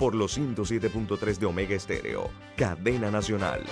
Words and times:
por 0.00 0.14
los 0.14 0.38
107.3 0.38 1.36
de 1.36 1.44
Omega 1.44 1.74
Estéreo, 1.74 2.30
cadena 2.56 3.10
nacional. 3.10 3.62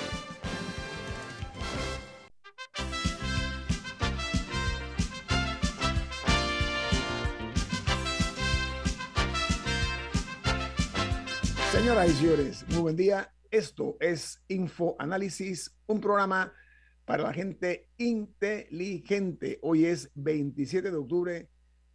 Señoras 11.72 12.10
y 12.10 12.12
señores, 12.12 12.66
muy 12.68 12.80
buen 12.82 12.96
día. 12.96 13.32
Esto 13.50 13.96
es 13.98 14.42
Infoanálisis, 14.48 15.74
un 15.86 16.02
programa 16.02 16.52
para 17.06 17.22
la 17.22 17.32
gente 17.32 17.88
inteligente. 17.96 19.58
Hoy 19.62 19.86
es 19.86 20.10
27 20.14 20.90
de 20.90 20.96
octubre 20.98 21.48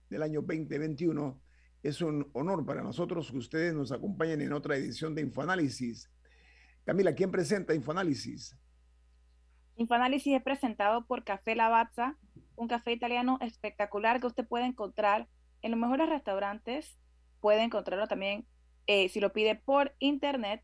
del 0.10 0.24
año 0.24 0.42
2021 0.42 1.43
es 1.84 2.02
un 2.02 2.30
honor 2.34 2.66
para 2.66 2.82
nosotros 2.82 3.30
que 3.30 3.38
ustedes 3.38 3.74
nos 3.74 3.92
acompañen 3.92 4.42
en 4.42 4.54
otra 4.54 4.78
edición 4.78 5.14
de 5.14 5.22
Infoanálisis. 5.22 6.10
Camila, 6.86 7.14
¿quién 7.14 7.30
presenta 7.30 7.76
Infoanálisis? 7.76 8.58
Infoanálisis 9.76 10.34
es 10.36 10.44
presentado 10.44 11.06
por 11.06 11.26
Café 11.26 11.56
Lavazza, 11.56 12.18
un 12.56 12.68
café 12.68 12.94
italiano 12.94 13.38
espectacular 13.42 14.22
que 14.22 14.28
usted 14.28 14.48
puede 14.48 14.66
encontrar 14.66 15.28
en 15.62 15.72
los 15.72 15.80
mejores 15.80 16.08
restaurantes. 16.08 16.98
Puede 17.42 17.64
encontrarlo 17.64 18.08
también 18.08 18.46
eh, 18.88 19.10
si 19.10 19.20
lo 19.20 19.34
pide 19.34 19.56
por 19.56 19.94
internet. 20.00 20.62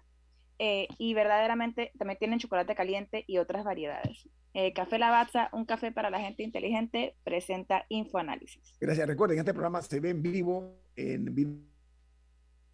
Eh, 0.62 0.90
y 0.98 1.14
verdaderamente 1.14 1.94
también 1.98 2.20
tienen 2.20 2.40
chocolate 2.40 2.76
caliente 2.76 3.24
y 3.28 3.38
otras 3.38 3.64
variedades. 3.64 4.28
Eh, 4.54 4.74
café 4.74 4.98
Lavazza, 4.98 5.50
un 5.54 5.66
café 5.66 5.92
para 5.92 6.10
la 6.10 6.20
gente 6.20 6.42
inteligente, 6.42 7.16
presenta 7.24 7.86
Infoanálisis. 7.90 8.78
Gracias. 8.80 9.08
Recuerden, 9.08 9.38
este 9.38 9.54
programa 9.54 9.82
se 9.82 10.00
ve 10.00 10.10
en 10.10 10.24
vivo, 10.24 10.76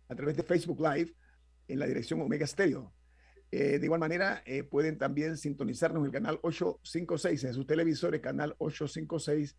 a 0.07 0.15
través 0.15 0.37
de 0.37 0.43
Facebook 0.43 0.79
Live 0.79 1.13
en 1.67 1.79
la 1.79 1.85
dirección 1.85 2.21
Omega 2.21 2.47
Stereo. 2.47 2.93
Eh, 3.51 3.79
de 3.79 3.85
igual 3.85 3.99
manera, 3.99 4.41
eh, 4.45 4.63
pueden 4.63 4.97
también 4.97 5.37
sintonizarnos 5.37 6.01
en 6.01 6.05
el 6.05 6.11
canal 6.11 6.39
856 6.41 7.43
en 7.43 7.53
sus 7.53 7.67
televisores, 7.67 8.21
canal 8.21 8.55
856 8.57 9.57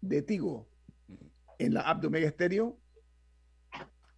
de 0.00 0.22
Tigo, 0.22 0.68
en 1.58 1.74
la 1.74 1.82
app 1.82 2.00
de 2.00 2.06
Omega 2.06 2.30
Stereo. 2.30 2.78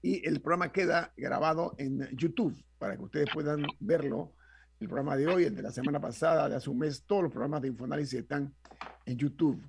Y 0.02 0.26
el 0.26 0.40
programa 0.40 0.72
queda 0.72 1.12
grabado 1.16 1.74
en 1.78 2.08
YouTube 2.16 2.56
para 2.78 2.96
que 2.96 3.02
ustedes 3.02 3.28
puedan 3.32 3.66
verlo 3.80 4.34
el 4.80 4.88
programa 4.88 5.14
de 5.14 5.26
hoy, 5.26 5.44
el 5.44 5.54
de 5.54 5.62
la 5.62 5.70
semana 5.70 6.00
pasada, 6.00 6.48
de 6.48 6.56
hace 6.56 6.70
un 6.70 6.78
mes, 6.78 7.04
todos 7.04 7.24
los 7.24 7.30
programas 7.30 7.60
de 7.60 7.68
Infoanálisis 7.68 8.20
están 8.20 8.54
en 9.04 9.18
YouTube. 9.18 9.62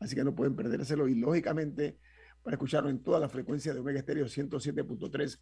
Así 0.00 0.16
que 0.16 0.24
no 0.24 0.34
pueden 0.34 0.56
perdérselo 0.56 1.06
y 1.06 1.14
lógicamente 1.14 1.98
para 2.42 2.56
escucharlo 2.56 2.90
en 2.90 3.02
toda 3.02 3.20
la 3.20 3.28
frecuencia 3.28 3.72
de 3.72 3.80
Omega 3.80 4.00
Estéreo 4.00 4.26
107.3 4.26 5.40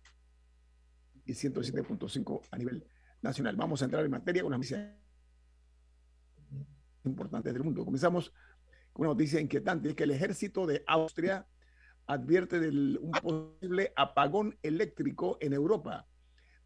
y 1.24 1.32
107.5 1.32 2.40
a 2.50 2.58
nivel 2.58 2.86
nacional. 3.22 3.56
Vamos 3.56 3.80
a 3.80 3.86
entrar 3.86 4.04
en 4.04 4.10
materia 4.10 4.42
con 4.42 4.52
las 4.52 4.58
noticias 4.58 4.94
importantes 7.04 7.52
del 7.52 7.64
mundo. 7.64 7.84
Comenzamos 7.84 8.30
con 8.92 9.06
una 9.06 9.14
noticia 9.14 9.40
inquietante, 9.40 9.88
es 9.88 9.94
que 9.94 10.04
el 10.04 10.10
ejército 10.10 10.66
de 10.66 10.84
Austria 10.86 11.46
advierte 12.06 12.60
de 12.60 12.98
un 12.98 13.10
posible 13.10 13.92
apagón 13.96 14.58
eléctrico 14.62 15.38
en 15.40 15.54
Europa 15.54 16.06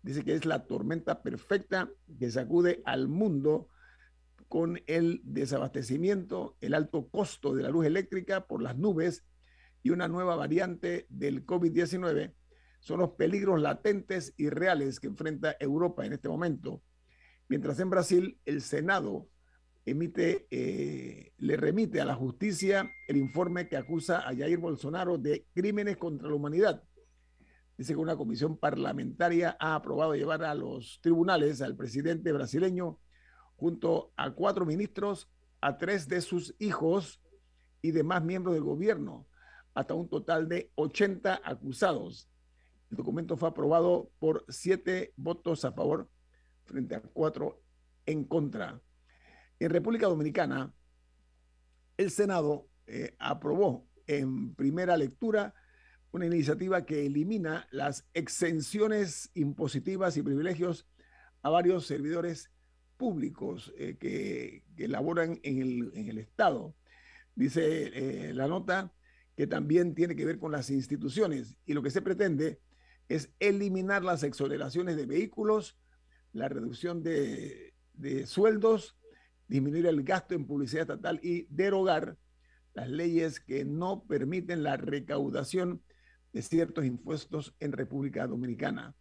dice 0.02 0.24
que 0.24 0.34
es 0.34 0.44
la 0.44 0.66
tormenta 0.66 1.22
perfecta 1.22 1.90
que 2.18 2.30
sacude 2.30 2.82
al 2.84 3.08
mundo 3.08 3.68
con 4.48 4.80
el 4.86 5.20
desabastecimiento, 5.24 6.56
el 6.60 6.74
alto 6.74 7.08
costo 7.08 7.54
de 7.54 7.62
la 7.62 7.70
luz 7.70 7.86
eléctrica 7.86 8.46
por 8.46 8.62
las 8.62 8.76
nubes 8.76 9.24
y 9.82 9.90
una 9.90 10.08
nueva 10.08 10.36
variante 10.36 11.06
del 11.10 11.44
COVID-19 11.44 12.34
son 12.80 13.00
los 13.00 13.10
peligros 13.10 13.60
latentes 13.60 14.32
y 14.36 14.48
reales 14.48 15.00
que 15.00 15.08
enfrenta 15.08 15.56
Europa 15.58 16.06
en 16.06 16.12
este 16.12 16.28
momento. 16.28 16.82
Mientras 17.48 17.78
en 17.80 17.90
Brasil 17.90 18.38
el 18.44 18.62
Senado 18.62 19.28
emite, 19.84 20.46
eh, 20.50 21.32
le 21.38 21.56
remite 21.56 22.00
a 22.00 22.04
la 22.04 22.14
justicia 22.14 22.90
el 23.08 23.16
informe 23.16 23.68
que 23.68 23.76
acusa 23.76 24.20
a 24.20 24.34
Jair 24.34 24.58
Bolsonaro 24.58 25.18
de 25.18 25.46
crímenes 25.54 25.96
contra 25.96 26.28
la 26.28 26.34
humanidad 26.34 26.82
dice 27.78 27.94
que 27.94 28.00
una 28.00 28.16
comisión 28.16 28.56
parlamentaria 28.56 29.56
ha 29.60 29.76
aprobado 29.76 30.16
llevar 30.16 30.42
a 30.42 30.54
los 30.54 30.98
tribunales 31.00 31.62
al 31.62 31.76
presidente 31.76 32.32
brasileño 32.32 32.98
junto 33.56 34.12
a 34.16 34.32
cuatro 34.32 34.66
ministros, 34.66 35.30
a 35.60 35.78
tres 35.78 36.08
de 36.08 36.20
sus 36.20 36.56
hijos 36.58 37.22
y 37.80 37.92
demás 37.92 38.24
miembros 38.24 38.54
del 38.54 38.64
gobierno, 38.64 39.28
hasta 39.74 39.94
un 39.94 40.08
total 40.08 40.48
de 40.48 40.72
80 40.74 41.40
acusados. 41.44 42.28
El 42.90 42.96
documento 42.96 43.36
fue 43.36 43.48
aprobado 43.48 44.10
por 44.18 44.44
siete 44.48 45.12
votos 45.16 45.64
a 45.64 45.72
favor 45.72 46.10
frente 46.64 46.96
a 46.96 47.00
cuatro 47.00 47.62
en 48.06 48.24
contra. 48.24 48.80
En 49.60 49.70
República 49.70 50.08
Dominicana, 50.08 50.72
el 51.96 52.10
Senado 52.10 52.68
eh, 52.86 53.14
aprobó 53.20 53.86
en 54.06 54.54
primera 54.54 54.96
lectura 54.96 55.54
una 56.12 56.26
iniciativa 56.26 56.86
que 56.86 57.06
elimina 57.06 57.66
las 57.70 58.06
exenciones 58.14 59.30
impositivas 59.34 60.16
y 60.16 60.22
privilegios 60.22 60.86
a 61.42 61.50
varios 61.50 61.86
servidores 61.86 62.50
públicos 62.96 63.72
eh, 63.76 63.96
que, 63.98 64.64
laboran 64.88 65.38
en 65.42 65.92
el, 65.94 66.18
Estado. 66.18 66.74
Dice 67.34 68.28
eh, 68.28 68.34
la 68.34 68.48
nota 68.48 68.92
que 69.36 69.46
también 69.46 69.94
tiene 69.94 70.16
que 70.16 70.24
ver 70.24 70.38
con 70.38 70.50
las 70.50 70.70
instituciones 70.70 71.56
y 71.64 71.74
lo 71.74 71.82
que 71.82 71.90
se 71.90 72.02
pretende 72.02 72.60
es 73.08 73.30
eliminar 73.38 74.02
las 74.02 74.22
exoneraciones 74.22 74.96
de 74.96 75.06
vehículos, 75.06 75.78
la 76.32 76.48
reducción 76.48 77.02
de 77.02 77.72
sueldos, 78.26 78.96
disminuir 79.46 79.86
el 79.86 80.02
gasto 80.02 80.34
en 80.34 80.46
publicidad 80.46 80.82
estatal 80.82 81.20
y 81.22 81.46
derogar 81.50 82.16
las 82.74 82.88
leyes 82.88 83.40
que 83.40 83.64
no 83.64 84.04
permiten 84.04 84.62
la 84.62 84.76
recaudación 84.76 85.82
de 86.32 86.42
ciertos 86.42 86.84
impuestos 86.84 87.54
en 87.60 87.72
República 87.72 88.26
Dominicana. 88.26 88.94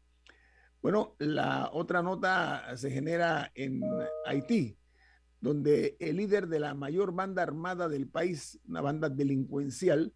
Bueno, 0.82 1.16
la 1.20 1.70
otra 1.74 2.02
nota 2.02 2.76
se 2.78 2.92
genera 2.92 3.52
en 3.56 3.82
Haití, 4.26 4.78
donde 5.42 5.98
el 6.00 6.18
líder 6.18 6.48
de 6.48 6.60
la 6.60 6.74
mayor 6.74 7.14
banda 7.14 7.44
armada 7.44 7.90
del 7.90 8.08
país, 8.08 8.60
una 8.68 8.82
banda 8.82 9.10
delincuencial, 9.10 10.14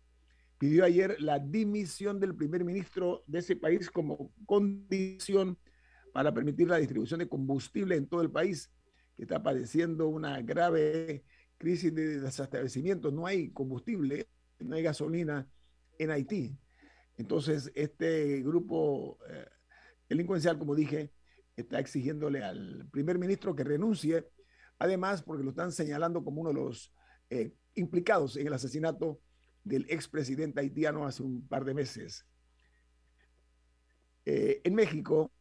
pidió 0.58 0.86
ayer 0.86 1.20
la 1.20 1.40
dimisión 1.40 2.20
del 2.20 2.36
primer 2.36 2.64
ministro 2.64 3.24
de 3.26 3.40
ese 3.40 3.56
país 3.56 3.90
como 3.90 4.32
condición 4.46 5.58
para 6.14 6.34
permitir 6.34 6.68
la 6.68 6.78
distribución 6.78 7.20
de 7.20 7.28
combustible 7.28 7.96
en 7.96 8.08
todo 8.08 8.22
el 8.22 8.30
país, 8.30 8.72
que 9.18 9.24
está 9.24 9.42
padeciendo 9.42 10.08
una 10.08 10.42
grave 10.42 11.24
crisis 11.58 11.94
de 11.94 12.20
desabastecimiento. 12.20 13.12
No 13.12 13.26
hay 13.26 13.50
combustible, 13.50 14.28
no 14.60 14.76
hay 14.76 14.84
gasolina 14.84 15.48
en 15.98 16.12
Haití. 16.12 16.58
Entonces, 17.22 17.72
este 17.76 18.42
grupo 18.42 19.20
eh, 19.30 19.46
delincuencial, 20.10 20.58
como 20.58 20.74
dije, 20.74 21.14
está 21.56 21.80
exigiéndole 21.80 22.44
al 22.44 22.88
primer 22.92 23.20
ministro 23.20 23.56
que 23.56 23.64
renuncie, 23.64 24.28
además 24.80 25.22
porque 25.22 25.44
lo 25.44 25.52
están 25.52 25.72
señalando 25.72 26.24
como 26.24 26.42
uno 26.42 26.50
de 26.50 26.56
los 26.56 26.92
eh, 27.30 27.54
implicados 27.76 28.38
en 28.38 28.48
el 28.48 28.54
asesinato 28.54 29.22
del 29.64 29.86
expresidente 29.88 30.62
haitiano 30.62 31.06
hace 31.06 31.22
un 31.22 31.48
par 31.48 31.64
de 31.64 31.76
meses. 31.76 32.26
Eh, 34.26 34.60
en 34.64 34.74
México, 34.74 35.32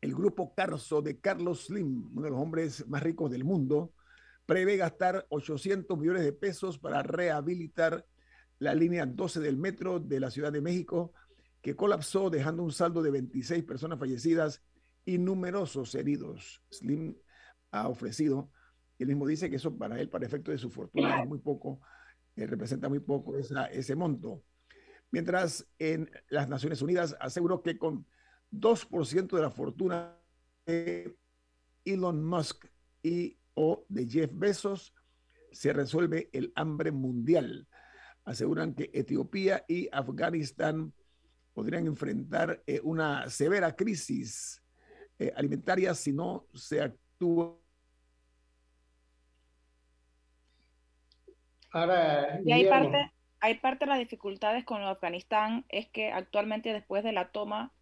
el 0.00 0.14
grupo 0.14 0.54
Carso 0.54 1.02
de 1.02 1.18
Carlos 1.18 1.66
Slim, 1.66 2.12
uno 2.12 2.22
de 2.22 2.30
los 2.30 2.40
hombres 2.40 2.86
más 2.86 3.02
ricos 3.02 3.32
del 3.32 3.42
mundo, 3.42 3.92
prevé 4.46 4.76
gastar 4.76 5.26
800 5.30 5.98
millones 5.98 6.22
de 6.22 6.32
pesos 6.32 6.78
para 6.78 7.02
rehabilitar 7.02 8.06
la 8.58 8.74
línea 8.74 9.06
12 9.06 9.40
del 9.40 9.56
metro 9.56 10.00
de 10.00 10.20
la 10.20 10.30
Ciudad 10.30 10.52
de 10.52 10.60
México, 10.60 11.12
que 11.60 11.74
colapsó 11.74 12.30
dejando 12.30 12.62
un 12.62 12.72
saldo 12.72 13.02
de 13.02 13.10
26 13.10 13.64
personas 13.64 13.98
fallecidas 13.98 14.62
y 15.04 15.18
numerosos 15.18 15.94
heridos. 15.94 16.62
Slim 16.70 17.16
ha 17.70 17.88
ofrecido, 17.88 18.50
y 18.98 19.02
él 19.02 19.08
mismo 19.08 19.26
dice 19.26 19.50
que 19.50 19.56
eso 19.56 19.76
para 19.76 20.00
él, 20.00 20.08
para 20.08 20.26
efecto 20.26 20.50
de 20.50 20.58
su 20.58 20.70
fortuna, 20.70 21.22
es 21.22 21.28
muy 21.28 21.38
poco, 21.38 21.80
eh, 22.36 22.46
representa 22.46 22.88
muy 22.88 23.00
poco 23.00 23.36
ese 23.36 23.96
monto. 23.96 24.42
Mientras 25.10 25.66
en 25.78 26.10
las 26.28 26.48
Naciones 26.48 26.82
Unidas 26.82 27.16
aseguró 27.20 27.62
que 27.62 27.78
con 27.78 28.06
2% 28.50 29.36
de 29.36 29.42
la 29.42 29.50
fortuna 29.50 30.16
de 30.66 31.16
Elon 31.84 32.24
Musk 32.24 32.66
y 33.02 33.38
o 33.54 33.84
de 33.88 34.08
Jeff 34.08 34.30
Bezos 34.34 34.94
se 35.52 35.72
resuelve 35.72 36.30
el 36.32 36.52
hambre 36.56 36.90
mundial. 36.90 37.68
Aseguran 38.24 38.74
que 38.74 38.90
Etiopía 38.92 39.64
y 39.68 39.88
Afganistán 39.92 40.92
podrían 41.54 41.86
enfrentar 41.86 42.62
eh, 42.66 42.80
una 42.82 43.30
severa 43.30 43.74
crisis 43.74 44.62
eh, 45.18 45.32
alimentaria 45.36 45.94
si 45.94 46.12
no 46.12 46.46
se 46.52 46.82
actúa. 46.82 47.56
Ahora, 51.70 52.40
y 52.44 52.52
hay 52.52 52.66
parte, 52.66 53.12
hay 53.40 53.54
parte 53.58 53.84
de 53.84 53.88
las 53.88 53.98
dificultades 53.98 54.64
con 54.64 54.82
Afganistán 54.82 55.64
es 55.68 55.88
que 55.88 56.12
actualmente 56.12 56.72
después 56.72 57.02
de 57.02 57.12
la 57.12 57.30
toma 57.30 57.72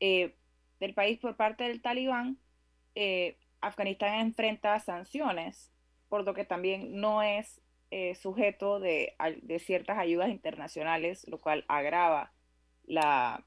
eh, 0.00 0.36
del 0.80 0.94
país 0.94 1.18
por 1.18 1.36
parte 1.36 1.64
del 1.64 1.82
talibán, 1.82 2.38
Afganistán 3.60 4.20
enfrenta 4.20 4.78
sanciones, 4.78 5.72
por 6.08 6.24
lo 6.24 6.32
que 6.32 6.44
también 6.44 7.00
no 7.00 7.22
es 7.22 7.60
sujeto 8.20 8.80
de, 8.80 9.14
de, 9.42 9.58
ciertas 9.58 9.98
ayudas 9.98 10.30
internacionales, 10.30 11.26
lo 11.28 11.40
cual 11.40 11.64
agrava 11.68 12.32
la, 12.86 13.44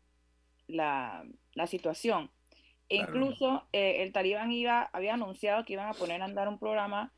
la, 0.67 1.67
situación. 1.67 2.29
E 2.89 2.95
incluso 2.97 3.67
eh, 3.73 4.03
el 4.03 4.13
talibán 4.13 4.51
iba, 4.51 4.83
había 4.93 5.15
anunciado 5.15 5.65
que 5.65 5.73
iban 5.73 5.89
a 5.89 5.93
poner 5.93 6.21
a 6.21 6.25
andar 6.25 6.47
un 6.47 6.59
programa 6.59 7.11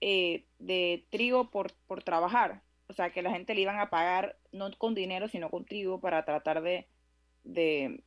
eh, 0.00 0.46
de 0.58 1.06
trigo 1.10 1.50
por, 1.50 1.72
por 1.86 2.02
trabajar. 2.02 2.62
O 2.88 2.94
sea, 2.94 3.10
que 3.10 3.22
la 3.22 3.30
gente 3.30 3.54
le 3.54 3.60
iban 3.60 3.78
a 3.78 3.90
pagar 3.90 4.36
no 4.52 4.70
con 4.78 4.94
dinero, 4.94 5.28
sino 5.28 5.50
con 5.50 5.64
trigo 5.64 6.00
para 6.00 6.24
tratar 6.24 6.62
de, 6.62 6.88
de, 7.44 8.02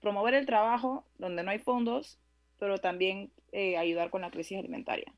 promover 0.00 0.34
el 0.34 0.46
trabajo 0.46 1.04
donde 1.18 1.42
no 1.42 1.50
hay 1.50 1.58
fondos, 1.58 2.18
pero 2.58 2.78
también 2.78 3.32
eh, 3.52 3.76
ayudar 3.76 4.10
con 4.10 4.22
la 4.22 4.30
crisis 4.30 4.58
alimentaria. 4.58 5.12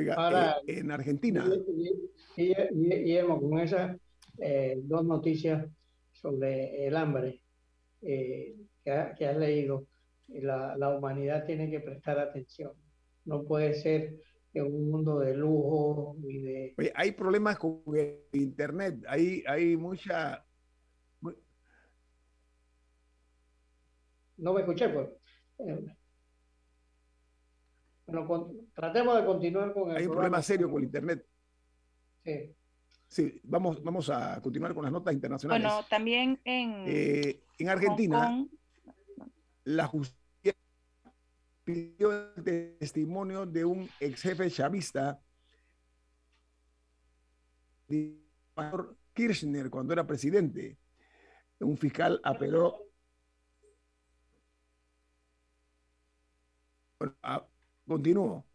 Oiga, 0.00 0.56
en 0.66 0.90
Argentina. 0.90 1.44
Y, 2.36 2.52
y, 2.52 3.20
con 3.26 3.58
esa 3.58 3.96
eh, 4.38 4.80
dos 4.82 5.04
noticias 5.04 5.66
sobre 6.12 6.86
el 6.86 6.96
hambre 6.96 7.42
eh, 8.02 8.54
que, 8.84 9.26
has 9.26 9.36
leído. 9.36 9.86
La, 10.28 10.76
la, 10.76 10.96
humanidad 10.96 11.44
tiene 11.44 11.70
que 11.70 11.80
prestar 11.80 12.18
atención. 12.18 12.72
No 13.24 13.42
puede 13.42 13.74
ser 13.74 14.14
en 14.54 14.64
un 14.64 14.90
mundo 14.90 15.18
de 15.18 15.34
lujo 15.34 16.16
y 16.22 16.38
de... 16.38 16.74
Oye, 16.78 16.92
hay 16.94 17.12
problemas 17.12 17.58
con 17.58 17.82
el 17.94 18.20
Internet, 18.32 19.04
hay, 19.06 19.42
hay 19.46 19.76
mucha... 19.76 20.44
No 24.36 24.54
me 24.54 24.60
escuché, 24.60 24.88
pues. 24.88 25.08
Tratemos 28.74 29.16
de 29.16 29.24
continuar 29.24 29.72
con 29.72 29.90
el 29.90 29.96
Hay 29.96 30.06
un 30.06 30.12
problema 30.12 30.42
serio 30.42 30.70
con 30.70 30.78
el 30.78 30.84
Internet. 30.84 31.26
Sí. 32.24 32.54
Sí, 33.08 33.40
vamos, 33.42 33.82
vamos 33.82 34.08
a 34.08 34.40
continuar 34.40 34.72
con 34.72 34.84
las 34.84 34.92
notas 34.92 35.12
internacionales. 35.12 35.66
Bueno, 35.68 35.86
también 35.88 36.40
en, 36.44 36.84
eh, 36.86 37.42
en 37.58 37.68
Argentina, 37.68 38.46
la 39.64 39.86
justicia 39.88 40.54
pidió 41.64 42.12
el 42.36 42.78
testimonio 42.78 43.46
de 43.46 43.64
un 43.64 43.88
ex 43.98 44.22
jefe 44.22 44.48
chavista, 44.48 45.20
Kirchner, 49.12 49.70
cuando 49.70 49.92
era 49.92 50.06
presidente. 50.06 50.78
Un 51.58 51.76
fiscal 51.76 52.20
apeló. 52.22 52.86
Bueno, 56.98 57.16
a, 57.22 57.44
continúo. 57.90 58.46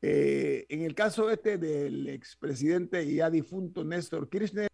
Eh, 0.00 0.64
en 0.70 0.80
el 0.82 0.94
caso 0.94 1.28
este 1.28 1.58
del 1.58 2.08
expresidente 2.08 3.04
y 3.04 3.16
ya 3.16 3.28
difunto 3.28 3.84
Néstor 3.84 4.30
Kirchner, 4.30 4.68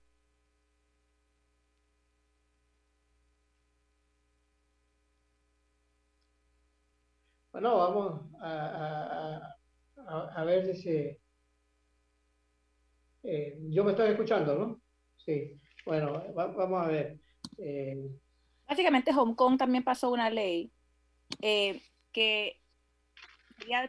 Bueno, 7.50 7.76
vamos 7.76 8.20
a, 8.40 9.56
a, 10.36 10.44
ver 10.44 10.76
si... 10.76 11.18
Eh, 13.24 13.58
yo 13.70 13.82
me 13.82 13.90
estoy 13.90 14.10
escuchando, 14.10 14.54
¿no? 14.54 14.80
Sí. 15.16 15.58
Bueno, 15.84 16.22
vamos 16.32 16.84
a 16.84 16.86
ver. 16.86 17.18
Eh, 17.56 18.08
Básicamente 18.68 19.12
Hong 19.12 19.34
Kong 19.34 19.58
también 19.58 19.82
pasó 19.82 20.12
una 20.12 20.30
ley 20.30 20.72
que 21.40 22.60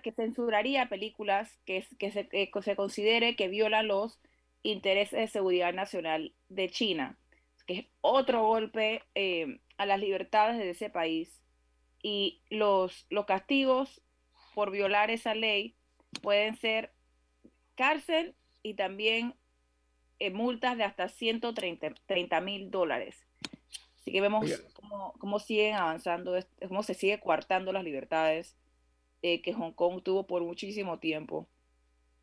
que 0.02 0.12
censuraría 0.12 0.90
películas 0.90 1.58
que, 1.66 1.86
que, 1.98 2.12
se, 2.12 2.28
se 2.62 2.76
considere 2.76 3.36
que 3.36 3.48
violan 3.48 3.88
los 3.88 4.20
intereses 4.64 5.20
de 5.20 5.28
seguridad 5.28 5.74
nacional 5.74 6.34
de 6.50 6.70
China, 6.70 7.18
que 7.66 7.74
es 7.80 7.86
otro 8.02 8.46
golpe 8.46 9.04
eh, 9.16 9.60
a 9.78 9.86
las 9.86 10.00
libertades 10.00 10.58
de 10.58 10.72
ese 10.72 10.90
país. 10.90 11.42
Y 12.02 12.42
los, 12.50 13.06
los 13.10 13.26
castigos 13.26 14.02
por 14.56 14.72
violar 14.72 15.12
esa 15.12 15.36
ley 15.36 15.76
pueden 16.22 16.56
ser 16.56 16.92
cárcel 17.76 18.36
y 18.64 18.74
también 18.74 19.36
eh, 20.20 20.32
multas 20.32 20.78
de 20.78 20.84
hasta 20.84 21.08
130 21.10 22.42
mil 22.42 22.72
dólares. 22.72 23.26
Así 24.00 24.12
que 24.12 24.22
vemos 24.22 24.50
cómo, 24.74 25.14
cómo, 25.20 25.40
siguen 25.40 25.76
avanzando, 25.76 26.38
cómo 26.68 26.84
se 26.84 26.94
sigue 26.94 27.20
coartando 27.20 27.72
las 27.72 27.84
libertades 27.84 28.56
eh, 29.22 29.42
que 29.42 29.54
Hong 29.54 29.74
Kong 29.74 30.02
tuvo 30.04 30.26
por 30.26 30.44
muchísimo 30.44 31.00
tiempo. 31.00 31.48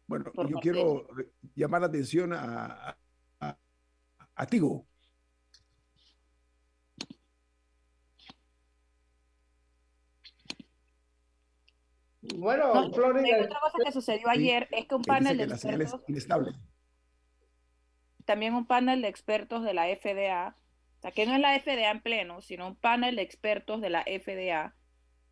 Bueno, 0.06 0.30
yo 0.48 0.58
quiero 0.60 1.08
llamar 1.54 1.80
la 1.80 1.88
atención 1.88 2.32
a, 2.32 2.96
a, 3.40 4.46
Tigo. 4.46 4.86
Bueno, 12.36 12.92
Florida. 12.92 13.44
Otra 13.44 13.60
cosa 13.60 13.78
que 13.84 13.92
sucedió 13.92 14.28
ayer 14.28 14.68
es 14.70 14.86
que 14.86 14.94
un 14.94 15.02
panel 15.02 15.38
de 15.38 15.44
expertos. 15.44 16.00
También 18.24 18.54
un 18.54 18.66
panel 18.66 19.02
de 19.02 19.08
expertos 19.08 19.62
de 19.64 19.74
la 19.74 19.86
FDA, 19.86 20.56
o 20.98 21.00
sea, 21.00 21.10
que 21.12 21.26
no 21.26 21.34
es 21.34 21.40
la 21.40 21.58
FDA 21.58 21.90
en 21.90 22.00
pleno, 22.00 22.40
sino 22.42 22.66
un 22.66 22.76
panel 22.76 23.16
de 23.16 23.22
expertos 23.22 23.80
de 23.80 23.90
la 23.90 24.02
FDA, 24.02 24.74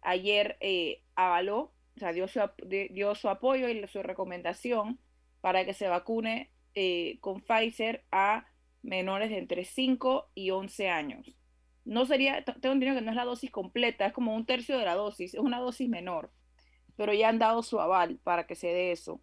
ayer 0.04 0.56
eh, 0.60 1.02
avaló, 1.16 1.72
o 1.96 1.98
sea, 1.98 2.12
dio 2.12 2.28
su, 2.28 2.40
dio 2.66 3.14
su 3.14 3.28
apoyo 3.28 3.68
y 3.68 3.86
su 3.88 4.02
recomendación 4.02 5.00
para 5.40 5.64
que 5.64 5.74
se 5.74 5.88
vacune 5.88 6.52
eh, 6.74 7.18
con 7.20 7.40
Pfizer 7.40 8.04
a 8.10 8.46
menores 8.82 9.30
de 9.30 9.38
entre 9.38 9.64
5 9.64 10.30
y 10.34 10.50
11 10.50 10.88
años. 10.88 11.36
No 11.84 12.06
sería, 12.06 12.44
tengo 12.44 12.72
entendido 12.72 12.94
que 12.94 13.02
no 13.02 13.10
es 13.10 13.16
la 13.16 13.24
dosis 13.24 13.50
completa, 13.50 14.06
es 14.06 14.12
como 14.12 14.34
un 14.34 14.46
tercio 14.46 14.78
de 14.78 14.84
la 14.84 14.94
dosis, 14.94 15.34
es 15.34 15.40
una 15.40 15.58
dosis 15.58 15.88
menor, 15.88 16.32
pero 16.96 17.12
ya 17.12 17.28
han 17.28 17.38
dado 17.38 17.62
su 17.62 17.80
aval 17.80 18.20
para 18.22 18.46
que 18.46 18.54
se 18.54 18.68
dé 18.68 18.92
eso. 18.92 19.20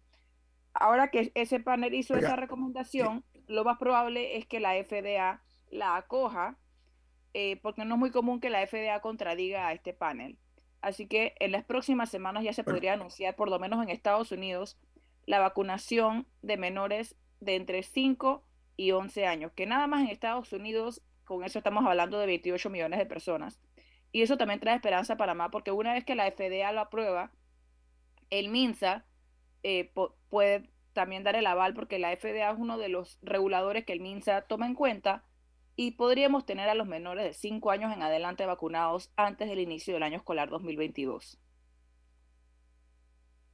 Ahora 0.74 1.10
que 1.10 1.32
ese 1.34 1.60
panel 1.60 1.94
hizo 1.94 2.16
esa 2.16 2.36
recomendación, 2.36 3.24
lo 3.46 3.64
más 3.64 3.78
probable 3.78 4.36
es 4.36 4.46
que 4.46 4.60
la 4.60 4.72
FDA 4.82 5.42
la 5.70 5.96
acoja, 5.96 6.56
eh, 7.34 7.58
porque 7.62 7.84
no 7.84 7.94
es 7.94 7.98
muy 7.98 8.10
común 8.10 8.40
que 8.40 8.50
la 8.50 8.66
FDA 8.66 9.00
contradiga 9.00 9.66
a 9.66 9.72
este 9.72 9.92
panel. 9.92 10.38
Así 10.82 11.06
que 11.06 11.34
en 11.38 11.52
las 11.52 11.64
próximas 11.64 12.10
semanas 12.10 12.42
ya 12.42 12.52
se 12.52 12.64
podría 12.64 12.94
anunciar, 12.94 13.36
por 13.36 13.48
lo 13.48 13.58
menos 13.60 13.82
en 13.82 13.88
Estados 13.88 14.32
Unidos, 14.32 14.76
la 15.26 15.38
vacunación 15.38 16.26
de 16.42 16.56
menores 16.56 17.14
de 17.40 17.54
entre 17.54 17.84
5 17.84 18.42
y 18.76 18.90
11 18.90 19.26
años, 19.26 19.52
que 19.52 19.64
nada 19.64 19.86
más 19.86 20.02
en 20.02 20.08
Estados 20.08 20.52
Unidos, 20.52 21.00
con 21.24 21.44
eso 21.44 21.58
estamos 21.58 21.86
hablando 21.86 22.18
de 22.18 22.26
28 22.26 22.68
millones 22.68 22.98
de 22.98 23.06
personas. 23.06 23.60
Y 24.10 24.22
eso 24.22 24.36
también 24.36 24.58
trae 24.58 24.74
esperanza 24.74 25.16
para 25.16 25.34
más, 25.34 25.50
porque 25.50 25.70
una 25.70 25.94
vez 25.94 26.04
que 26.04 26.16
la 26.16 26.30
FDA 26.30 26.72
lo 26.72 26.80
aprueba, 26.80 27.30
el 28.30 28.48
MINSA 28.48 29.04
eh, 29.62 29.92
puede 30.28 30.68
también 30.92 31.22
dar 31.22 31.36
el 31.36 31.46
aval, 31.46 31.74
porque 31.74 32.00
la 32.00 32.14
FDA 32.16 32.50
es 32.50 32.58
uno 32.58 32.76
de 32.76 32.88
los 32.88 33.18
reguladores 33.22 33.84
que 33.84 33.92
el 33.92 34.00
MINSA 34.00 34.42
toma 34.42 34.66
en 34.66 34.74
cuenta 34.74 35.24
y 35.76 35.92
podríamos 35.92 36.44
tener 36.44 36.68
a 36.68 36.74
los 36.74 36.86
menores 36.86 37.24
de 37.24 37.32
5 37.32 37.70
años 37.70 37.90
en 37.92 38.02
adelante 38.02 38.44
vacunados 38.46 39.10
antes 39.16 39.48
del 39.48 39.60
inicio 39.60 39.94
del 39.94 40.02
año 40.02 40.18
escolar 40.18 40.50
2022. 40.50 41.38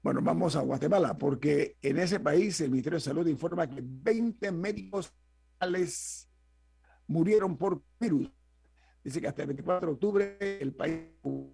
Bueno, 0.02 0.20
vamos 0.22 0.56
a 0.56 0.62
Guatemala, 0.62 1.16
porque 1.18 1.76
en 1.82 1.98
ese 1.98 2.18
país 2.20 2.58
el 2.60 2.70
Ministerio 2.70 2.96
de 2.96 3.04
Salud 3.04 3.26
informa 3.26 3.68
que 3.68 3.82
20 3.82 4.50
médicos 4.52 5.12
murieron 7.06 7.56
por 7.56 7.82
virus. 7.98 8.30
Dice 9.02 9.20
que 9.20 9.26
hasta 9.28 9.42
el 9.42 9.48
24 9.48 9.88
de 9.88 9.92
octubre 9.92 10.38
el 10.60 10.72
país 10.74 11.00
tuvo 11.22 11.52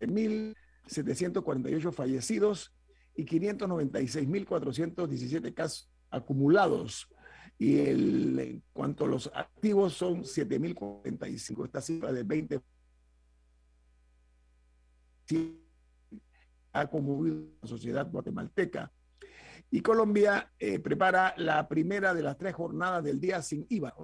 1.748 0.00 1.92
fallecidos 1.92 2.72
y 3.14 3.24
596.417 3.24 5.54
casos 5.54 5.90
acumulados 6.10 7.08
y 7.58 7.78
el, 7.78 8.38
en 8.38 8.62
cuanto 8.72 9.04
a 9.04 9.08
los 9.08 9.30
activos 9.34 9.94
son 9.94 10.22
7.045. 10.22 11.64
Esta 11.64 11.80
cifra 11.80 12.12
de 12.12 12.22
20 12.22 12.60
ha 16.72 16.86
conmovido 16.86 17.48
la 17.62 17.68
sociedad 17.68 18.10
guatemalteca. 18.10 18.92
Y 19.70 19.80
Colombia 19.80 20.52
eh, 20.58 20.78
prepara 20.78 21.34
la 21.38 21.66
primera 21.66 22.14
de 22.14 22.22
las 22.22 22.36
tres 22.36 22.54
jornadas 22.54 23.02
del 23.02 23.20
día 23.20 23.42
sin 23.42 23.66
IVA. 23.68 23.94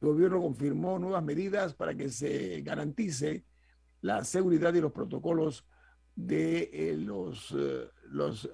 El 0.00 0.08
gobierno 0.08 0.40
confirmó 0.40 0.98
nuevas 0.98 1.22
medidas 1.22 1.74
para 1.74 1.94
que 1.94 2.08
se 2.08 2.60
garantice 2.62 3.44
la 4.00 4.24
seguridad 4.24 4.74
y 4.74 4.80
los 4.80 4.90
protocolos 4.90 5.64
de 6.16 6.70
eh, 6.72 6.96
los, 6.96 7.54
eh, 7.56 7.88
los, 8.08 8.48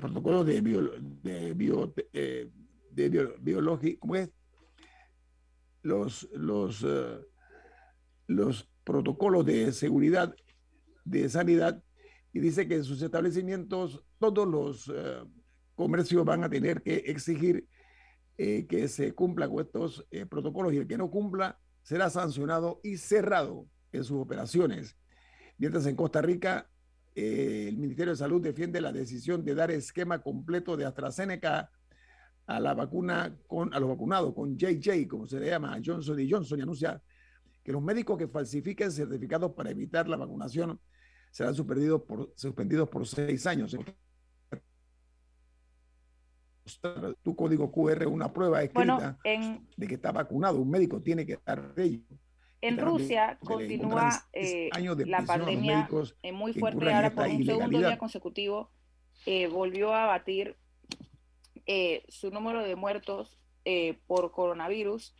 protocolos 0.00 0.46
de, 0.46 0.60
bio, 0.60 0.90
de, 1.22 1.52
bio, 1.54 1.94
de 2.12 3.38
biología, 3.40 3.96
¿cómo 3.98 4.16
es? 4.16 4.30
Los, 5.82 6.28
los, 6.32 6.86
los 8.26 8.68
protocolos 8.84 9.44
de 9.44 9.72
seguridad 9.72 10.34
de 11.04 11.28
sanidad 11.28 11.82
y 12.32 12.40
dice 12.40 12.66
que 12.66 12.76
en 12.76 12.84
sus 12.84 13.00
establecimientos 13.00 14.02
todos 14.18 14.48
los 14.48 14.92
eh, 14.94 15.22
comercios 15.74 16.24
van 16.24 16.44
a 16.44 16.50
tener 16.50 16.82
que 16.82 16.96
exigir 17.06 17.68
eh, 18.36 18.66
que 18.66 18.88
se 18.88 19.14
cumplan 19.14 19.50
con 19.50 19.64
estos 19.64 20.06
eh, 20.10 20.26
protocolos 20.26 20.72
y 20.72 20.78
el 20.78 20.88
que 20.88 20.98
no 20.98 21.10
cumpla 21.10 21.60
será 21.82 22.10
sancionado 22.10 22.80
y 22.82 22.96
cerrado 22.96 23.68
en 23.92 24.02
sus 24.02 24.18
operaciones. 24.18 24.96
Mientras 25.58 25.86
en 25.86 25.94
Costa 25.94 26.20
Rica, 26.20 26.68
el 27.14 27.76
Ministerio 27.76 28.12
de 28.12 28.16
Salud 28.16 28.42
defiende 28.42 28.80
la 28.80 28.92
decisión 28.92 29.44
de 29.44 29.54
dar 29.54 29.70
esquema 29.70 30.20
completo 30.20 30.76
de 30.76 30.84
AstraZeneca 30.84 31.70
a 32.46 32.60
la 32.60 32.74
vacuna 32.74 33.36
con 33.46 33.72
a 33.72 33.80
los 33.80 33.88
vacunados 33.88 34.34
con 34.34 34.56
JJ, 34.56 35.06
como 35.08 35.26
se 35.26 35.40
le 35.40 35.46
llama, 35.46 35.78
Johnson 35.84 36.18
y 36.20 36.30
Johnson, 36.30 36.58
y 36.58 36.62
anuncia 36.62 37.00
que 37.62 37.72
los 37.72 37.82
médicos 37.82 38.18
que 38.18 38.28
falsifiquen 38.28 38.90
certificados 38.90 39.52
para 39.52 39.70
evitar 39.70 40.08
la 40.08 40.16
vacunación 40.16 40.78
serán 41.30 41.54
suspendidos 41.54 42.02
por, 42.02 42.32
suspendidos 42.36 42.88
por 42.88 43.06
seis 43.06 43.46
años. 43.46 43.76
Tu 47.22 47.36
código 47.36 47.70
QR 47.72 48.06
una 48.06 48.32
prueba 48.32 48.62
escrita 48.62 49.18
de 49.76 49.86
que 49.86 49.94
está 49.94 50.12
vacunado. 50.12 50.60
Un 50.60 50.70
médico 50.70 51.00
tiene 51.00 51.26
que 51.26 51.38
dar 51.44 51.72
ello. 51.76 52.02
En 52.64 52.78
Rusia 52.78 53.38
continúa 53.44 54.26
eh, 54.32 54.70
la 55.04 55.22
pandemia 55.22 55.86
eh, 56.22 56.32
muy 56.32 56.54
fuerte 56.54 56.90
ahora 56.90 57.14
por 57.14 57.26
un 57.28 57.44
segundo 57.44 57.78
día 57.78 57.98
consecutivo. 57.98 58.70
Eh, 59.26 59.48
volvió 59.48 59.92
a 59.92 60.06
batir 60.06 60.56
su 62.08 62.30
número 62.30 62.62
de 62.62 62.74
muertos 62.74 63.38
por 64.06 64.32
coronavirus. 64.32 65.14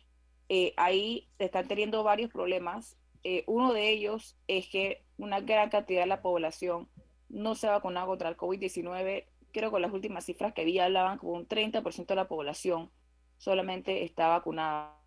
ahí 0.75 1.29
están 1.37 1.67
teniendo 1.67 2.03
varios 2.03 2.31
problemas. 2.31 2.97
uno 3.45 3.73
de 3.73 3.91
ellos 3.91 4.35
es 4.47 4.67
que 4.67 5.03
una 5.17 5.39
gran 5.39 5.69
cantidad 5.69 6.01
de 6.01 6.07
la 6.07 6.23
población 6.23 6.89
no 7.29 7.53
se 7.53 7.67
ha 7.67 7.73
vacunado 7.73 8.07
contra 8.07 8.29
el 8.29 8.37
COVID-19. 8.37 9.25
Creo 9.51 9.71
que 9.71 9.79
las 9.79 9.93
últimas 9.93 10.25
cifras 10.25 10.53
que 10.53 10.65
vi 10.65 10.79
hablaban 10.79 11.19
como 11.19 11.33
un 11.33 11.47
30% 11.47 12.07
de 12.07 12.15
la 12.15 12.27
población 12.27 12.89
solamente 13.37 14.03
está 14.03 14.29
vacunada. 14.29 15.04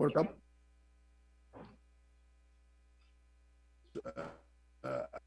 Bueno, 0.00 0.34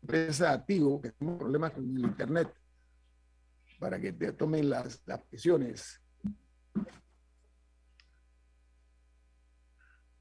empresa 0.01 0.51
activo 0.51 1.00
que 1.00 1.12
tenemos 1.12 1.38
problemas 1.38 1.74
con 1.74 1.84
el 1.84 2.00
internet 2.00 2.51
para 3.77 4.00
que 4.00 4.13
te 4.13 4.34
tomen 4.34 4.68
las, 4.72 5.03
las 5.06 5.22
presiones 5.25 6.01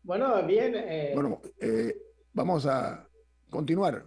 Bueno, 0.02 0.46
bien. 0.46 0.74
Eh, 0.74 1.12
bueno, 1.14 1.40
eh, 1.58 1.96
vamos 2.34 2.66
a 2.66 3.08
continuar. 3.48 4.06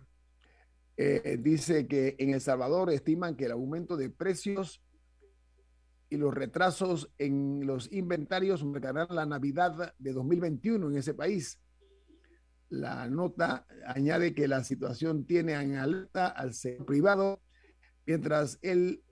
Eh, 0.95 1.37
dice 1.39 1.87
que 1.87 2.17
en 2.19 2.35
El 2.35 2.41
Salvador 2.41 2.91
estiman 2.91 3.35
que 3.35 3.45
el 3.45 3.53
aumento 3.53 3.97
de 3.97 4.11
precios 4.11 4.84
y 6.09 6.17
los 6.17 6.33
retrasos 6.33 7.11
en 7.17 7.65
los 7.65 7.91
inventarios 7.91 8.63
marcarán 8.63 9.07
la 9.09 9.25
Navidad 9.25 9.93
de 9.97 10.13
2021 10.13 10.89
en 10.89 10.97
ese 10.97 11.13
país. 11.13 11.59
La 12.69 13.07
nota 13.09 13.65
añade 13.85 14.33
que 14.33 14.47
la 14.47 14.63
situación 14.63 15.25
tiene 15.25 15.53
en 15.53 15.75
alerta 15.75 16.27
al 16.27 16.53
sector 16.53 16.85
privado, 16.85 17.41
mientras 18.05 18.59
el, 18.61 19.03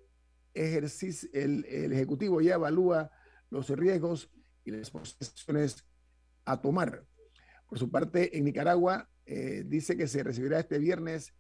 ejercicio, 0.54 1.30
el, 1.34 1.66
Ejecutivo 1.66 2.42
ya 2.42 2.56
evalúa 2.56 3.12
los 3.50 3.70
riesgos 3.70 4.30
y 4.66 4.72
las 4.72 4.92
posiciones 4.92 5.86
a 6.46 6.62
tomar. 6.62 7.06
Por 7.68 7.80
su 7.80 7.90
parte, 7.90 8.38
en 8.38 8.46
Nicaragua 8.46 9.10
eh, 9.26 9.64
dice 9.66 9.98
que 9.98 10.08
se 10.08 10.24
recibirá 10.24 10.60
este 10.60 10.78
viernes 10.78 11.34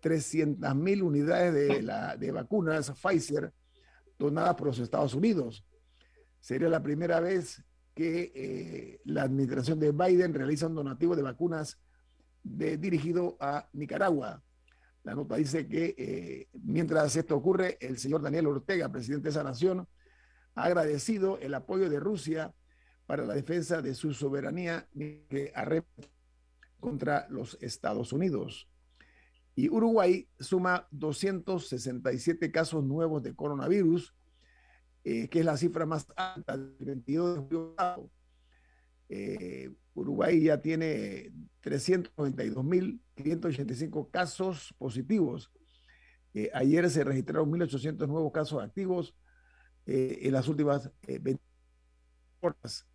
300 0.00 0.74
mil 0.74 1.02
unidades 1.02 1.54
de, 1.54 1.82
la, 1.82 2.16
de 2.16 2.32
vacunas 2.32 2.90
Pfizer 2.90 3.52
donadas 4.22 4.54
por 4.54 4.68
los 4.68 4.78
Estados 4.78 5.14
Unidos. 5.14 5.64
Sería 6.40 6.68
la 6.68 6.82
primera 6.82 7.20
vez 7.20 7.62
que 7.94 8.32
eh, 8.34 9.00
la 9.04 9.22
administración 9.22 9.78
de 9.78 9.92
Biden 9.92 10.32
realiza 10.32 10.66
un 10.66 10.74
donativo 10.74 11.14
de 11.14 11.22
vacunas 11.22 11.78
de, 12.42 12.78
dirigido 12.78 13.36
a 13.40 13.68
Nicaragua. 13.72 14.42
La 15.04 15.14
nota 15.14 15.36
dice 15.36 15.66
que 15.66 15.94
eh, 15.98 16.48
mientras 16.62 17.14
esto 17.16 17.36
ocurre, 17.36 17.76
el 17.80 17.98
señor 17.98 18.22
Daniel 18.22 18.46
Ortega, 18.46 18.90
presidente 18.90 19.24
de 19.24 19.30
esa 19.30 19.44
nación, 19.44 19.86
ha 20.54 20.64
agradecido 20.64 21.38
el 21.38 21.54
apoyo 21.54 21.90
de 21.90 21.98
Rusia 22.00 22.54
para 23.06 23.26
la 23.26 23.34
defensa 23.34 23.82
de 23.82 23.94
su 23.94 24.14
soberanía 24.14 24.86
que 24.94 25.52
contra 26.78 27.26
los 27.28 27.58
Estados 27.60 28.12
Unidos. 28.12 28.68
Y 29.54 29.68
Uruguay 29.68 30.26
suma 30.40 30.88
267 30.90 32.50
casos 32.50 32.82
nuevos 32.84 33.22
de 33.22 33.34
coronavirus, 33.34 34.14
eh, 35.04 35.28
que 35.28 35.40
es 35.40 35.44
la 35.44 35.58
cifra 35.58 35.84
más 35.84 36.06
alta 36.16 36.56
del 36.56 36.74
22 36.78 37.34
de 37.34 37.40
julio. 37.42 37.76
Eh, 39.10 39.70
Uruguay 39.94 40.44
ya 40.44 40.62
tiene 40.62 41.30
392.585 41.62 44.10
casos 44.10 44.74
positivos. 44.78 45.52
Eh, 46.32 46.50
ayer 46.54 46.88
se 46.88 47.04
registraron 47.04 47.50
1.800 47.50 48.08
nuevos 48.08 48.32
casos 48.32 48.62
activos 48.62 49.14
en 49.84 50.32
las 50.32 50.46
últimas 50.48 50.90
20 51.06 51.38
horas. 52.40 52.86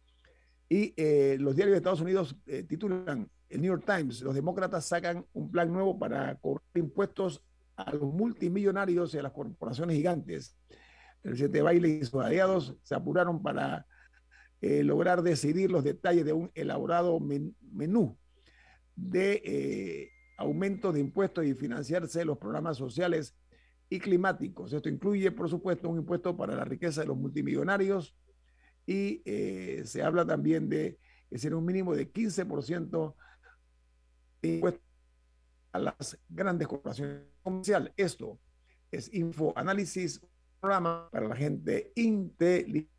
Y 0.70 0.96
los 1.38 1.56
diarios 1.56 1.74
de 1.74 1.78
Estados 1.78 2.02
Unidos 2.02 2.36
titulan, 2.68 3.30
el 3.50 3.62
New 3.62 3.72
York 3.72 3.86
Times, 3.86 4.22
los 4.22 4.36
demócratas 4.36 4.86
sacan 4.86 5.26
un 5.34 5.52
plan 5.52 5.72
nuevo 5.72 5.98
para 5.98 6.36
cobrar 6.36 6.64
impuestos 6.76 7.44
a 7.76 7.92
los 7.94 8.14
multimillonarios 8.14 9.14
y 9.14 9.18
a 9.18 9.22
las 9.22 9.32
corporaciones 9.32 9.96
gigantes. 9.96 10.58
El 11.24 11.32
presidente 11.32 11.62
Bailey 11.62 12.00
y 12.02 12.06
sus 12.06 12.22
aliados 12.24 12.76
se 12.84 12.96
apuraron 12.96 13.42
para 13.42 13.86
eh, 14.62 14.84
lograr 14.84 15.22
decidir 15.22 15.72
los 15.72 15.84
detalles 15.84 16.26
de 16.26 16.34
un 16.34 16.52
elaborado 16.56 17.20
menú 17.20 18.18
de 18.96 20.12
aumento 20.38 20.92
de 20.92 21.00
impuestos 21.00 21.46
y 21.46 21.54
financiarse 21.54 22.24
los 22.26 22.38
programas 22.38 22.78
sociales 22.78 23.36
y 23.90 24.00
climáticos. 24.00 24.74
Esto 24.74 24.90
incluye, 24.90 25.32
por 25.32 25.50
supuesto, 25.50 25.90
un 25.90 26.00
impuesto 26.00 26.36
para 26.36 26.56
la 26.56 26.66
riqueza 26.66 27.02
de 27.02 27.08
los 27.08 27.18
multimillonarios, 27.18 28.16
y 28.86 29.22
eh, 29.26 29.82
se 29.86 30.02
habla 30.02 30.26
también 30.26 30.70
de 30.70 30.98
será 31.36 31.58
un 31.58 31.66
mínimo 31.66 31.94
de 31.94 32.12
15% 32.12 32.92
de 33.00 33.14
impuestos 34.42 34.84
a 35.72 35.80
las 35.80 36.18
grandes 36.30 36.68
corporaciones 36.68 37.24
comerciales. 37.44 37.94
Esto 37.98 38.40
es 38.92 39.14
Infoanálisis, 39.14 40.22
programa 40.60 41.10
para 41.12 41.28
la 41.28 41.36
gente 41.36 41.92
inteligente. 41.96 42.98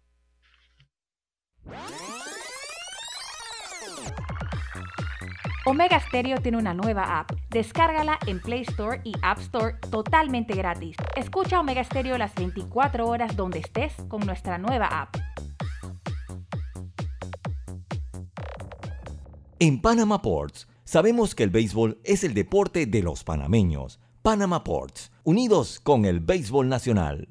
Omega 5.71 6.01
Stereo 6.01 6.41
tiene 6.41 6.57
una 6.57 6.73
nueva 6.73 7.19
app. 7.19 7.31
Descárgala 7.51 8.19
en 8.27 8.41
Play 8.41 8.63
Store 8.63 9.03
y 9.05 9.13
App 9.21 9.39
Store 9.41 9.75
totalmente 9.91 10.55
gratis. 10.55 10.97
Escucha 11.15 11.61
Omega 11.61 11.85
Stereo 11.85 12.17
las 12.17 12.35
24 12.35 13.07
horas 13.07 13.37
donde 13.37 13.59
estés 13.59 13.93
con 14.09 14.25
nuestra 14.25 14.57
nueva 14.57 14.87
app. 14.87 15.15
En 19.59 19.81
Panama 19.81 20.23
Ports 20.23 20.68
sabemos 20.89 21.35
que 21.35 21.45
el 21.45 21.51
béisbol 21.51 21.99
es 22.03 22.25
el 22.25 22.33
deporte 22.33 22.87
de 22.87 23.03
los 23.03 23.23
panameños. 23.23 24.01
Panama 24.23 24.65
Ports, 24.65 25.13
unidos 25.23 25.81
con 25.83 26.07
el 26.07 26.21
béisbol 26.21 26.67
nacional. 26.67 27.29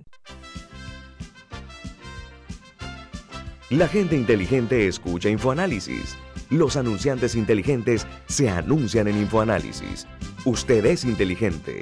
La 3.71 3.87
gente 3.87 4.15
inteligente 4.15 4.87
escucha 4.87 5.29
InfoAnálisis. 5.29 6.15
Los 6.51 6.77
anunciantes 6.77 7.33
inteligentes 7.33 8.05
se 8.27 8.47
anuncian 8.47 9.07
en 9.07 9.17
InfoAnálisis. 9.17 10.05
Usted 10.45 10.85
es 10.85 11.03
inteligente. 11.03 11.81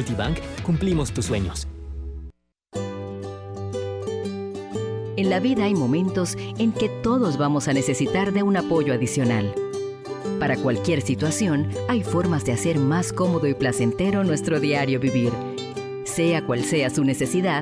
Multibank 0.01 0.39
cumplimos 0.63 1.11
tus 1.11 1.25
sueños. 1.25 1.67
En 5.15 5.29
la 5.29 5.39
vida 5.39 5.65
hay 5.65 5.75
momentos 5.75 6.35
en 6.57 6.71
que 6.71 6.89
todos 7.03 7.37
vamos 7.37 7.67
a 7.67 7.73
necesitar 7.73 8.33
de 8.33 8.41
un 8.41 8.57
apoyo 8.57 8.95
adicional. 8.95 9.53
Para 10.39 10.57
cualquier 10.57 11.01
situación, 11.01 11.69
hay 11.87 12.01
formas 12.01 12.45
de 12.45 12.53
hacer 12.53 12.79
más 12.79 13.13
cómodo 13.13 13.45
y 13.45 13.53
placentero 13.53 14.23
nuestro 14.23 14.59
diario 14.59 14.99
vivir. 14.99 15.31
Sea 16.03 16.47
cual 16.47 16.63
sea 16.63 16.89
su 16.89 17.03
necesidad, 17.03 17.61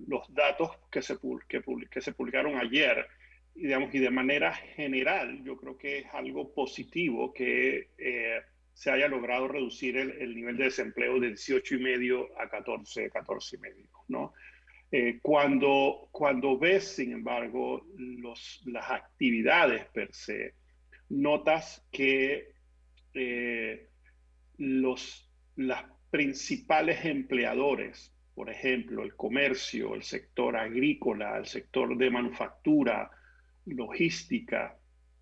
los 0.08 0.34
datos 0.34 0.72
que 0.92 1.02
se, 1.02 1.18
que, 1.48 1.62
que 1.90 2.02
se 2.02 2.14
publicaron 2.14 2.58
ayer 2.58 3.06
y, 3.56 3.64
digamos, 3.64 3.94
y 3.94 4.00
de 4.00 4.10
manera 4.10 4.54
general 4.54 5.44
yo 5.44 5.58
creo 5.58 5.78
que 5.78 6.00
es 6.00 6.06
algo 6.14 6.54
positivo 6.54 7.34
que 7.34 7.90
eh, 7.98 8.42
se 8.74 8.92
haya 8.92 9.08
logrado 9.08 9.48
reducir 9.48 9.98
el, 9.98 10.12
el, 10.12 10.36
nivel 10.36 10.58
de 10.58 10.66
desempleo 10.66 11.20
de 11.20 11.32
18,5 11.32 12.30
a 12.38 12.50
14, 12.50 13.12
14,5, 13.12 13.88
¿no? 14.08 14.34
Eh, 14.92 15.20
cuando, 15.22 16.10
cuando 16.12 16.58
ves, 16.58 16.96
sin 16.96 17.12
embargo, 17.12 17.86
los, 17.96 18.62
las 18.66 18.90
actividades 18.90 19.86
per 19.88 20.12
se, 20.14 20.56
notas 21.10 21.86
que 21.92 22.54
eh, 23.14 23.88
los 24.58 25.30
las 25.56 25.84
principales 26.10 27.04
empleadores, 27.06 28.14
por 28.40 28.50
ejemplo, 28.50 29.04
el 29.04 29.18
comercio, 29.18 29.96
el 29.96 30.04
sector 30.04 30.56
agrícola, 30.56 31.38
el 31.38 31.46
sector 31.46 31.98
de 31.98 32.10
manufactura, 32.10 33.12
logística, 33.66 34.78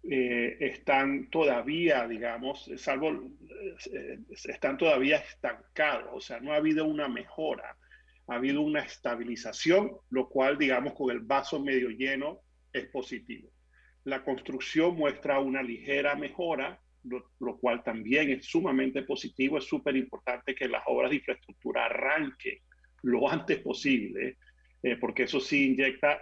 eh, 0.08 0.56
están 0.60 1.28
todavía, 1.32 2.08
digamos, 2.08 2.70
salvo, 2.78 3.32
eh, 3.92 4.20
están 4.30 4.78
todavía 4.78 5.18
estancados, 5.18 6.12
o 6.14 6.22
sea, 6.22 6.40
no 6.40 6.54
ha 6.54 6.58
habido 6.58 6.86
una 6.86 7.08
mejora 7.08 7.76
ha 8.28 8.36
habido 8.36 8.62
una 8.62 8.82
estabilización, 8.82 9.98
lo 10.12 10.30
cual, 10.30 10.60
digamos, 10.60 10.94
con 10.94 11.10
el 11.10 11.22
vaso 11.22 11.60
medio 11.60 11.90
lleno 11.90 12.42
es 12.72 12.86
positivo. 12.86 13.50
La 14.04 14.24
construcción 14.24 14.96
muestra 14.96 15.40
una 15.40 15.64
ligera 15.64 16.16
mejora, 16.16 16.80
lo, 17.04 17.32
lo 17.40 17.58
cual 17.58 17.84
también 17.84 18.30
es 18.30 18.46
sumamente 18.46 19.02
positivo. 19.02 19.58
Es 19.58 19.64
súper 19.64 19.96
importante 19.96 20.54
que 20.54 20.68
las 20.68 20.84
obras 20.86 21.10
de 21.10 21.16
infraestructura 21.16 21.86
arranquen 21.86 22.60
lo 23.08 23.30
antes 23.30 23.60
posible, 23.60 24.38
eh, 24.84 24.98
porque 24.98 25.24
eso 25.24 25.40
sí 25.40 25.72
inyecta 25.72 26.20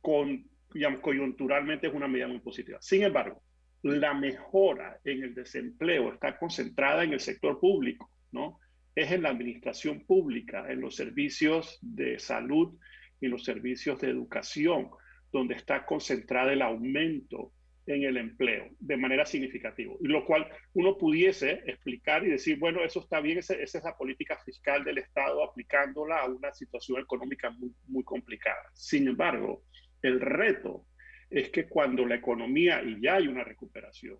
con, 0.00 0.48
digamos, 0.72 1.00
coyunturalmente 1.00 1.88
es 1.88 1.94
una 1.94 2.08
medida 2.08 2.28
muy 2.28 2.38
positiva. 2.38 2.78
Sin 2.80 3.02
embargo, 3.02 3.42
la 3.82 4.14
mejora 4.14 4.98
en 5.04 5.24
el 5.24 5.34
desempleo 5.34 6.12
está 6.12 6.38
concentrada 6.38 7.02
en 7.02 7.12
el 7.12 7.20
sector 7.20 7.58
público, 7.58 8.10
¿no? 8.30 8.58
es 8.94 9.10
en 9.10 9.22
la 9.22 9.30
administración 9.30 10.04
pública, 10.04 10.70
en 10.70 10.80
los 10.80 10.96
servicios 10.96 11.78
de 11.80 12.18
salud 12.18 12.76
y 13.20 13.28
los 13.28 13.44
servicios 13.44 14.00
de 14.00 14.10
educación, 14.10 14.90
donde 15.32 15.54
está 15.54 15.84
concentrado 15.86 16.50
el 16.50 16.62
aumento 16.62 17.52
en 17.94 18.04
el 18.04 18.16
empleo 18.16 18.68
de 18.78 18.96
manera 18.96 19.24
significativa. 19.24 19.94
Y 20.00 20.08
lo 20.08 20.24
cual 20.24 20.48
uno 20.74 20.96
pudiese 20.96 21.62
explicar 21.66 22.24
y 22.24 22.30
decir, 22.30 22.58
bueno, 22.58 22.82
eso 22.82 23.00
está 23.00 23.20
bien, 23.20 23.38
esa, 23.38 23.54
es 23.54 23.74
la 23.82 23.96
política 23.96 24.38
fiscal 24.44 24.84
del 24.84 24.98
Estado 24.98 25.42
aplicándola 25.44 26.18
a 26.18 26.28
una 26.28 26.52
situación 26.52 27.00
económica 27.00 27.50
muy, 27.50 27.72
muy 27.86 28.04
complicada. 28.04 28.62
Sin 28.74 29.08
embargo, 29.08 29.64
el 30.02 30.20
reto 30.20 30.86
es 31.28 31.50
que 31.50 31.68
cuando 31.68 32.06
la 32.06 32.16
economía, 32.16 32.82
y 32.82 33.00
ya 33.00 33.16
hay 33.16 33.28
una 33.28 33.44
recuperación, 33.44 34.18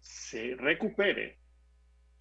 se 0.00 0.54
recupere 0.56 1.40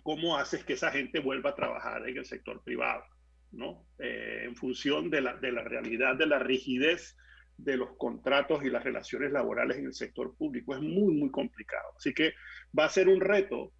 ¿cómo 0.03 0.37
haces 0.37 0.63
que 0.63 0.73
esa 0.73 0.91
gente 0.91 1.19
vuelva 1.19 1.51
a 1.51 1.55
trabajar 1.55 2.07
en 2.07 2.17
el 2.17 2.25
sector 2.25 2.63
privado? 2.63 3.03
¿no? 3.51 3.85
Eh, 3.99 4.43
en 4.45 4.55
función 4.55 5.09
de 5.09 5.21
la, 5.21 5.35
de 5.35 5.51
la 5.51 5.63
realidad, 5.63 6.15
de 6.15 6.27
la 6.27 6.39
rigidez 6.39 7.15
de 7.63 7.77
los 7.77 7.95
contratos 7.97 8.63
y 8.63 8.69
las 8.69 8.83
relaciones 8.83 9.31
laborales 9.31 9.77
en 9.77 9.85
el 9.85 9.93
sector 9.93 10.35
público. 10.35 10.73
Es 10.73 10.81
muy, 10.81 11.13
muy 11.13 11.31
complicado. 11.31 11.93
Así 11.97 12.13
que 12.13 12.33
va 12.77 12.85
a 12.85 12.89
ser 12.89 13.07
un 13.09 13.19
reto 13.19 13.73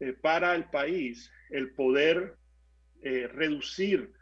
eh, 0.00 0.12
para 0.12 0.54
el 0.54 0.64
país 0.64 1.30
el 1.50 1.74
poder 1.74 2.36
eh, 3.02 3.28
reducir 3.28 4.12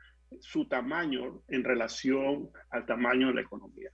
su 0.40 0.68
tamaño 0.68 1.42
en 1.48 1.64
relación 1.64 2.50
al 2.70 2.86
tamaño 2.86 3.28
de 3.28 3.34
la 3.34 3.40
economía. 3.40 3.90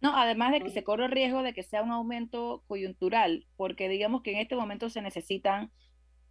¿no? 0.00 0.16
además 0.16 0.52
de 0.52 0.60
que 0.60 0.70
se 0.70 0.84
corre 0.84 1.06
el 1.06 1.10
riesgo 1.10 1.42
de 1.42 1.52
que 1.52 1.62
sea 1.62 1.82
un 1.82 1.90
aumento 1.90 2.62
coyuntural, 2.68 3.46
porque 3.56 3.88
digamos 3.88 4.22
que 4.22 4.32
en 4.32 4.38
este 4.38 4.54
momento 4.54 4.90
se 4.90 5.02
necesitan, 5.02 5.72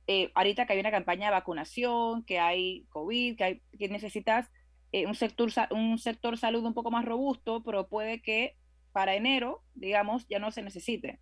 eh, 0.07 0.31
ahorita 0.36 0.65
que 0.65 0.73
hay 0.73 0.79
una 0.79 0.91
campaña 0.91 1.27
de 1.27 1.33
vacunación, 1.33 2.23
que 2.23 2.39
hay 2.39 2.86
COVID, 2.89 3.38
que, 3.38 3.43
hay, 3.43 3.62
que 3.77 3.89
necesitas 3.89 4.49
eh, 4.97 5.05
un, 5.05 5.15
sector, 5.15 5.51
un 5.71 5.97
sector 5.99 6.38
salud 6.38 6.63
un 6.63 6.73
poco 6.73 6.91
más 6.91 7.05
robusto, 7.05 7.63
pero 7.63 7.88
puede 7.88 8.21
que 8.21 8.55
para 8.91 9.15
enero, 9.15 9.63
digamos, 9.75 10.27
ya 10.27 10.39
no 10.39 10.51
se 10.51 10.63
necesite. 10.63 11.19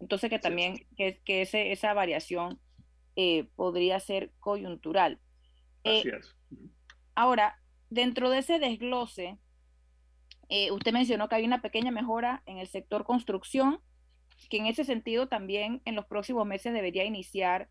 Entonces 0.00 0.30
que 0.30 0.38
también 0.38 0.86
que, 0.96 1.20
que 1.24 1.42
ese, 1.42 1.70
esa 1.70 1.94
variación 1.94 2.58
eh, 3.14 3.44
podría 3.54 4.00
ser 4.00 4.32
coyuntural. 4.40 5.20
Así 5.84 6.08
es. 6.08 6.34
Ahora, 7.14 7.58
dentro 7.90 8.30
de 8.30 8.38
ese 8.38 8.58
desglose, 8.58 9.38
eh, 10.48 10.70
usted 10.72 10.92
mencionó 10.92 11.28
que 11.28 11.36
hay 11.36 11.44
una 11.44 11.62
pequeña 11.62 11.90
mejora 11.90 12.42
en 12.46 12.58
el 12.58 12.66
sector 12.66 13.04
construcción, 13.04 13.80
que 14.50 14.56
en 14.56 14.66
ese 14.66 14.84
sentido 14.84 15.28
también 15.28 15.80
en 15.84 15.94
los 15.94 16.06
próximos 16.06 16.46
meses 16.46 16.72
debería 16.72 17.04
iniciar 17.04 17.68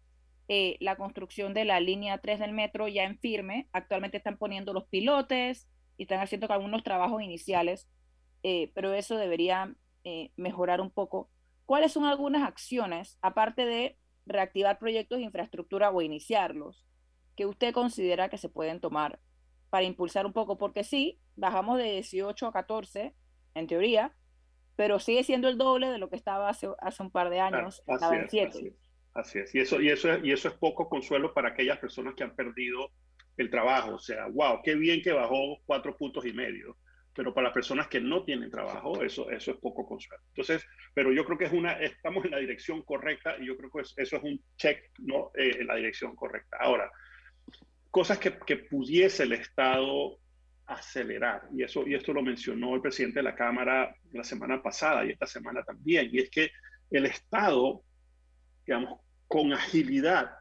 eh, 0.47 0.77
la 0.79 0.95
construcción 0.95 1.53
de 1.53 1.65
la 1.65 1.79
línea 1.79 2.17
3 2.17 2.39
del 2.39 2.53
metro 2.53 2.87
ya 2.87 3.03
en 3.03 3.17
firme. 3.19 3.69
Actualmente 3.71 4.17
están 4.17 4.37
poniendo 4.37 4.73
los 4.73 4.85
pilotes 4.85 5.67
y 5.97 6.03
están 6.03 6.19
haciendo 6.19 6.51
algunos 6.51 6.83
trabajos 6.83 7.21
iniciales, 7.21 7.87
eh, 8.43 8.71
pero 8.73 8.93
eso 8.93 9.17
debería 9.17 9.75
mejorar 10.35 10.81
un 10.81 10.89
poco. 10.89 11.29
¿Cuáles 11.67 11.91
son 11.91 12.05
algunas 12.05 12.41
acciones, 12.41 13.19
aparte 13.21 13.65
de 13.65 13.97
reactivar 14.25 14.79
proyectos 14.79 15.19
de 15.19 15.25
infraestructura 15.25 15.91
o 15.91 16.01
iniciarlos, 16.01 16.85
que 17.35 17.45
usted 17.45 17.73
considera 17.73 18.29
que 18.29 18.37
se 18.37 18.49
pueden 18.49 18.79
tomar 18.79 19.19
para 19.69 19.85
impulsar 19.85 20.25
un 20.25 20.33
poco, 20.33 20.57
porque 20.57 20.83
sí, 20.83 21.19
bajamos 21.35 21.77
de 21.77 21.85
18 21.85 22.47
a 22.47 22.51
14, 22.51 23.15
en 23.53 23.67
teoría, 23.67 24.13
pero 24.75 24.99
sigue 24.99 25.23
siendo 25.23 25.47
el 25.47 25.57
doble 25.57 25.89
de 25.89 25.97
lo 25.97 26.09
que 26.09 26.15
estaba 26.15 26.49
hace, 26.49 26.69
hace 26.79 27.03
un 27.03 27.11
par 27.11 27.29
de 27.29 27.39
años, 27.39 27.81
estaba 27.87 28.15
en 28.15 28.29
7. 28.29 28.75
Así 29.13 29.39
es, 29.39 29.53
Y, 29.53 29.59
eso, 29.59 29.81
y, 29.81 29.89
eso, 29.89 30.17
y 30.23 30.31
eso 30.31 30.47
es 30.47 30.53
poco 30.55 30.87
consuelo 30.87 31.33
para 31.33 31.49
aquellas 31.49 31.79
personas 31.79 32.15
que 32.15 32.23
han 32.23 32.35
perdido 32.35 32.91
el 33.37 33.49
trabajo. 33.49 33.95
O 33.95 33.99
sea, 33.99 34.27
wow, 34.27 34.61
qué 34.63 34.75
bien 34.75 35.01
que 35.01 35.11
bajó 35.11 35.59
cuatro 35.65 35.97
puntos 35.97 36.25
y 36.25 36.33
medio. 36.33 36.77
Pero 37.13 37.33
para 37.33 37.47
las 37.47 37.53
personas 37.53 37.89
que 37.89 37.99
no 37.99 38.23
tienen 38.23 38.49
trabajo, 38.49 39.03
eso, 39.03 39.29
eso 39.29 39.51
es 39.51 39.57
poco 39.57 39.85
consuelo. 39.85 40.23
Entonces, 40.29 40.65
pero 40.93 41.11
yo 41.11 41.25
creo 41.25 41.37
que 41.37 41.45
es 41.45 41.51
una, 41.51 41.73
estamos 41.73 42.23
en 42.23 42.31
la 42.31 42.37
dirección 42.37 42.83
correcta 42.83 43.35
y 43.37 43.47
yo 43.47 43.57
creo 43.57 43.69
que 43.69 43.81
eso 43.81 44.15
es 44.15 44.23
un 44.23 44.41
check 44.55 44.91
¿no? 44.99 45.31
Eh, 45.35 45.57
en 45.59 45.67
la 45.67 45.75
dirección 45.75 46.15
correcta. 46.15 46.57
Ahora, 46.61 46.89
cosas 47.89 48.17
que, 48.17 48.37
que, 48.39 48.55
pudiese 48.57 49.23
el 49.23 49.33
Estado 49.33 50.19
acelerar. 50.67 51.43
Y, 51.53 51.63
eso, 51.63 51.85
y 51.85 51.95
esto 51.95 52.13
lo 52.13 52.23
mencionó 52.23 52.75
el 52.75 52.81
presidente 52.81 53.19
de 53.19 53.23
la 53.23 53.35
Cámara 53.35 53.93
la 54.13 54.23
semana 54.23 54.63
pasada 54.63 55.05
y 55.05 55.11
esta 55.11 55.27
semana 55.27 55.63
también. 55.63 56.09
Y 56.13 56.19
es 56.19 56.29
que 56.29 56.51
el 56.89 57.05
Estado, 57.05 57.83
digamos, 58.71 59.01
con 59.27 59.51
agilidad, 59.51 60.31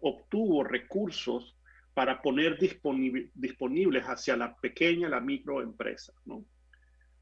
obtuvo 0.00 0.62
recursos 0.62 1.56
para 1.94 2.22
poner 2.22 2.60
disponibles 2.60 4.04
hacia 4.04 4.36
la 4.36 4.56
pequeña, 4.56 5.08
la 5.08 5.18
microempresa. 5.18 6.12
¿no? 6.26 6.44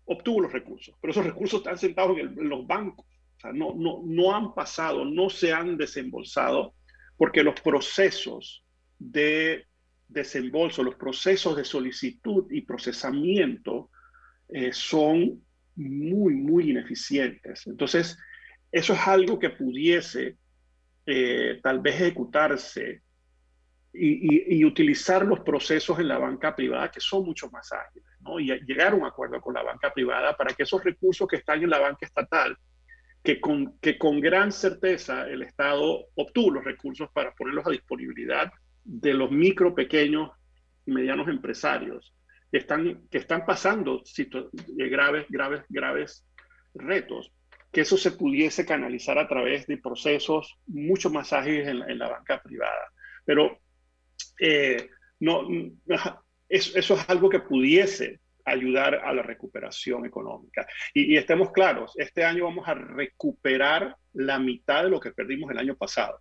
Obtuvo 0.04 0.42
los 0.42 0.52
recursos, 0.52 0.94
pero 1.00 1.12
esos 1.12 1.24
recursos 1.24 1.60
están 1.60 1.78
sentados 1.78 2.18
en, 2.18 2.38
en 2.38 2.50
los 2.50 2.66
bancos. 2.66 3.06
O 3.38 3.40
sea, 3.40 3.52
no, 3.54 3.72
no, 3.74 4.02
no 4.04 4.36
han 4.36 4.52
pasado, 4.52 5.06
no 5.06 5.30
se 5.30 5.54
han 5.54 5.78
desembolsado 5.78 6.74
porque 7.16 7.42
los 7.42 7.58
procesos 7.62 8.66
de 8.98 9.66
desembolso, 10.08 10.82
los 10.82 10.96
procesos 10.96 11.56
de 11.56 11.64
solicitud 11.64 12.52
y 12.52 12.60
procesamiento 12.60 13.90
eh, 14.50 14.74
son 14.74 15.42
muy, 15.76 16.34
muy 16.34 16.70
ineficientes. 16.70 17.66
Entonces, 17.66 18.18
eso 18.74 18.92
es 18.92 19.06
algo 19.06 19.38
que 19.38 19.50
pudiese 19.50 20.36
eh, 21.06 21.60
tal 21.62 21.78
vez 21.78 21.94
ejecutarse 21.94 23.02
y, 23.92 24.64
utilizar 24.64 25.24
los 25.24 25.38
procesos 25.40 26.00
en 26.00 26.08
la 26.08 26.18
banca 26.18 26.56
privada 26.56 26.90
que 26.90 26.98
son 26.98 27.24
mucho 27.24 27.48
más 27.50 27.70
ágiles, 27.70 28.08
¿no? 28.22 28.40
Y 28.40 28.48
llegar 28.66 28.92
a 28.92 28.96
un 28.96 29.04
acuerdo 29.04 29.40
con 29.40 29.54
la 29.54 29.62
banca 29.62 29.92
privada 29.94 30.36
para 30.36 30.52
que 30.52 30.64
esos 30.64 30.82
recursos 30.82 31.28
que 31.28 31.36
están 31.36 31.62
en 31.62 31.70
la 31.70 31.78
banca 31.78 32.04
estatal, 32.04 32.58
que 33.22 33.40
con, 33.40 33.78
que 33.78 33.96
con 33.96 34.18
gran 34.18 34.50
certeza 34.50 35.28
el 35.28 35.42
Estado 35.42 36.06
obtuvo 36.16 36.50
los 36.50 36.64
recursos 36.64 37.08
para 37.12 37.32
ponerlos 37.32 37.68
a 37.68 37.70
disponibilidad 37.70 38.52
de 38.82 39.14
los 39.14 39.30
micro, 39.30 39.72
pequeños 39.72 40.32
y 40.84 40.90
medianos 40.90 41.28
empresarios 41.28 42.12
que 42.50 42.58
están, 42.58 43.06
que 43.08 43.18
están 43.18 43.46
pasando 43.46 44.02
eh, 44.18 44.88
graves, 44.88 45.26
graves, 45.28 45.62
graves 45.68 46.26
retos, 46.74 47.32
que 47.74 47.82
eso 47.82 47.98
se 47.98 48.12
pudiese 48.12 48.64
canalizar 48.64 49.18
a 49.18 49.28
través 49.28 49.66
de 49.66 49.76
procesos 49.76 50.56
mucho 50.66 51.10
más 51.10 51.32
ágiles 51.32 51.68
en, 51.68 51.98
la 51.98 52.08
banca 52.08 52.40
privada. 52.42 52.90
Pero 53.24 53.58
eh, 54.40 54.88
no, 55.20 55.46
eso, 56.48 56.78
eso, 56.78 56.94
es 56.94 57.10
algo 57.10 57.28
que 57.28 57.40
pudiese 57.40 58.20
ayudar 58.46 58.94
a 58.94 59.12
la 59.12 59.22
recuperación 59.22 60.06
económica. 60.06 60.66
Y, 60.94 61.12
y, 61.12 61.16
estemos 61.16 61.50
claros, 61.52 61.92
este 61.96 62.24
año 62.24 62.44
vamos 62.44 62.66
a 62.68 62.74
recuperar 62.74 63.96
la 64.12 64.38
mitad 64.38 64.84
de 64.84 64.90
lo 64.90 65.00
que 65.00 65.12
perdimos 65.12 65.50
el 65.50 65.58
año 65.58 65.76
pasado. 65.76 66.20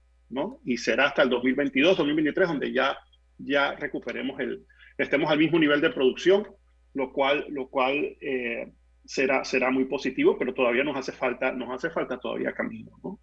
Y 0.65 0.77
será 0.77 1.07
hasta 1.07 1.23
el 1.23 1.29
2022, 1.29 1.97
2023, 1.97 2.47
donde 2.47 2.71
ya, 2.71 2.97
ya 3.37 3.73
recuperemos 3.75 4.39
el, 4.39 4.65
estemos 4.97 5.29
al 5.29 5.37
mismo 5.37 5.59
nivel 5.59 5.81
de 5.81 5.91
producción, 5.91 6.47
lo 6.93 7.11
cual, 7.11 7.45
lo 7.49 7.69
cual 7.69 8.17
eh, 8.21 8.71
será, 9.05 9.43
será 9.43 9.71
muy 9.71 9.85
positivo, 9.85 10.37
pero 10.37 10.53
todavía 10.53 10.83
nos 10.83 10.97
hace 10.97 11.11
falta, 11.11 11.51
nos 11.51 11.69
hace 11.69 11.89
falta 11.89 12.19
todavía 12.19 12.53
camino, 12.53 12.91
¿no? 13.03 13.19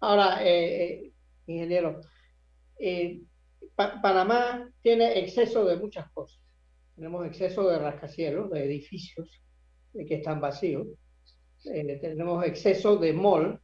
Ahora, 0.00 0.44
eh, 0.44 0.92
eh, 0.92 1.12
ingeniero, 1.46 2.00
Panamá 3.74 4.70
tiene 4.82 5.18
exceso 5.18 5.64
de 5.64 5.76
muchas 5.76 6.10
cosas. 6.12 6.40
Tenemos 6.94 7.26
exceso 7.26 7.68
de 7.68 7.78
rascacielos, 7.78 8.50
de 8.50 8.64
edificios 8.64 9.42
que 9.92 10.14
están 10.14 10.40
vacíos. 10.40 10.86
tenemos 11.62 12.44
exceso 12.44 12.96
de 12.96 13.12
mall, 13.12 13.60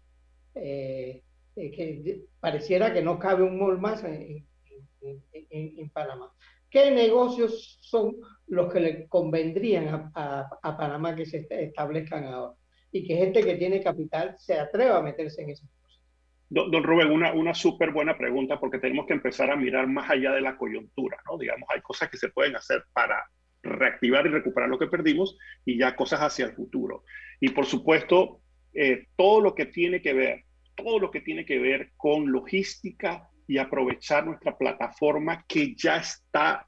eh, 0.55 1.23
que 1.55 2.25
pareciera 2.41 2.93
que 2.93 3.03
no 3.03 3.19
cabe 3.19 3.43
un 3.43 3.59
mall 3.59 3.79
más 3.79 4.03
en, 4.05 4.47
Panamá. 5.93 6.33
¿Qué 6.71 6.91
negocios 6.91 7.79
son 7.83 8.17
los 8.53 8.73
que 8.73 8.81
le 8.81 9.07
convendrían 9.09 10.13
a, 10.15 10.77
Panamá 10.77 11.15
que 11.15 11.27
se 11.27 11.47
establezcan 11.51 12.25
ahora? 12.25 12.55
Y 12.91 13.07
que 13.07 13.17
gente 13.17 13.43
que 13.43 13.57
tiene 13.57 13.83
capital 13.83 14.35
se 14.39 14.59
atreva 14.59 14.99
a 14.99 15.03
meterse 15.03 15.43
en 15.43 15.51
esas 15.51 15.71
cosas. 15.81 16.01
Don, 16.51 16.71
don 16.71 16.83
Rubén, 16.83 17.11
una, 17.11 17.33
una 17.33 17.55
súper 17.55 17.93
buena 17.93 18.17
pregunta 18.17 18.61
porque 18.61 18.79
tenemos 18.79 19.07
que 19.07 19.15
empezar 19.15 19.51
a 19.51 19.57
mirar 19.57 19.87
más 19.87 20.11
allá 20.11 20.33
de 20.33 20.43
la 20.43 20.57
coyuntura, 20.57 21.17
¿no? 21.27 21.39
Digamos, 21.39 21.69
hay 21.73 21.81
cosas 21.81 22.11
que 22.11 22.19
se 22.19 22.29
pueden 22.29 22.55
hacer 22.57 22.85
para 22.93 23.25
reactivar 23.63 24.27
y 24.27 24.31
recuperar 24.31 24.69
lo 24.69 24.79
que 24.79 24.89
perdimos 24.89 25.39
y 25.65 25.79
ya 25.79 25.97
cosas 25.97 26.21
hacia 26.21 26.47
el 26.47 26.53
futuro. 26.53 27.05
Y 27.41 27.51
por 27.51 27.65
supuesto, 27.65 28.41
eh, 28.75 29.07
todo 29.17 29.41
lo 29.41 29.55
que 29.55 29.67
tiene 29.67 30.03
que 30.03 30.13
ver 30.13 30.45
todo 30.75 30.99
lo 30.99 31.11
que 31.11 31.21
tiene 31.21 31.45
que 31.45 31.59
ver 31.59 31.93
con 31.97 32.31
logística 32.31 33.29
y 33.47 33.59
aprovechar 33.59 34.25
nuestra 34.25 34.57
plataforma 34.57 35.45
que 35.47 35.75
ya 35.75 35.97
está 35.97 36.67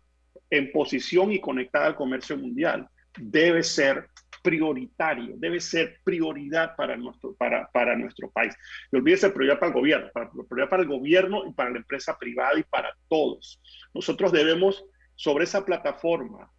en 0.57 0.71
posición 0.71 1.33
y 1.33 1.41
conectada 1.41 1.87
al 1.87 1.97
comercio 1.97 2.37
mundial 2.37 2.89
debe 3.19 3.63
ser 3.63 4.09
prioritario, 4.43 5.35
debe 5.39 5.59
ser 5.59 6.01
prioridad 6.05 6.77
para 6.77 6.97
nuestro, 6.97 7.35
para, 7.35 7.67
para 7.73 7.97
nuestro 7.97 8.31
país. 8.31 8.55
No 8.93 8.99
olvídese 8.99 9.31
prioridad 9.31 9.59
para 9.59 9.69
el 9.69 9.75
gobierno, 9.75 10.11
para, 10.13 10.31
prioridad 10.31 10.69
para 10.69 10.83
el 10.83 10.89
gobierno 10.89 11.47
y 11.47 11.53
para 11.53 11.71
la 11.71 11.79
empresa 11.79 12.17
privada 12.19 12.59
y 12.59 12.63
para 12.63 12.95
todos. 13.09 13.61
Nosotros 13.95 14.33
debemos, 14.33 14.85
sobre 15.17 15.45
esa 15.45 15.65
plataforma 15.65 16.51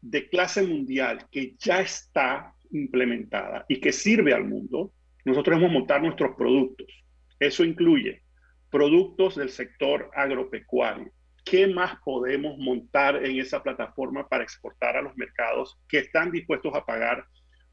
de 0.00 0.28
clase 0.28 0.62
mundial 0.62 1.24
que 1.30 1.54
ya 1.58 1.80
está 1.80 2.52
implementada 2.72 3.64
y 3.68 3.80
que 3.80 3.92
sirve 3.92 4.34
al 4.34 4.44
mundo, 4.44 4.92
nosotros 5.24 5.56
debemos 5.56 5.80
montar 5.80 6.02
nuestros 6.02 6.34
productos. 6.36 6.88
Eso 7.38 7.64
incluye 7.64 8.22
productos 8.70 9.36
del 9.36 9.50
sector 9.50 10.10
agropecuario. 10.14 11.12
¿Qué 11.50 11.66
más 11.66 11.98
podemos 12.04 12.58
montar 12.58 13.24
en 13.24 13.40
esa 13.40 13.62
plataforma 13.62 14.28
para 14.28 14.42
exportar 14.42 14.96
a 14.96 15.02
los 15.02 15.16
mercados 15.16 15.78
que 15.88 15.98
están 15.98 16.30
dispuestos 16.30 16.74
a 16.74 16.84
pagar 16.84 17.24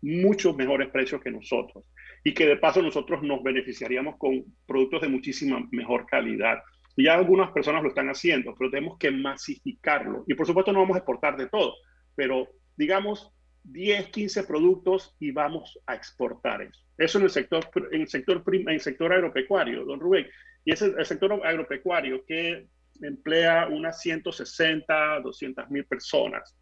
muchos 0.01 0.55
mejores 0.55 0.89
precios 0.89 1.21
que 1.21 1.29
nosotros? 1.29 1.83
Y 2.23 2.33
que 2.33 2.45
de 2.45 2.55
paso 2.55 2.81
nosotros 2.81 3.21
nos 3.21 3.43
beneficiaríamos 3.43 4.15
con 4.17 4.45
productos 4.65 5.01
de 5.01 5.09
muchísima 5.09 5.67
mejor 5.71 6.05
calidad. 6.05 6.59
Ya 6.95 7.15
algunas 7.15 7.51
personas 7.51 7.83
lo 7.83 7.89
están 7.89 8.07
haciendo, 8.07 8.55
pero 8.57 8.71
tenemos 8.71 8.97
que 8.97 9.11
masificarlo. 9.11 10.23
Y 10.25 10.35
por 10.35 10.47
supuesto 10.47 10.71
no 10.71 10.79
vamos 10.79 10.95
a 10.95 10.99
exportar 10.99 11.35
de 11.35 11.49
todo, 11.49 11.75
pero 12.15 12.47
digamos 12.77 13.33
10, 13.63 14.07
15 14.07 14.43
productos 14.43 15.15
y 15.19 15.31
vamos 15.31 15.79
a 15.85 15.95
exportar 15.95 16.61
eso. 16.61 16.79
Eso 16.97 17.17
en 17.17 17.25
el 17.25 17.29
sector, 17.29 17.69
en 17.91 18.01
el 18.01 18.07
sector, 18.07 18.41
en 18.47 18.69
el 18.69 18.79
sector 18.79 19.11
agropecuario, 19.11 19.83
don 19.83 19.99
Rubén. 19.99 20.27
Y 20.63 20.71
es 20.71 20.81
el, 20.81 21.05
sector 21.05 21.33
agropecuario 21.45 22.25
que 22.25 22.67
emplea 23.01 23.67
unas 23.67 24.01
160, 24.01 25.19
200 25.21 25.69
mil 25.69 25.85
personas. 25.85 26.55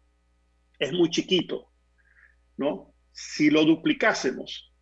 Es 0.78 0.92
muy 0.92 1.10
chiquito, 1.10 1.70
¿no? 2.56 2.94
Si 3.12 3.50
lo 3.50 3.64
duplicásemos, 3.64 4.72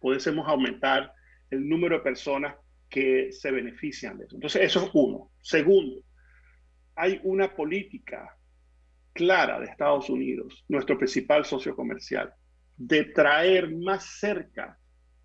pudiésemos 0.00 0.48
aumentar 0.48 1.12
el 1.50 1.68
número 1.68 1.98
de 1.98 2.02
personas 2.02 2.56
que 2.88 3.32
se 3.32 3.50
benefician 3.50 4.18
de 4.18 4.26
eso. 4.26 4.36
Entonces, 4.36 4.62
eso 4.62 4.84
es 4.84 4.90
uno. 4.94 5.30
Segundo, 5.40 6.02
hay 6.94 7.20
una 7.24 7.54
política 7.54 8.36
clara 9.12 9.60
de 9.60 9.66
Estados 9.66 10.08
Unidos, 10.10 10.64
nuestro 10.68 10.98
principal 10.98 11.44
socio 11.44 11.76
comercial, 11.76 12.32
de 12.76 13.04
traer 13.04 13.74
más 13.74 14.18
cerca 14.18 14.78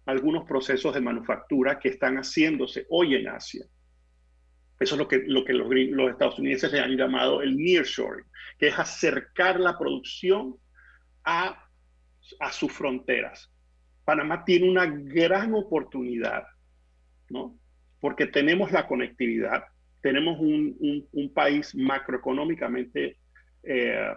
algunos 0.06 0.46
procesos 0.46 0.94
de 0.94 1.02
manufactura 1.02 1.80
que 1.80 1.90
están 1.90 2.16
haciéndose 2.18 2.86
hoy 2.90 3.16
en 3.16 3.28
Asia. 3.28 3.66
Eso 4.80 4.96
es 4.96 5.00
lo 5.00 5.08
que, 5.08 5.24
lo 5.26 5.44
que 5.44 5.54
los, 5.54 5.68
los 5.70 6.12
estadounidenses 6.12 6.72
le 6.72 6.80
han 6.80 6.96
llamado 6.96 7.42
el 7.42 7.58
nearshoring, 7.58 8.26
que 8.60 8.68
es 8.68 8.78
acercar 8.78 9.60
la 9.60 9.78
producción 9.78 10.56
a, 11.24 11.68
a 12.40 12.52
sus 12.52 12.72
fronteras. 12.72 13.52
Panamá 14.06 14.46
tiene 14.46 14.70
una 14.70 14.86
gran 14.86 15.54
oportunidad, 15.54 16.44
¿no? 17.30 17.58
Porque 18.00 18.28
tenemos 18.28 18.72
la 18.72 18.88
conectividad, 18.88 19.64
tenemos 20.02 20.40
un, 20.40 20.78
un, 21.12 21.34
país 21.34 21.76
macroeconómicamente, 21.76 23.18
eh, 23.64 24.14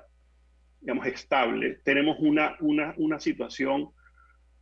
digamos, 0.81 1.07
estable, 1.07 1.81
tenemos 1.85 2.19
una, 2.21 2.57
una, 2.61 2.95
una 2.99 3.19
situación 3.19 3.91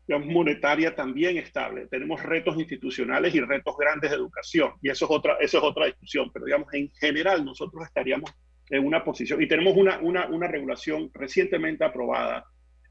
monetaria 0.09 0.95
también 0.95 1.37
estable. 1.37 1.87
Tenemos 1.87 2.23
retos 2.23 2.57
institucionales 2.59 3.35
y 3.35 3.41
retos 3.41 3.77
grandes 3.77 4.11
de 4.11 4.17
educación, 4.17 4.73
y 4.81 4.89
eso 4.89 5.05
es 5.05 5.11
otra, 5.11 5.37
eso 5.41 5.59
es 5.59 5.65
otra 5.65 5.87
discusión, 5.87 6.31
pero 6.33 6.47
digamos, 6.47 6.73
en 6.73 6.91
general 6.93 7.45
nosotros 7.45 7.85
estaríamos 7.85 8.33
en 8.71 8.87
una 8.87 9.05
posición, 9.05 9.43
y 9.43 9.47
tenemos 9.47 9.77
una, 9.77 9.99
una, 9.99 10.27
una 10.29 10.49
regulación 10.49 11.11
recientemente 11.13 11.85
aprobada 11.85 12.45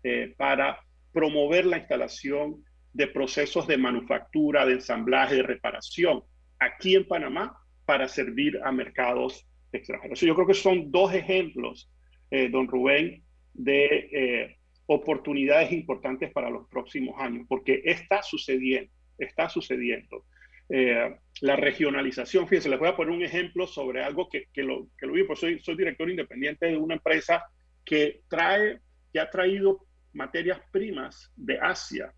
eh, 0.03 0.35
para 0.37 0.79
promover 1.11 1.65
la 1.65 1.77
instalación 1.77 2.63
de 2.93 3.07
procesos 3.07 3.67
de 3.67 3.77
manufactura, 3.77 4.65
de 4.65 4.73
ensamblaje, 4.73 5.35
de 5.35 5.43
reparación 5.43 6.23
aquí 6.59 6.95
en 6.95 7.07
Panamá 7.07 7.57
para 7.85 8.07
servir 8.07 8.59
a 8.63 8.71
mercados 8.71 9.47
extranjeros. 9.71 10.19
Yo 10.19 10.35
creo 10.35 10.47
que 10.47 10.53
son 10.53 10.91
dos 10.91 11.13
ejemplos, 11.13 11.89
eh, 12.31 12.49
don 12.49 12.67
Rubén, 12.67 13.23
de 13.53 14.09
eh, 14.11 14.56
oportunidades 14.87 15.71
importantes 15.71 16.31
para 16.31 16.49
los 16.49 16.67
próximos 16.69 17.15
años, 17.19 17.45
porque 17.47 17.81
está 17.85 18.23
sucediendo, 18.23 18.91
está 19.17 19.49
sucediendo. 19.49 20.25
Eh, 20.69 21.15
la 21.41 21.55
regionalización, 21.55 22.47
fíjense, 22.47 22.69
les 22.69 22.79
voy 22.79 22.89
a 22.89 22.95
poner 22.95 23.13
un 23.13 23.23
ejemplo 23.23 23.67
sobre 23.67 24.03
algo 24.03 24.27
que, 24.29 24.45
que 24.51 24.63
lo, 24.63 24.87
que 24.97 25.05
lo 25.05 25.13
vi, 25.13 25.23
pues 25.23 25.39
soy, 25.39 25.59
soy 25.59 25.77
director 25.77 26.09
independiente 26.09 26.67
de 26.67 26.77
una 26.77 26.95
empresa 26.95 27.43
que 27.85 28.21
trae, 28.27 28.79
que 29.13 29.19
ha 29.19 29.29
traído 29.29 29.85
materias 30.13 30.59
primas 30.71 31.31
de 31.35 31.59
Asia 31.59 32.13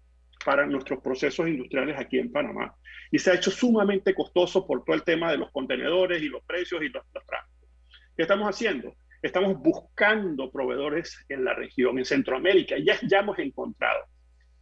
para 0.46 0.66
nuestros 0.66 1.02
procesos 1.02 1.48
industriales 1.48 1.98
aquí 1.98 2.18
en 2.18 2.32
Panamá. 2.32 2.74
Y 3.12 3.20
se 3.20 3.32
ha 3.32 3.36
hecho 3.36 3.52
sumamente 3.52 4.14
costoso 4.14 4.66
por 4.66 4.84
todo 4.86 4.96
el 4.96 5.04
tema 5.04 5.32
de 5.32 5.38
los 5.38 5.52
contenedores 5.52 6.22
y 6.22 6.30
los 6.30 6.44
precios 6.44 6.82
y 6.82 6.90
los, 6.90 7.04
los 7.14 7.26
tráficos. 7.26 7.70
¿Qué 8.16 8.24
estamos 8.24 8.48
haciendo? 8.48 8.96
Estamos 9.22 9.60
buscando 9.60 10.50
proveedores 10.52 11.26
en 11.28 11.44
la 11.44 11.54
región, 11.54 11.98
en 11.98 12.06
Centroamérica, 12.06 12.76
ya, 12.84 12.98
ya 13.02 13.20
hemos 13.20 13.38
encontrado. 13.40 14.06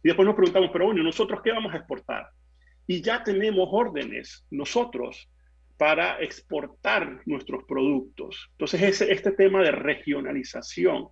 Y 0.02 0.08
después 0.08 0.26
nos 0.26 0.34
preguntamos, 0.34 0.70
pero 0.72 0.86
bueno, 0.86 1.02
¿nosotros 1.02 1.40
qué 1.42 1.52
vamos 1.52 1.72
a 1.72 1.78
exportar? 1.78 2.28
Y 2.86 3.00
ya 3.00 3.22
tenemos 3.22 3.68
órdenes 3.70 4.46
nosotros 4.50 5.30
para 5.76 6.20
exportar 6.20 7.20
nuestros 7.26 7.64
productos. 7.64 8.48
Entonces, 8.52 8.82
ese, 8.82 9.12
este 9.12 9.32
tema 9.32 9.62
de 9.62 9.70
regionalización 9.70 11.08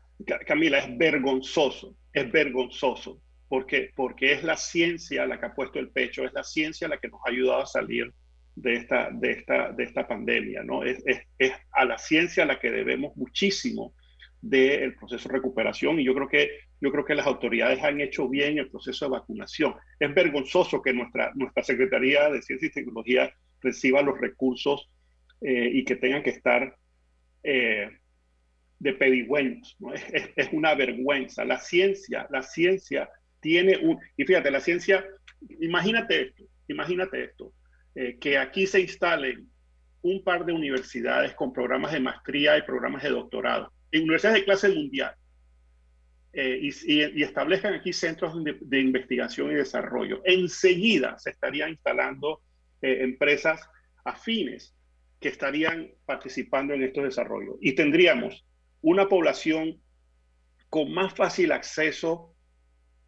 Camila, 0.46 0.80
es 0.80 0.98
vergonzoso, 0.98 1.96
es 2.14 2.32
vergonzoso, 2.32 3.20
porque, 3.48 3.92
porque 3.96 4.34
es 4.34 4.44
la 4.44 4.56
ciencia 4.56 5.26
la 5.26 5.40
que 5.40 5.48
ha 5.48 5.56
puesto 5.56 5.80
el 5.80 5.90
pecho, 5.90 6.24
es 6.24 6.34
la 6.34 6.44
ciencia 6.44 6.88
la 6.88 6.98
que 6.98 7.10
nos 7.10 7.22
ha 7.26 7.32
ayudado 7.32 7.62
a 7.64 7.66
salir 7.66 8.14
de 8.56 8.76
esta, 8.76 9.10
de 9.12 9.32
esta, 9.32 9.72
de 9.72 9.84
esta 9.84 10.08
pandemia, 10.08 10.62
¿no? 10.64 10.84
Es, 10.84 11.02
es, 11.06 11.22
es 11.40 11.54
a 11.72 11.86
la 11.86 11.98
ciencia 11.98 12.44
a 12.44 12.46
la 12.48 12.60
que 12.60 12.70
debemos 12.70 13.16
muchísimo 13.16 13.96
del 14.42 14.96
proceso 14.96 15.30
de 15.30 15.36
recuperación 15.36 16.00
y 16.00 16.04
yo 16.04 16.14
creo 16.14 16.28
que 16.28 16.50
yo 16.82 16.92
creo 16.92 17.06
que 17.06 17.16
las 17.16 17.28
autoridades 17.28 17.84
han 17.84 18.02
hecho 18.02 18.28
bien 18.28 18.58
el 18.58 18.70
proceso 18.70 19.06
de 19.06 19.12
vacunación. 19.12 19.76
Es 20.00 20.14
vergonzoso 20.14 20.82
que 20.82 20.94
nuestra, 20.94 21.32
nuestra 21.36 21.64
Secretaría 21.64 22.30
de 22.30 22.42
Ciencia 22.42 22.68
y 22.68 22.72
Tecnología 22.72 23.32
reciba 23.62 24.02
los 24.02 24.20
recursos 24.20 24.90
eh, 25.42 25.70
y 25.72 25.86
que 25.86 25.96
tengan 25.96 26.24
que 26.24 26.32
estar 26.32 26.76
eh, 27.44 27.88
de 28.80 28.94
pedigüeños. 28.94 29.76
¿no? 29.80 29.94
Es, 29.94 30.04
es, 30.36 30.50
una 30.52 30.74
vergüenza. 30.74 31.46
La 31.46 31.60
ciencia, 31.60 32.28
la 32.32 32.42
ciencia 32.42 33.08
tiene 33.40 33.78
un... 33.78 34.00
Y 34.18 34.26
fíjate, 34.26 34.50
la 34.50 34.60
ciencia, 34.60 35.06
imagínate 35.60 36.22
esto, 36.24 36.44
imagínate 36.68 37.26
esto, 37.26 37.54
eh, 37.94 38.18
que 38.20 38.40
aquí 38.40 38.66
se 38.66 38.82
instalen 38.82 39.48
un 40.02 40.24
par 40.24 40.46
de 40.46 40.54
universidades 40.54 41.36
con 41.36 41.54
programas 41.54 41.92
de 41.92 42.00
maestría 42.00 42.58
y 42.58 42.64
programas 42.64 43.04
de 43.04 43.10
doctorado 43.10 43.72
universidades 44.00 44.40
de 44.40 44.46
clase 44.46 44.70
mundial 44.70 45.14
eh, 46.34 46.60
y, 46.62 47.24
establezcan 47.24 47.74
aquí 47.74 47.92
centros 47.92 48.34
de, 48.44 48.80
investigación 48.80 49.52
y 49.52 49.56
desarrollo, 49.56 50.22
enseguida 50.24 51.18
se 51.20 51.32
estarían 51.32 51.72
instalando 51.72 52.42
eh, 52.82 53.00
empresas 53.02 53.60
afines 54.06 54.74
que 55.20 55.28
estarían 55.30 55.92
participando 56.06 56.74
en 56.74 56.84
estos 56.84 57.04
desarrollos. 57.04 57.56
Y 57.60 57.74
tendríamos 57.74 58.46
una 58.82 59.08
población 59.08 59.82
con 60.70 60.94
más 60.94 61.14
fácil 61.14 61.52
acceso 61.52 62.34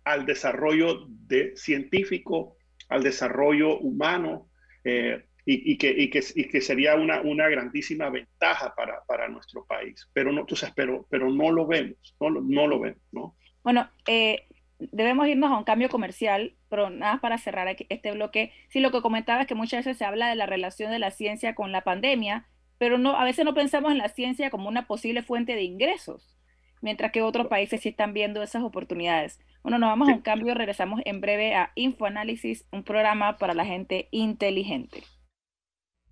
al 0.04 0.26
desarrollo 0.26 1.08
de 1.08 1.56
científico, 1.56 2.58
al 2.90 3.04
desarrollo 3.04 3.80
humano, 3.80 4.50
eh, 4.84 5.26
y, 5.46 5.78
que, 5.78 5.90
y, 5.90 6.10
que, 6.10 6.24
y, 6.36 6.48
que, 6.48 6.62
sería 6.62 6.96
una, 6.96 7.22
una 7.22 7.50
grandísima 7.50 8.10
ventaja 8.10 8.74
para, 8.76 9.04
para, 9.06 9.28
nuestro 9.28 9.66
país. 9.66 10.10
Pero 10.14 10.32
no, 10.32 10.46
tú 10.46 10.56
sabes, 10.56 10.74
pero, 10.76 11.06
pero 11.10 11.30
no 11.30 11.52
lo 11.52 11.68
vemos, 11.68 12.16
no, 12.20 12.30
no 12.30 12.68
lo 12.68 12.80
vemos, 12.80 13.02
¿no? 13.12 13.36
Bueno, 13.64 13.90
eh, 14.08 14.48
debemos 14.80 15.28
irnos 15.28 15.52
a 15.52 15.58
un 15.58 15.64
cambio 15.64 15.90
comercial, 15.90 16.56
pero 16.70 16.90
nada 16.90 17.20
para 17.20 17.38
cerrar 17.38 17.76
este 17.90 18.12
bloque. 18.12 18.52
Sí, 18.70 18.80
lo 18.80 18.92
que 18.92 19.02
comentaba 19.02 19.42
es 19.42 19.48
que 19.48 19.56
muchas 19.56 19.86
veces 19.86 19.98
se 19.98 20.06
habla 20.06 20.30
de 20.30 20.36
la 20.36 20.46
relación 20.46 20.92
de 20.92 21.00
la 21.00 21.12
ciencia 21.12 21.56
con 21.56 21.72
la 21.72 21.82
pandemia, 21.82 22.48
pero 22.78 22.98
no, 22.98 23.18
a 23.18 23.24
veces 23.24 23.46
no 23.46 23.54
pensamos 23.54 23.92
en 23.92 23.98
la 23.98 24.10
ciencia 24.10 24.50
como 24.50 24.70
una 24.70 24.88
posible 24.88 25.24
fuente 25.24 25.56
de 25.56 25.64
ingresos, 25.64 26.38
mientras 26.82 27.12
que 27.12 27.22
otros 27.22 27.48
países 27.48 27.82
sí 27.82 27.90
están 27.90 28.14
viendo 28.14 28.42
esas 28.44 28.64
oportunidades. 28.64 29.40
Bueno, 29.62 29.80
nos 29.80 29.90
vamos 29.90 30.10
a 30.10 30.14
un 30.14 30.22
cambio, 30.22 30.54
regresamos 30.54 31.02
en 31.06 31.22
breve 31.22 31.56
a 31.56 31.72
Infoanálisis, 31.76 32.66
un 32.72 32.84
programa 32.84 33.38
para 33.38 33.54
la 33.54 33.66
gente 33.66 34.10
inteligente. 34.12 35.04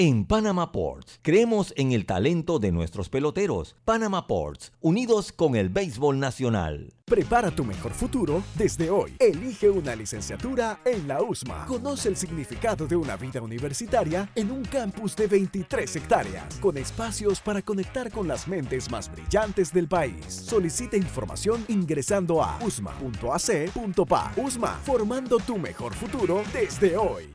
En 0.00 0.24
Panama 0.26 0.70
Ports, 0.70 1.18
creemos 1.22 1.74
en 1.76 1.90
el 1.90 2.06
talento 2.06 2.60
de 2.60 2.70
nuestros 2.70 3.08
peloteros. 3.08 3.74
Panama 3.84 4.28
Ports, 4.28 4.70
unidos 4.80 5.32
con 5.32 5.56
el 5.56 5.70
béisbol 5.70 6.20
nacional. 6.20 6.94
Prepara 7.04 7.50
tu 7.50 7.64
mejor 7.64 7.90
futuro 7.90 8.44
desde 8.54 8.90
hoy. 8.90 9.16
Elige 9.18 9.68
una 9.68 9.96
licenciatura 9.96 10.78
en 10.84 11.08
la 11.08 11.20
USMA. 11.20 11.66
Conoce 11.66 12.10
el 12.10 12.16
significado 12.16 12.86
de 12.86 12.94
una 12.94 13.16
vida 13.16 13.42
universitaria 13.42 14.30
en 14.36 14.52
un 14.52 14.62
campus 14.62 15.16
de 15.16 15.26
23 15.26 15.96
hectáreas, 15.96 16.54
con 16.60 16.76
espacios 16.76 17.40
para 17.40 17.60
conectar 17.60 18.12
con 18.12 18.28
las 18.28 18.46
mentes 18.46 18.88
más 18.92 19.10
brillantes 19.10 19.72
del 19.72 19.88
país. 19.88 20.24
Solicita 20.28 20.96
información 20.96 21.64
ingresando 21.66 22.40
a 22.40 22.56
usma.ac.pa. 22.64 24.32
USMA, 24.36 24.80
formando 24.84 25.38
tu 25.38 25.58
mejor 25.58 25.92
futuro 25.92 26.44
desde 26.52 26.96
hoy. 26.96 27.34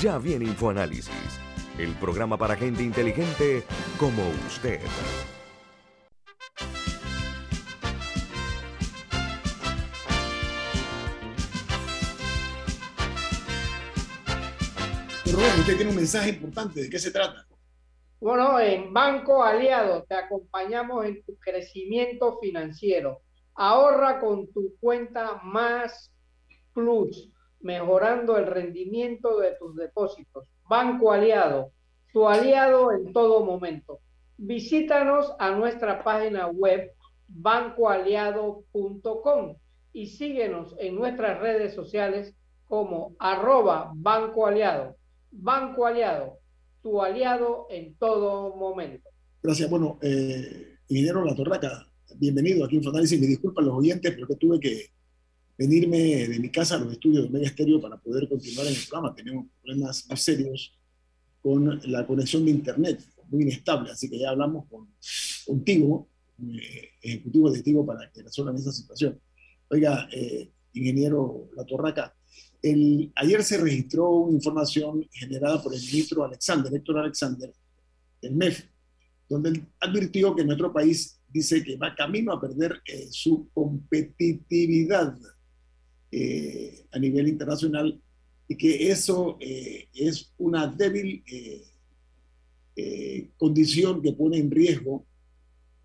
Ya 0.00 0.18
viene 0.18 0.46
InfoAnálisis, 0.46 1.10
el 1.78 1.92
programa 1.96 2.38
para 2.38 2.56
gente 2.56 2.82
inteligente 2.82 3.62
como 3.98 4.22
usted. 4.46 4.80
Rubén, 15.30 15.60
usted 15.60 15.76
tiene 15.76 15.90
un 15.90 15.96
mensaje 15.96 16.30
importante. 16.30 16.82
¿De 16.82 16.90
qué 16.90 16.98
se 16.98 17.10
trata? 17.10 17.46
Bueno, 18.20 18.58
en 18.60 18.92
Banco 18.92 19.42
Aliado 19.42 20.04
te 20.04 20.14
acompañamos 20.14 21.04
en 21.04 21.22
tu 21.24 21.36
crecimiento 21.38 22.38
financiero. 22.40 23.20
Ahorra 23.54 24.20
con 24.20 24.50
tu 24.52 24.74
cuenta 24.80 25.40
Más 25.42 26.12
Plus, 26.72 27.30
mejorando 27.62 28.36
el 28.36 28.46
rendimiento 28.46 29.38
de 29.38 29.54
tus 29.58 29.74
depósitos. 29.76 30.48
Banco 30.68 31.12
Aliado, 31.12 31.70
tu 32.12 32.28
aliado 32.28 32.92
en 32.92 33.12
todo 33.12 33.44
momento. 33.44 34.00
Visítanos 34.36 35.32
a 35.38 35.52
nuestra 35.52 36.02
página 36.02 36.48
web 36.48 36.90
bancoaliado.com 37.28 39.56
y 39.92 40.06
síguenos 40.06 40.74
en 40.78 40.94
nuestras 40.94 41.38
redes 41.40 41.74
sociales 41.74 42.34
como 42.66 43.14
arroba 43.18 43.92
Banco 43.94 44.46
Aliado. 44.46 44.96
Banco 45.30 45.84
Aliado, 45.86 46.38
tu 46.82 47.02
aliado 47.02 47.66
en 47.70 47.94
todo 47.96 48.56
momento. 48.56 49.08
Gracias. 49.42 49.68
Bueno, 49.68 49.98
eh, 50.02 50.76
La 50.88 51.34
Torraca, 51.34 51.86
bienvenido 52.16 52.64
aquí 52.64 52.76
en 52.76 52.84
Fonálisis. 52.84 53.20
Me 53.20 53.26
disculpan 53.26 53.66
los 53.66 53.74
oyentes, 53.74 54.12
pero 54.12 54.26
que 54.26 54.36
tuve 54.36 54.60
que 54.60 54.86
venirme 55.62 56.26
de 56.26 56.38
mi 56.40 56.50
casa 56.50 56.74
a 56.74 56.78
los 56.78 56.92
estudios 56.92 57.24
de 57.24 57.30
Mega 57.30 57.46
Estéreo 57.46 57.80
para 57.80 57.96
poder 57.96 58.28
continuar 58.28 58.66
en 58.66 58.74
el 58.74 58.80
programa. 58.88 59.14
Tenemos 59.14 59.46
problemas 59.62 60.06
muy 60.08 60.16
serios 60.16 60.76
con 61.40 61.80
la 61.84 62.04
conexión 62.04 62.44
de 62.44 62.50
Internet, 62.50 63.00
muy 63.30 63.42
inestable, 63.42 63.90
así 63.92 64.10
que 64.10 64.18
ya 64.18 64.30
hablamos 64.30 64.66
con, 64.68 64.88
contigo, 65.46 66.08
eh, 66.40 66.90
ejecutivo 67.00 67.50
directivo, 67.50 67.86
para 67.86 68.10
que 68.10 68.22
resuelvan 68.22 68.56
esa 68.56 68.72
situación. 68.72 69.20
Oiga, 69.68 70.08
eh, 70.12 70.50
ingeniero 70.72 71.48
La 71.56 71.64
Torraca, 71.64 72.14
el, 72.60 73.12
ayer 73.14 73.42
se 73.44 73.58
registró 73.58 74.10
una 74.10 74.34
información 74.34 75.08
generada 75.12 75.62
por 75.62 75.74
el 75.74 75.80
ministro 75.80 76.24
Alexander, 76.24 76.74
Héctor 76.74 76.98
Alexander, 76.98 77.52
del 78.20 78.34
MEF, 78.34 78.64
donde 79.28 79.50
él 79.50 79.66
advirtió 79.78 80.34
que 80.34 80.44
nuestro 80.44 80.72
país 80.72 81.20
dice 81.28 81.62
que 81.62 81.76
va 81.76 81.94
camino 81.94 82.32
a 82.32 82.40
perder 82.40 82.82
eh, 82.84 83.06
su 83.10 83.48
competitividad 83.52 85.16
eh, 86.12 86.86
a 86.92 86.98
nivel 86.98 87.26
internacional 87.26 88.00
y 88.46 88.56
que 88.56 88.90
eso 88.90 89.38
eh, 89.40 89.88
es 89.92 90.32
una 90.38 90.66
débil 90.66 91.24
condición 93.36 94.00
que 94.00 94.12
pone 94.12 94.38
en 94.38 94.50
riesgo 94.50 95.04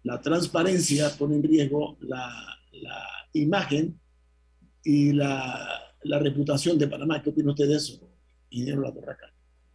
la 0.03 0.21
transparencia, 0.21 1.09
pone 1.17 1.35
en 1.35 1.43
riesgo 1.43 1.97
la, 2.01 2.31
la 2.71 3.03
imagen 3.33 3.99
y 4.83 5.11
la 5.11 5.87
la 6.07 6.19
reputación 6.19 6.77
de 6.77 6.87
Panamá. 6.87 7.21
¿Qué 7.21 7.29
opina 7.29 7.51
usted 7.51 7.67
de 7.67 7.75
eso, 7.75 8.09
ingeniero 8.49 8.81
La 8.81 8.93
Torraca? 8.93 9.31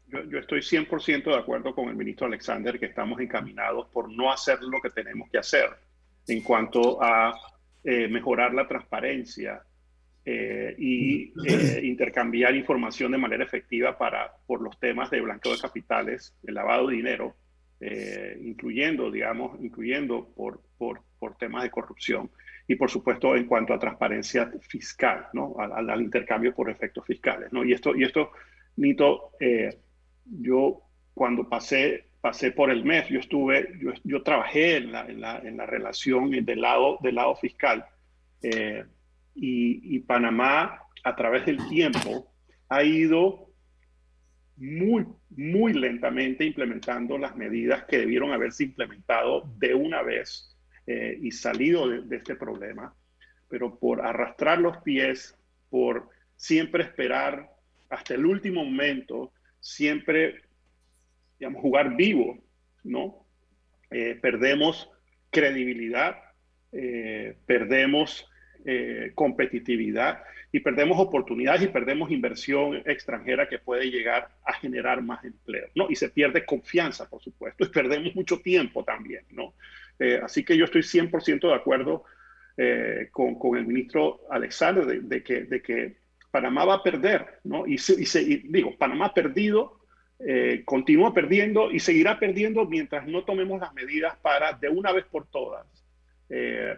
Yo, 0.08 0.24
yo, 0.24 0.38
estoy 0.38 0.60
100% 0.60 1.24
de 1.24 1.36
acuerdo 1.36 1.74
con 1.74 1.88
el 1.88 1.96
ministro 1.96 2.26
Alexander 2.26 2.78
que 2.78 2.86
estamos 2.86 3.20
encaminados 3.20 3.88
por 3.88 4.10
no 4.10 4.30
hacer 4.30 4.58
lo 4.62 4.80
que 4.80 4.90
tenemos 4.90 5.30
que 5.30 5.38
hacer 5.38 5.70
en 6.26 6.42
cuanto 6.42 7.02
a 7.02 7.34
eh, 7.82 8.08
mejorar 8.08 8.54
la 8.54 8.68
transparencia 8.68 9.62
eh, 10.24 10.74
y 10.78 11.32
eh, 11.46 11.80
intercambiar 11.82 12.54
información 12.54 13.12
de 13.12 13.18
manera 13.18 13.44
efectiva 13.44 13.96
para, 13.98 14.32
por 14.46 14.60
los 14.62 14.78
temas 14.78 15.10
de 15.10 15.20
blanqueo 15.20 15.52
de 15.52 15.60
capitales, 15.60 16.34
el 16.44 16.54
lavado 16.54 16.88
de 16.88 16.96
dinero, 16.96 17.36
eh, 17.80 18.38
incluyendo, 18.40 19.10
digamos, 19.10 19.60
incluyendo 19.60 20.32
por, 20.34 20.62
por, 20.78 21.02
por 21.18 21.36
temas 21.36 21.64
de 21.64 21.70
corrupción 21.70 22.30
y 22.68 22.76
por 22.76 22.90
supuesto 22.90 23.34
en 23.34 23.46
cuanto 23.46 23.74
a 23.74 23.78
transparencia 23.78 24.52
fiscal, 24.60 25.26
¿no? 25.32 25.56
Al, 25.58 25.90
al 25.90 26.00
intercambio 26.00 26.54
por 26.54 26.70
efectos 26.70 27.04
fiscales, 27.04 27.52
¿no? 27.52 27.64
Y 27.64 27.72
esto, 27.72 27.96
y 27.96 28.04
esto 28.04 28.30
Nito, 28.76 29.32
eh, 29.38 29.78
yo 30.24 30.82
cuando 31.14 31.48
pasé, 31.48 32.06
pasé 32.20 32.52
por 32.52 32.70
el 32.70 32.84
MEF, 32.84 33.10
yo 33.10 33.20
estuve, 33.20 33.68
yo, 33.78 33.92
yo 34.04 34.22
trabajé 34.22 34.76
en 34.76 34.92
la, 34.92 35.06
en, 35.06 35.20
la, 35.20 35.38
en 35.38 35.56
la, 35.56 35.66
relación 35.66 36.30
del 36.30 36.60
lado, 36.60 36.98
del 37.02 37.16
lado 37.16 37.34
fiscal 37.36 37.84
eh, 38.42 38.84
y, 39.34 39.98
Panamá 40.00 40.82
a 41.04 41.16
través 41.16 41.46
del 41.46 41.66
tiempo 41.68 42.32
ha 42.68 42.82
ido 42.82 43.50
muy, 44.56 45.06
muy 45.30 45.72
lentamente 45.72 46.44
implementando 46.44 47.18
las 47.18 47.36
medidas 47.36 47.84
que 47.84 47.98
debieron 47.98 48.32
haberse 48.32 48.64
implementado 48.64 49.50
de 49.58 49.74
una 49.74 50.02
vez 50.02 50.56
eh, 50.86 51.18
y 51.20 51.30
salido 51.30 51.88
de, 51.88 52.02
de, 52.02 52.16
este 52.16 52.36
problema, 52.36 52.94
pero 53.48 53.78
por 53.78 54.02
arrastrar 54.02 54.60
los 54.60 54.78
pies, 54.78 55.36
por 55.70 56.08
siempre 56.36 56.84
esperar 56.84 57.50
hasta 57.88 58.14
el 58.14 58.26
último 58.26 58.64
momento, 58.64 59.32
siempre, 59.60 60.42
digamos, 61.38 61.62
jugar 61.62 61.96
vivo, 61.96 62.38
¿no? 62.84 63.26
Eh, 63.90 64.18
perdemos 64.20 64.90
credibilidad, 65.30 66.16
eh, 66.72 67.36
perdemos 67.46 68.28
eh, 68.64 69.12
competitividad 69.14 70.22
y 70.52 70.60
perdemos 70.60 70.98
oportunidades 70.98 71.62
y 71.62 71.68
perdemos 71.68 72.10
inversión 72.10 72.82
extranjera 72.84 73.48
que 73.48 73.58
puede 73.58 73.90
llegar 73.90 74.28
a 74.44 74.52
generar 74.54 75.02
más 75.02 75.24
empleo, 75.24 75.68
¿no? 75.74 75.90
Y 75.90 75.96
se 75.96 76.10
pierde 76.10 76.44
confianza, 76.44 77.08
por 77.08 77.22
supuesto, 77.22 77.64
y 77.64 77.68
perdemos 77.68 78.14
mucho 78.14 78.40
tiempo 78.40 78.84
también, 78.84 79.24
¿no? 79.30 79.54
Eh, 79.98 80.20
así 80.22 80.44
que 80.44 80.56
yo 80.56 80.66
estoy 80.66 80.82
100% 80.82 81.48
de 81.48 81.54
acuerdo 81.54 82.04
eh, 82.56 83.08
con, 83.10 83.38
con, 83.38 83.56
el 83.56 83.66
ministro 83.66 84.20
Alexander 84.30 84.84
de, 84.84 85.00
de, 85.00 85.22
que, 85.22 85.44
de, 85.44 85.62
que, 85.62 86.02
Panamá 86.30 86.64
va 86.64 86.74
a 86.74 86.82
perder, 86.82 87.40
¿no? 87.44 87.66
Y, 87.66 87.78
se, 87.78 88.00
y, 88.00 88.06
se, 88.06 88.22
y 88.22 88.36
digo, 88.48 88.76
Panamá 88.78 89.06
ha 89.06 89.14
perdido, 89.14 89.80
eh, 90.18 90.62
continúa 90.64 91.12
perdiendo 91.12 91.70
y 91.70 91.78
seguirá 91.78 92.18
perdiendo 92.18 92.64
mientras 92.64 93.06
no 93.06 93.24
tomemos 93.24 93.60
las 93.60 93.74
medidas 93.74 94.16
para, 94.22 94.52
de 94.54 94.68
una 94.68 94.92
vez 94.92 95.04
por 95.04 95.26
todas, 95.26 95.66
eh, 96.30 96.74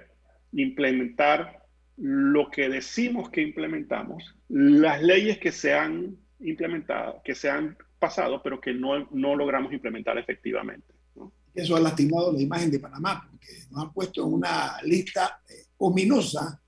implementar 0.52 1.63
lo 1.96 2.50
que 2.50 2.68
decimos 2.68 3.30
que 3.30 3.42
implementamos, 3.42 4.34
las 4.48 5.02
leyes 5.02 5.38
que 5.38 5.52
se 5.52 5.74
han 5.74 6.16
implementado, 6.40 7.20
que 7.24 7.34
se 7.34 7.48
han 7.48 7.76
pasado, 7.98 8.42
pero 8.42 8.60
que 8.60 8.74
no, 8.74 9.08
no 9.10 9.36
logramos 9.36 9.72
implementar 9.72 10.18
efectivamente. 10.18 10.92
¿no? 11.14 11.32
Eso 11.54 11.76
ha 11.76 11.80
lastimado 11.80 12.32
la 12.32 12.40
imagen 12.40 12.70
de 12.70 12.80
Panamá, 12.80 13.26
porque 13.30 13.46
nos 13.70 13.84
han 13.84 13.92
puesto 13.92 14.26
en 14.26 14.32
una 14.32 14.82
lista 14.82 15.40
eh, 15.48 15.66
ominosa 15.78 16.60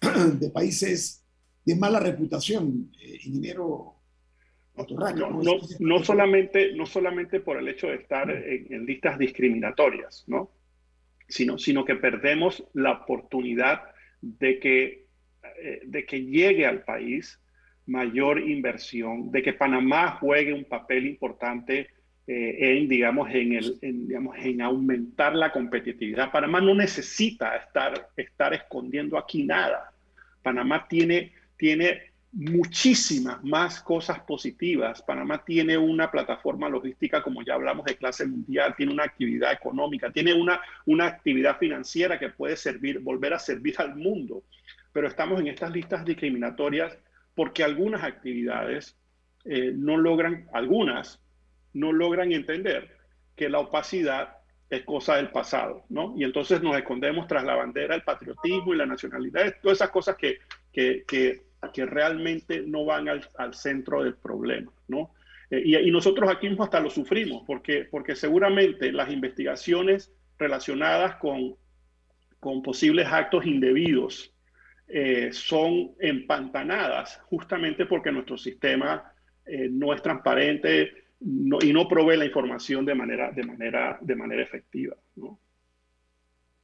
de 0.38 0.50
países 0.50 1.24
de 1.64 1.76
mala 1.76 1.98
reputación, 1.98 2.92
eh, 3.00 3.18
ingeniero 3.24 3.94
no, 4.76 4.84
no, 5.12 5.42
no, 5.42 5.60
no, 5.78 6.04
solamente, 6.04 6.74
no 6.74 6.84
solamente 6.84 7.38
por 7.38 7.56
el 7.56 7.68
hecho 7.68 7.86
de 7.86 7.94
estar 7.94 8.28
en, 8.28 8.72
en 8.72 8.84
listas 8.84 9.16
discriminatorias, 9.18 10.24
¿no? 10.26 10.50
sino, 11.28 11.58
sino 11.58 11.84
que 11.84 11.94
perdemos 11.94 12.64
la 12.74 12.92
oportunidad 12.92 13.82
de 14.38 14.58
que, 14.58 15.06
eh, 15.62 15.80
de 15.84 16.06
que 16.06 16.24
llegue 16.24 16.66
al 16.66 16.82
país 16.82 17.38
mayor 17.86 18.40
inversión, 18.40 19.30
de 19.30 19.42
que 19.42 19.52
Panamá 19.52 20.12
juegue 20.18 20.52
un 20.52 20.64
papel 20.64 21.06
importante 21.06 21.90
eh, 22.26 22.56
en, 22.58 22.88
digamos, 22.88 23.28
en, 23.30 23.52
el, 23.52 23.78
digamos, 23.80 24.36
en 24.38 24.62
aumentar 24.62 25.34
la 25.34 25.52
competitividad. 25.52 26.32
Panamá 26.32 26.60
no 26.60 26.74
necesita 26.74 27.56
estar, 27.56 28.08
estar 28.16 28.54
escondiendo 28.54 29.18
aquí 29.18 29.44
nada. 29.44 29.92
Panamá 30.42 30.86
tiene, 30.88 31.32
tiene 31.58 32.13
muchísimas 32.34 33.42
más 33.44 33.80
cosas 33.80 34.18
positivas. 34.20 35.02
Panamá 35.02 35.44
tiene 35.44 35.78
una 35.78 36.10
plataforma 36.10 36.68
logística, 36.68 37.22
como 37.22 37.42
ya 37.42 37.54
hablamos, 37.54 37.86
de 37.86 37.96
clase 37.96 38.26
mundial, 38.26 38.74
tiene 38.76 38.92
una 38.92 39.04
actividad 39.04 39.52
económica, 39.52 40.10
tiene 40.10 40.34
una, 40.34 40.60
una 40.86 41.06
actividad 41.06 41.58
financiera 41.58 42.18
que 42.18 42.30
puede 42.30 42.56
servir, 42.56 42.98
volver 42.98 43.34
a 43.34 43.38
servir 43.38 43.76
al 43.78 43.94
mundo. 43.94 44.42
Pero 44.92 45.06
estamos 45.06 45.40
en 45.40 45.46
estas 45.46 45.70
listas 45.70 46.04
discriminatorias 46.04 46.98
porque 47.36 47.62
algunas 47.62 48.02
actividades 48.02 48.96
eh, 49.44 49.72
no 49.72 49.96
logran, 49.96 50.48
algunas 50.52 51.20
no 51.72 51.92
logran 51.92 52.32
entender 52.32 52.96
que 53.36 53.48
la 53.48 53.60
opacidad 53.60 54.38
es 54.70 54.84
cosa 54.84 55.16
del 55.16 55.30
pasado, 55.30 55.84
¿no? 55.88 56.14
Y 56.16 56.24
entonces 56.24 56.62
nos 56.62 56.76
escondemos 56.76 57.28
tras 57.28 57.44
la 57.44 57.54
bandera 57.54 57.94
del 57.94 58.02
patriotismo 58.02 58.74
y 58.74 58.76
la 58.76 58.86
nacionalidad, 58.86 59.54
todas 59.62 59.78
esas 59.78 59.90
cosas 59.90 60.16
que, 60.16 60.38
que 60.72 61.44
que 61.72 61.86
realmente 61.86 62.62
no 62.66 62.84
van 62.84 63.08
al, 63.08 63.28
al 63.36 63.54
centro 63.54 64.02
del 64.02 64.14
problema, 64.14 64.72
¿no? 64.88 65.12
Eh, 65.50 65.62
y, 65.64 65.76
y, 65.76 65.90
nosotros 65.90 66.30
aquí 66.30 66.48
mismo 66.48 66.64
hasta 66.64 66.80
lo 66.80 66.90
sufrimos, 66.90 67.44
porque, 67.46 67.86
porque 67.90 68.16
seguramente 68.16 68.92
las 68.92 69.10
investigaciones 69.10 70.12
relacionadas 70.38 71.16
con, 71.16 71.56
con 72.40 72.62
posibles 72.62 73.06
actos 73.06 73.46
indebidos 73.46 74.34
eh, 74.88 75.30
son 75.32 75.92
empantanadas 75.98 77.18
justamente 77.24 77.86
porque 77.86 78.12
nuestro 78.12 78.36
sistema 78.36 79.12
eh, 79.46 79.68
no 79.70 79.94
es 79.94 80.02
transparente 80.02 80.92
no, 81.20 81.58
y 81.62 81.72
no 81.72 81.88
provee 81.88 82.18
la 82.18 82.26
información 82.26 82.84
de 82.84 82.94
manera, 82.94 83.30
de 83.32 83.44
manera, 83.44 83.98
de 84.00 84.14
manera 84.14 84.42
efectiva, 84.42 84.94
¿no? 85.16 85.40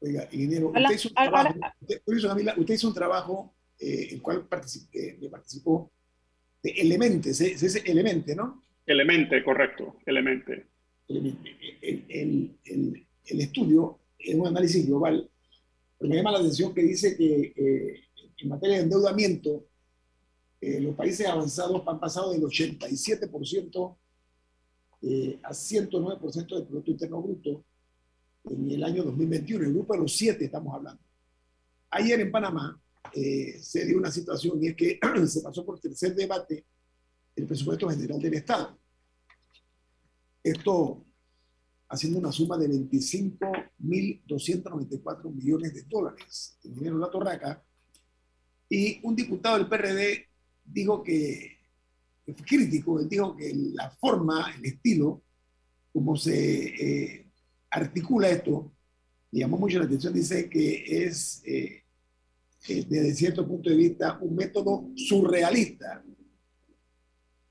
Oiga, 0.00 0.28
ingeniero, 0.32 0.68
usted 0.68 0.94
hizo 0.94 1.08
un 1.08 1.14
trabajo, 1.14 1.54
usted, 1.80 2.02
usted 2.56 2.74
hizo 2.74 2.88
un 2.88 2.94
trabajo 2.94 3.54
eh, 3.80 4.08
el 4.12 4.22
cual 4.22 4.46
participé, 4.46 5.18
me 5.20 5.28
participó 5.28 5.90
de 6.62 6.70
Elementes, 6.70 7.40
es, 7.40 7.62
es 7.62 7.76
Elemente, 7.84 8.36
¿no? 8.36 8.62
Elemente, 8.86 9.42
correcto, 9.42 9.96
Elemente. 10.04 10.66
El, 11.08 11.36
el, 11.80 12.58
el, 12.64 13.06
el, 13.24 13.40
estudio 13.40 13.98
es 14.18 14.34
un 14.34 14.46
análisis 14.46 14.86
global, 14.86 15.28
pero 15.98 16.08
me 16.08 16.16
llama 16.16 16.32
la 16.32 16.38
atención 16.38 16.72
que 16.72 16.82
dice 16.82 17.16
que 17.16 17.52
eh, 17.56 18.00
en 18.38 18.48
materia 18.48 18.76
de 18.76 18.82
endeudamiento, 18.84 19.66
eh, 20.60 20.80
los 20.80 20.94
países 20.94 21.26
avanzados 21.26 21.82
han 21.86 21.98
pasado 21.98 22.32
del 22.32 22.42
87% 22.42 23.96
eh, 25.02 25.38
a 25.42 25.50
109% 25.50 26.54
del 26.54 26.66
Producto 26.66 26.90
Interno 26.90 27.22
Bruto 27.22 27.64
en 28.44 28.70
el 28.70 28.84
año 28.84 29.04
2021, 29.04 29.64
el 29.64 29.72
grupo 29.72 29.94
de 29.94 30.00
los 30.00 30.12
siete 30.12 30.44
estamos 30.44 30.74
hablando. 30.74 31.02
Ayer 31.90 32.20
en 32.20 32.30
Panamá, 32.30 32.80
eh, 33.14 33.58
se 33.62 33.84
dio 33.84 33.98
una 33.98 34.10
situación 34.10 34.62
y 34.62 34.68
es 34.68 34.76
que 34.76 34.98
se 35.26 35.40
pasó 35.40 35.64
por 35.64 35.80
tercer 35.80 36.14
debate 36.14 36.64
el 37.36 37.46
presupuesto 37.46 37.88
general 37.88 38.20
del 38.20 38.34
Estado. 38.34 38.78
Esto 40.42 41.04
haciendo 41.90 42.18
una 42.20 42.32
suma 42.32 42.56
de 42.56 42.68
25.294 42.68 45.34
millones 45.34 45.74
de 45.74 45.82
dólares 45.82 46.56
en 46.62 46.74
dinero 46.74 46.96
la 46.98 47.10
torraca. 47.10 47.62
Y 48.68 49.00
un 49.02 49.16
diputado 49.16 49.58
del 49.58 49.68
PRD 49.68 50.28
dijo 50.64 51.02
que, 51.02 51.58
que 52.24 52.32
fue 52.32 52.46
crítico, 52.46 53.00
él 53.00 53.08
dijo 53.08 53.36
que 53.36 53.52
la 53.74 53.90
forma, 53.90 54.54
el 54.56 54.64
estilo, 54.64 55.24
como 55.92 56.16
se 56.16 57.16
eh, 57.16 57.26
articula 57.70 58.28
esto, 58.28 58.70
llamó 59.32 59.58
mucho 59.58 59.80
la 59.80 59.86
atención, 59.86 60.12
dice 60.12 60.48
que 60.48 61.04
es 61.04 61.42
eh, 61.44 61.82
eh, 62.68 62.84
desde 62.86 63.14
cierto 63.14 63.46
punto 63.46 63.70
de 63.70 63.76
vista, 63.76 64.18
un 64.20 64.34
método 64.34 64.90
surrealista. 64.94 66.04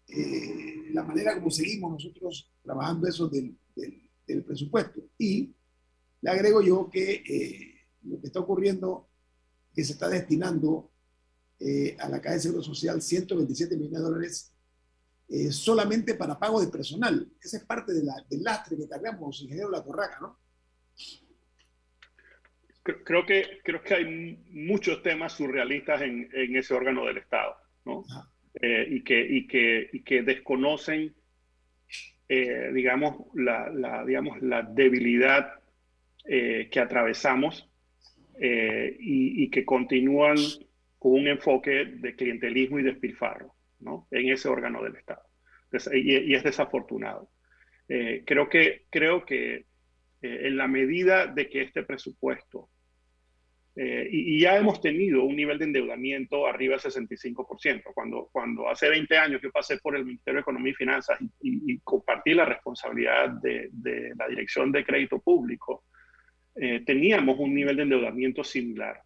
Eh, 0.08 0.90
la 0.92 1.04
manera 1.04 1.36
como 1.36 1.52
seguimos 1.52 1.92
nosotros 1.94 2.52
trabajando 2.64 3.08
eso 3.08 3.28
del, 3.28 3.56
del, 3.76 4.44
presupuesto. 4.44 5.02
Y 5.18 5.54
le 6.22 6.30
agrego 6.30 6.62
yo 6.62 6.90
que 6.90 7.24
eh, 7.28 7.74
lo 8.04 8.20
que 8.20 8.28
está 8.28 8.40
ocurriendo, 8.40 9.10
que 9.74 9.84
se 9.84 9.94
está 9.94 10.08
destinando 10.08 10.92
a 12.00 12.08
la 12.08 12.22
Caja 12.22 12.36
de 12.36 12.42
Seguro 12.42 12.64
Social 12.64 13.02
127 13.02 13.76
millones 13.76 14.00
de 14.00 14.06
dólares 14.06 14.54
solamente 15.52 16.16
para 16.16 16.40
pago 16.40 16.62
de 16.62 16.68
personal. 16.68 17.30
Esa 17.44 17.58
es 17.58 17.66
parte 17.66 17.94
de 17.94 18.02
la, 18.02 18.16
del 18.30 18.44
lastre 18.44 18.78
que 18.78 18.88
cargamos, 18.88 19.42
ingeniero 19.42 19.70
La 19.70 19.84
Torraca, 19.84 20.20
¿no? 20.22 20.40
Creo 23.04 23.26
que, 23.26 23.60
creo 23.64 23.82
que 23.82 23.94
hay 23.96 24.38
muchos 24.52 25.02
temas 25.02 25.34
surrealistas 25.34 26.02
en, 26.02 26.30
en 26.34 26.56
ese 26.56 26.74
órgano 26.74 27.06
del 27.06 27.18
Estado, 27.18 27.56
¿no? 27.86 28.04
Eh, 28.62 28.88
y, 28.90 29.04
que, 29.04 29.20
y, 29.20 29.48
que, 29.48 29.90
y 29.94 30.02
que 30.02 30.24
desconocen, 30.24 31.14
eh, 32.28 32.72
digamos, 32.74 33.28
la, 33.36 33.70
la, 33.70 34.06
digamos, 34.06 34.42
la 34.42 34.64
debilidad 34.64 35.54
eh, 36.26 36.68
que 36.72 36.80
atravesamos 36.80 37.66
y, 38.42 39.44
y, 39.44 39.50
que 39.50 39.66
continúan 39.66 40.38
con 40.98 41.12
un 41.12 41.28
enfoque 41.28 41.86
de 41.86 42.16
clientelismo 42.16 42.80
y 42.80 42.84
despilfarro, 42.84 43.54
¿no? 43.80 44.08
En 44.12 44.30
ese 44.30 44.48
órgano 44.48 44.82
del 44.82 44.96
Estado. 44.96 45.24
Y, 45.92 46.18
y 46.18 46.36
es 46.36 46.44
desafortunado. 46.44 47.30
creo 47.86 48.48
que, 48.48 48.86
creo 48.90 49.26
que 49.26 49.66
en 50.22 50.56
la 50.56 50.70
medida 50.70 51.28
de 51.28 51.50
que 51.50 51.64
este 51.64 51.84
presupuesto 51.84 52.70
eh, 53.82 54.10
y, 54.12 54.42
ya 54.42 54.58
hemos 54.58 54.82
tenido 54.82 55.24
un 55.24 55.38
nivel 55.38 55.58
de 55.58 55.64
endeudamiento 55.64 56.46
arriba 56.46 56.76
del 56.76 56.92
65%. 56.92 57.94
Cuando, 57.94 58.28
cuando 58.30 58.68
hace 58.68 58.90
20 58.90 59.18
años 59.18 59.42
yo 59.42 59.50
pasé 59.52 59.78
por 59.78 59.96
el 59.96 60.04
Ministerio 60.04 60.40
de 60.40 60.42
Economía 60.42 60.72
y 60.74 60.76
Finanzas 60.76 61.18
y, 61.40 61.80
compartí 61.80 62.34
la 62.34 62.44
responsabilidad 62.44 63.30
de, 63.42 63.70
de, 63.72 64.12
la 64.18 64.28
Dirección 64.28 64.74
de 64.74 64.84
Crédito 64.84 65.22
Público, 65.22 65.86
eh, 66.56 66.82
teníamos 66.86 67.40
un 67.40 67.56
nivel 67.56 67.78
de 67.78 67.84
endeudamiento 67.84 68.44
similar. 68.44 69.02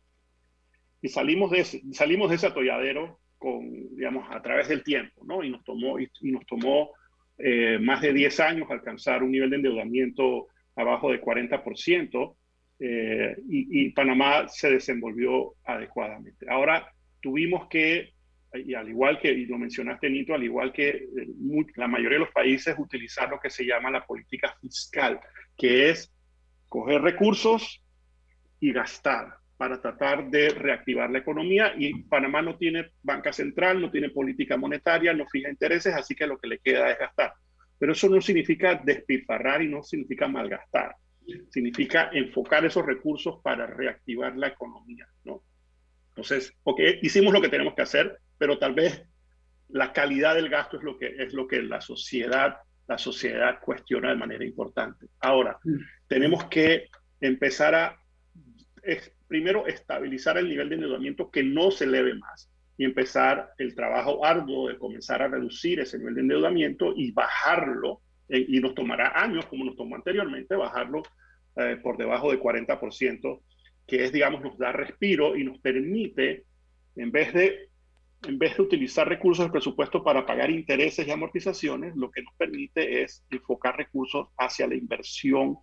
Y 1.04 1.10
salimos 1.10 1.52
de 1.52 1.60
ese, 1.60 1.82
salimos 1.92 2.32
de 2.32 2.38
ese 2.38 2.48
atolladero 2.48 3.20
con, 3.38 3.96
digamos, 3.96 4.26
a 4.32 4.42
través 4.42 4.70
del 4.70 4.84
tiempo, 4.84 5.24
¿no? 5.24 5.44
Y 5.44 5.52
nos 5.52 5.64
tomó, 5.64 6.00
y, 6.00 6.10
nos 6.32 6.48
tomó 6.48 6.94
eh, 7.38 7.78
más 7.80 8.02
de 8.02 8.12
10 8.12 8.40
años 8.40 8.72
alcanzar 8.72 9.22
un 9.22 9.34
nivel 9.34 9.52
de 9.52 9.58
endeudamiento 9.58 10.48
abajo 10.76 11.12
de 11.12 11.22
40%. 11.22 12.36
Eh, 12.86 13.38
y, 13.48 13.92
Panamá 13.92 14.50
se 14.50 14.72
desenvolvió 14.72 15.56
adecuadamente. 15.64 16.46
Ahora 16.50 16.86
tuvimos 17.22 17.70
que, 17.70 18.12
y 18.54 18.74
al 18.74 18.90
igual 18.90 19.22
que, 19.22 19.32
y 19.32 19.46
lo 19.46 19.58
mencionaste 19.58 20.10
Nito, 20.10 20.34
al 20.34 20.44
igual 20.44 20.74
que 20.74 20.90
eh, 20.90 21.08
la 21.76 21.88
mayoría 21.88 22.18
de 22.18 22.26
los 22.26 22.34
países, 22.34 22.76
utilizar 22.78 23.30
lo 23.30 23.40
que 23.40 23.50
se 23.50 23.64
llama 23.66 23.90
la 23.90 24.06
política 24.06 24.54
fiscal, 24.60 25.18
que 25.56 25.92
es 25.92 26.14
coger 26.68 27.02
recursos 27.02 27.82
y 28.60 28.74
gastar 28.74 29.34
para 29.56 29.82
tratar 29.82 30.30
de 30.30 30.50
reactivar 30.50 31.10
la 31.10 31.20
economía 31.20 31.74
y 31.78 32.04
Panamá 32.04 32.42
no 32.42 32.58
tiene 32.58 32.90
banca 33.02 33.32
central, 33.32 33.80
no 33.80 33.92
tiene 33.92 34.10
política 34.10 34.58
monetaria, 34.58 35.14
no 35.14 35.26
fija 35.28 35.50
intereses, 35.50 35.96
así 35.96 36.16
que 36.16 36.28
lo 36.28 36.38
que 36.38 36.48
le 36.50 36.60
queda 36.60 36.92
es 36.92 37.00
gastar. 37.00 37.32
Pero 37.80 37.94
eso 37.94 38.10
no 38.10 38.20
significa 38.20 38.76
despilfarrar 38.76 39.62
y 39.62 39.70
no 39.70 39.84
significa 39.84 40.28
malgastar 40.28 40.98
significa 41.50 42.10
enfocar 42.14 42.66
esos 42.66 42.86
recursos 42.86 43.40
para 43.44 43.68
reactivar 43.68 44.36
la 44.36 44.48
economía, 44.48 45.08
¿no? 45.24 45.44
Entonces, 46.10 46.54
ok, 46.64 46.80
hicimos 47.02 47.34
lo 47.34 47.42
que 47.42 47.50
tenemos 47.50 47.74
que 47.74 47.82
hacer, 47.82 48.20
pero 48.38 48.60
tal 48.60 48.74
vez 48.74 49.04
la 49.70 49.92
calidad 49.92 50.36
del 50.36 50.50
gasto 50.50 50.78
es 50.78 50.84
lo 50.84 50.98
que, 51.00 51.08
es 51.18 51.34
lo 51.34 51.48
que 51.48 51.64
la 51.64 51.82
sociedad, 51.82 52.58
la 52.88 53.00
sociedad 53.00 53.60
cuestiona 53.60 54.10
de 54.10 54.16
manera 54.16 54.46
importante. 54.46 55.08
Ahora, 55.20 55.58
tenemos 56.08 56.46
que 56.46 56.90
empezar 57.20 57.74
a, 57.74 58.00
primero, 59.28 59.66
estabilizar 59.66 60.38
el 60.38 60.48
nivel 60.48 60.70
de 60.70 60.76
endeudamiento 60.76 61.32
que 61.32 61.42
no 61.42 61.72
se 61.72 61.86
eleve 61.86 62.14
más 62.14 62.52
y 62.78 62.86
empezar 62.86 63.52
el 63.58 63.74
trabajo 63.74 64.24
arduo 64.24 64.68
de 64.68 64.78
comenzar 64.78 65.24
a 65.24 65.28
reducir 65.28 65.80
ese 65.80 65.98
nivel 65.98 66.16
de 66.16 66.22
endeudamiento 66.22 66.94
y 66.96 67.12
bajarlo 67.12 68.02
eh, 68.30 68.46
y 68.48 68.60
nos 68.60 68.76
tomará 68.76 69.22
años, 69.22 69.46
como 69.46 69.66
nos 69.66 69.76
tomó 69.76 69.96
anteriormente, 69.96 70.56
bajarlo 70.56 71.04
eh, 71.56 71.78
por 71.82 71.98
debajo 71.98 72.32
de 72.32 72.40
40%, 72.40 73.42
que 73.88 74.04
es, 74.04 74.12
digamos, 74.12 74.42
nos 74.42 74.58
da 74.58 74.72
respiro 74.72 75.36
y 75.36 75.44
nos 75.44 75.60
permite, 75.60 76.46
en 76.96 77.12
vez 77.12 77.34
de 77.34 77.70
en 78.28 78.40
vez 78.40 78.56
de 78.56 78.64
utilizar 78.64 79.08
recursos 79.08 79.46
del 79.46 79.52
presupuesto 79.52 80.04
para 80.04 80.26
pagar 80.26 80.50
intereses 80.50 81.08
y 81.08 81.12
amortizaciones, 81.12 81.96
lo 81.96 82.10
que 82.10 82.22
nos 82.22 82.34
permite 82.36 83.04
es 83.04 83.24
enfocar 83.30 83.78
recursos 83.78 84.30
hacia 84.38 84.68
la 84.68 84.76
inversión 84.76 85.58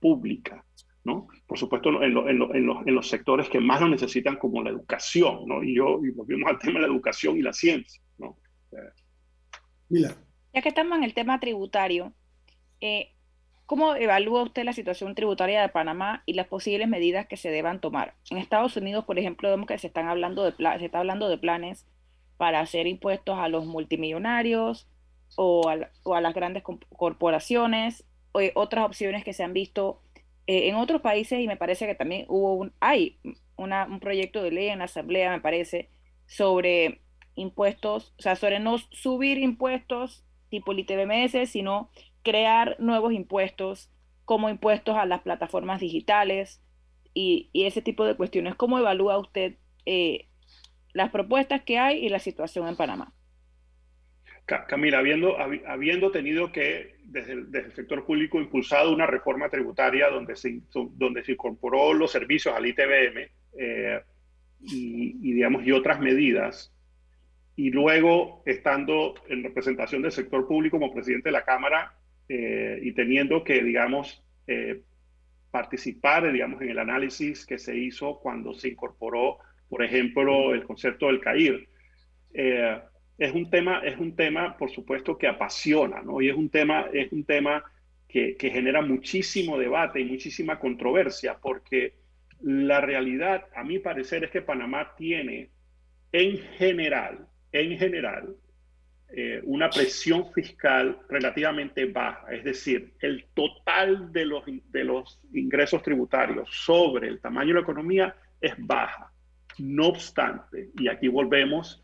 pública, 0.00 0.64
¿no? 1.04 1.28
Por 1.46 1.58
supuesto, 1.58 2.02
en, 2.02 2.16
en, 2.16 2.38
los, 2.38 2.86
en 2.86 2.94
los, 2.94 3.08
sectores 3.08 3.48
que 3.48 3.60
más 3.60 3.80
lo 3.80 3.88
necesitan, 3.88 4.36
como 4.36 4.62
la 4.62 4.70
educación, 4.70 5.46
¿no? 5.46 5.62
Y 5.62 5.76
yo, 5.76 6.00
y 6.04 6.10
volvemos 6.10 6.50
al 6.50 6.58
tema 6.58 6.74
de 6.74 6.86
la 6.86 6.92
educación 6.92 7.38
y 7.38 7.42
la 7.42 7.52
ciencia, 7.52 8.02
¿no? 8.18 8.38
Mira, 9.88 10.14
ya 10.54 10.62
que 10.62 10.68
estamos 10.68 10.96
en 10.96 11.04
el 11.04 11.14
tema 11.14 11.40
tributario, 11.40 12.12
eh, 12.80 13.12
¿cómo 13.66 13.96
evalúa 13.96 14.44
usted 14.44 14.64
la 14.64 14.72
situación 14.72 15.14
tributaria 15.14 15.60
de 15.60 15.68
Panamá 15.68 16.22
y 16.26 16.34
las 16.34 16.46
posibles 16.46 16.88
medidas 16.88 17.26
que 17.26 17.36
se 17.36 17.50
deban 17.50 17.80
tomar? 17.80 18.14
En 18.30 18.38
Estados 18.38 18.76
Unidos, 18.76 19.04
por 19.04 19.18
ejemplo, 19.18 19.50
vemos 19.50 19.66
que 19.66 19.78
se 19.78 19.88
están 19.88 20.08
hablando 20.08 20.44
de 20.44 20.52
se 20.78 20.84
está 20.84 21.00
hablando 21.00 21.28
de 21.28 21.38
planes 21.38 21.86
para 22.36 22.60
hacer 22.60 22.86
impuestos 22.86 23.38
a 23.38 23.48
los 23.48 23.66
multimillonarios 23.66 24.88
o 25.36 25.68
a, 25.68 26.20
las 26.20 26.34
grandes 26.34 26.62
corporaciones, 26.96 28.04
o 28.32 28.40
otras 28.54 28.84
opciones 28.84 29.24
que 29.24 29.32
se 29.32 29.42
han 29.42 29.52
visto 29.52 30.00
eh, 30.46 30.68
en 30.68 30.76
otros 30.76 31.00
países 31.00 31.40
y 31.40 31.48
me 31.48 31.56
parece 31.56 31.86
que 31.86 31.94
también 31.94 32.26
hubo 32.28 32.54
un, 32.54 32.72
hay 32.78 33.18
un 33.56 34.00
proyecto 34.00 34.42
de 34.42 34.52
ley 34.52 34.68
en 34.68 34.78
la 34.80 34.84
Asamblea, 34.84 35.32
me 35.32 35.40
parece, 35.40 35.88
sobre 36.26 37.00
impuestos, 37.34 38.14
o 38.18 38.22
sea, 38.22 38.36
sobre 38.36 38.60
no 38.60 38.78
subir 38.78 39.38
impuestos 39.38 40.23
tipo 40.48 40.72
el 40.72 40.80
ITBMS, 40.80 41.50
sino 41.50 41.90
crear 42.22 42.76
nuevos 42.78 43.12
impuestos 43.12 43.90
como 44.24 44.48
impuestos 44.48 44.96
a 44.96 45.06
las 45.06 45.20
plataformas 45.22 45.80
digitales 45.80 46.62
y, 47.12 47.50
ese 47.52 47.82
tipo 47.82 48.04
de 48.04 48.16
cuestiones. 48.16 48.54
¿Cómo 48.54 48.78
evalúa 48.78 49.18
usted 49.18 49.56
eh, 49.86 50.28
las 50.92 51.10
propuestas 51.10 51.62
que 51.62 51.78
hay 51.78 52.04
y 52.04 52.08
la 52.08 52.18
situación 52.18 52.68
en 52.68 52.76
Panamá? 52.76 53.12
Camila, 54.46 54.98
habiendo, 54.98 55.38
habiendo 55.38 56.10
tenido 56.10 56.52
que, 56.52 56.96
desde 57.04 57.32
el, 57.32 57.72
sector 57.72 58.04
público, 58.04 58.38
impulsado 58.38 58.92
una 58.92 59.06
reforma 59.06 59.48
tributaria 59.48 60.10
donde 60.10 60.36
se, 60.36 60.60
donde 60.72 61.24
se 61.24 61.32
incorporó 61.32 61.94
los 61.94 62.12
servicios 62.12 62.54
al 62.54 62.66
ITBM 62.66 63.30
eh, 63.58 64.02
y, 64.60 65.32
digamos, 65.32 65.66
y 65.66 65.72
otras 65.72 65.98
medidas, 65.98 66.73
y 67.56 67.70
luego 67.70 68.42
estando 68.46 69.14
en 69.28 69.42
representación 69.42 70.02
del 70.02 70.12
sector 70.12 70.46
público 70.46 70.78
como 70.78 70.92
presidente 70.92 71.28
de 71.28 71.32
la 71.32 71.44
Cámara 71.44 71.94
eh, 72.28 72.80
y 72.82 72.92
teniendo 72.92 73.44
que, 73.44 73.62
digamos, 73.62 74.24
eh, 74.46 74.82
participar, 75.50 76.32
digamos, 76.32 76.60
en 76.62 76.70
el 76.70 76.78
análisis 76.78 77.46
que 77.46 77.58
se 77.58 77.76
hizo 77.76 78.18
cuando 78.18 78.54
se 78.54 78.68
incorporó, 78.68 79.38
por 79.68 79.84
ejemplo, 79.84 80.52
el 80.52 80.64
concepto 80.64 81.06
del 81.06 81.20
CAIR 81.20 81.68
es 83.18 83.32
un 83.32 83.48
tema, 83.50 83.80
es 83.84 83.98
un 83.98 84.16
tema, 84.16 84.56
por 84.56 84.70
supuesto, 84.70 85.16
que 85.16 85.28
apasiona, 85.28 86.02
¿no? 86.02 86.20
Y 86.20 86.28
es 86.28 86.36
un 86.36 86.50
tema, 86.50 86.86
es 86.92 87.12
un 87.12 87.24
tema 87.24 87.64
que, 88.08 88.36
genera 88.38 88.82
muchísimo 88.82 89.58
debate 89.58 90.00
y 90.00 90.04
muchísima 90.04 90.58
controversia, 90.58 91.38
porque 91.40 91.94
la 92.40 92.80
realidad, 92.80 93.46
a 93.54 93.64
mi 93.64 93.78
parecer, 93.78 94.24
es 94.24 94.30
que 94.30 94.42
Panamá 94.42 94.94
tiene, 94.96 95.50
en 96.12 96.38
general, 96.58 97.26
en 97.54 97.78
general, 97.78 98.36
eh, 99.16 99.40
una 99.44 99.70
presión 99.70 100.32
fiscal 100.32 100.98
relativamente 101.08 101.84
baja, 101.84 102.26
es 102.32 102.42
decir, 102.42 102.94
el 102.98 103.26
total 103.32 104.12
de 104.12 104.24
los, 104.24 104.44
de 104.44 104.82
los 104.82 105.20
ingresos 105.32 105.82
tributarios 105.84 106.48
sobre 106.50 107.06
el 107.06 107.20
tamaño 107.20 107.50
de 107.50 107.54
la 107.54 107.60
economía 107.60 108.16
es 108.40 108.54
baja. 108.58 109.12
No 109.58 109.86
obstante, 109.86 110.70
y 110.76 110.88
aquí 110.88 111.06
volvemos 111.06 111.80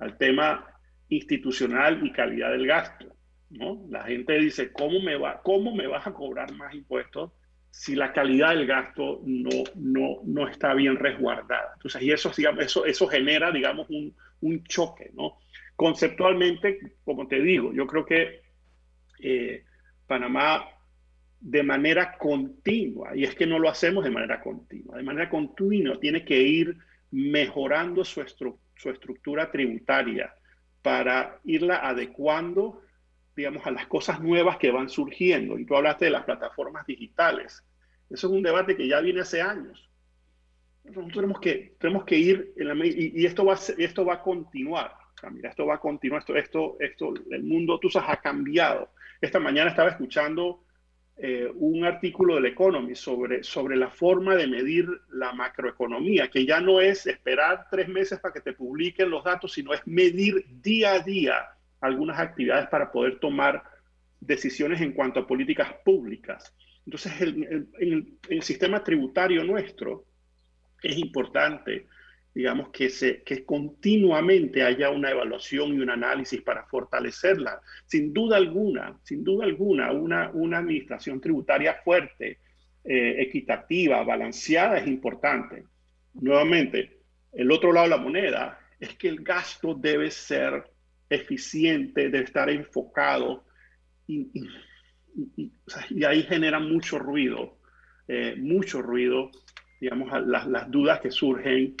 al 0.00 0.18
tema 0.18 0.66
institucional 1.08 2.04
y 2.04 2.10
calidad 2.10 2.50
del 2.50 2.66
gasto. 2.66 3.14
¿no? 3.50 3.86
La 3.88 4.02
gente 4.02 4.36
dice, 4.40 4.72
¿cómo 4.72 4.98
me, 5.00 5.14
va, 5.14 5.40
¿cómo 5.40 5.72
me 5.72 5.86
vas 5.86 6.04
a 6.08 6.12
cobrar 6.12 6.52
más 6.54 6.74
impuestos 6.74 7.30
si 7.70 7.94
la 7.94 8.12
calidad 8.12 8.50
del 8.50 8.66
gasto 8.66 9.20
no, 9.24 9.62
no, 9.76 10.20
no 10.24 10.48
está 10.48 10.74
bien 10.74 10.96
resguardada? 10.96 11.74
Entonces, 11.74 12.02
y 12.02 12.10
eso, 12.10 12.32
digamos, 12.36 12.64
eso, 12.64 12.84
eso 12.86 13.06
genera, 13.06 13.52
digamos, 13.52 13.88
un, 13.88 14.12
un 14.42 14.62
choque. 14.64 15.10
¿no? 15.14 15.38
Conceptualmente, 15.74 16.96
como 17.04 17.26
te 17.26 17.40
digo, 17.40 17.72
yo 17.72 17.86
creo 17.86 18.04
que 18.04 18.42
eh, 19.20 19.64
Panamá 20.06 20.68
de 21.40 21.62
manera 21.64 22.16
continua, 22.18 23.16
y 23.16 23.24
es 23.24 23.34
que 23.34 23.46
no 23.46 23.58
lo 23.58 23.68
hacemos 23.68 24.04
de 24.04 24.10
manera 24.10 24.40
continua, 24.40 24.96
de 24.96 25.02
manera 25.02 25.28
continua 25.28 25.98
tiene 25.98 26.24
que 26.24 26.40
ir 26.40 26.76
mejorando 27.10 28.04
su, 28.04 28.24
su 28.76 28.90
estructura 28.90 29.50
tributaria, 29.50 30.32
para 30.82 31.40
irla 31.44 31.76
adecuando, 31.76 32.82
digamos, 33.36 33.64
a 33.66 33.70
las 33.70 33.86
cosas 33.86 34.20
nuevas 34.20 34.58
que 34.58 34.70
van 34.70 34.88
surgiendo. 34.88 35.58
Y 35.58 35.64
tú 35.64 35.76
hablaste 35.76 36.06
de 36.06 36.10
las 36.10 36.24
plataformas 36.24 36.84
digitales. 36.86 37.64
Eso 38.10 38.26
es 38.26 38.32
un 38.32 38.42
debate 38.42 38.76
que 38.76 38.88
ya 38.88 39.00
viene 39.00 39.20
hace 39.20 39.40
años. 39.40 39.88
Nosotros 40.84 41.12
tenemos 41.12 41.40
que, 41.40 41.74
tenemos 41.78 42.04
que 42.04 42.18
ir, 42.18 42.52
en 42.56 42.68
la, 42.68 42.86
y, 42.86 43.12
y, 43.14 43.26
esto, 43.26 43.44
va, 43.44 43.54
esto 43.54 44.04
va 44.04 44.14
a 44.14 44.22
continuar. 44.22 44.92
Mira, 45.30 45.50
esto 45.50 45.66
va 45.66 45.76
a 45.76 45.80
continuar, 45.80 46.20
esto, 46.20 46.36
esto, 46.36 46.76
esto, 46.80 47.14
el 47.30 47.44
mundo, 47.44 47.78
tú 47.78 47.88
sabes, 47.88 48.10
ha 48.10 48.20
cambiado. 48.20 48.90
Esta 49.20 49.38
mañana 49.38 49.70
estaba 49.70 49.90
escuchando 49.90 50.64
eh, 51.16 51.48
un 51.54 51.84
artículo 51.84 52.34
del 52.34 52.46
Economy 52.46 52.96
sobre, 52.96 53.44
sobre 53.44 53.76
la 53.76 53.88
forma 53.88 54.34
de 54.34 54.48
medir 54.48 54.88
la 55.10 55.32
macroeconomía, 55.32 56.28
que 56.28 56.44
ya 56.44 56.60
no 56.60 56.80
es 56.80 57.06
esperar 57.06 57.66
tres 57.70 57.88
meses 57.88 58.18
para 58.18 58.34
que 58.34 58.40
te 58.40 58.54
publiquen 58.54 59.10
los 59.10 59.22
datos, 59.22 59.52
sino 59.52 59.72
es 59.72 59.86
medir 59.86 60.44
día 60.48 60.94
a 60.94 61.00
día 61.00 61.46
algunas 61.80 62.18
actividades 62.18 62.68
para 62.68 62.90
poder 62.90 63.20
tomar 63.20 63.62
decisiones 64.18 64.80
en 64.80 64.92
cuanto 64.92 65.20
a 65.20 65.26
políticas 65.26 65.72
públicas. 65.84 66.52
Entonces, 66.84 67.12
el, 67.20 68.18
el 68.28 68.42
sistema 68.42 68.82
tributario 68.82 69.44
nuestro 69.44 70.06
es 70.82 70.98
importante 70.98 71.86
digamos, 72.34 72.70
que, 72.70 72.88
se, 72.88 73.22
que 73.22 73.44
continuamente 73.44 74.62
haya 74.62 74.90
una 74.90 75.10
evaluación 75.10 75.74
y 75.74 75.80
un 75.80 75.90
análisis 75.90 76.40
para 76.40 76.64
fortalecerla. 76.64 77.60
Sin 77.86 78.12
duda 78.12 78.36
alguna, 78.36 78.98
sin 79.02 79.22
duda 79.22 79.44
alguna, 79.44 79.92
una, 79.92 80.30
una 80.30 80.58
administración 80.58 81.20
tributaria 81.20 81.74
fuerte, 81.84 82.38
eh, 82.84 83.16
equitativa, 83.18 84.02
balanceada 84.02 84.78
es 84.78 84.86
importante. 84.86 85.64
Nuevamente, 86.14 87.00
el 87.32 87.50
otro 87.52 87.72
lado 87.72 87.84
de 87.86 87.96
la 87.96 88.02
moneda 88.02 88.58
es 88.80 88.96
que 88.96 89.08
el 89.08 89.22
gasto 89.22 89.74
debe 89.74 90.10
ser 90.10 90.64
eficiente, 91.08 92.08
debe 92.08 92.24
estar 92.24 92.48
enfocado 92.48 93.44
y, 94.06 94.30
ahí 96.06 96.22
genera 96.22 96.58
mucho 96.58 96.98
ruido, 96.98 97.58
eh, 98.08 98.34
mucho 98.38 98.80
ruido, 98.80 99.30
digamos, 99.82 100.12
las, 100.28 100.46
las 100.46 100.70
dudas 100.70 101.00
que 101.00 101.10
surgen 101.10 101.74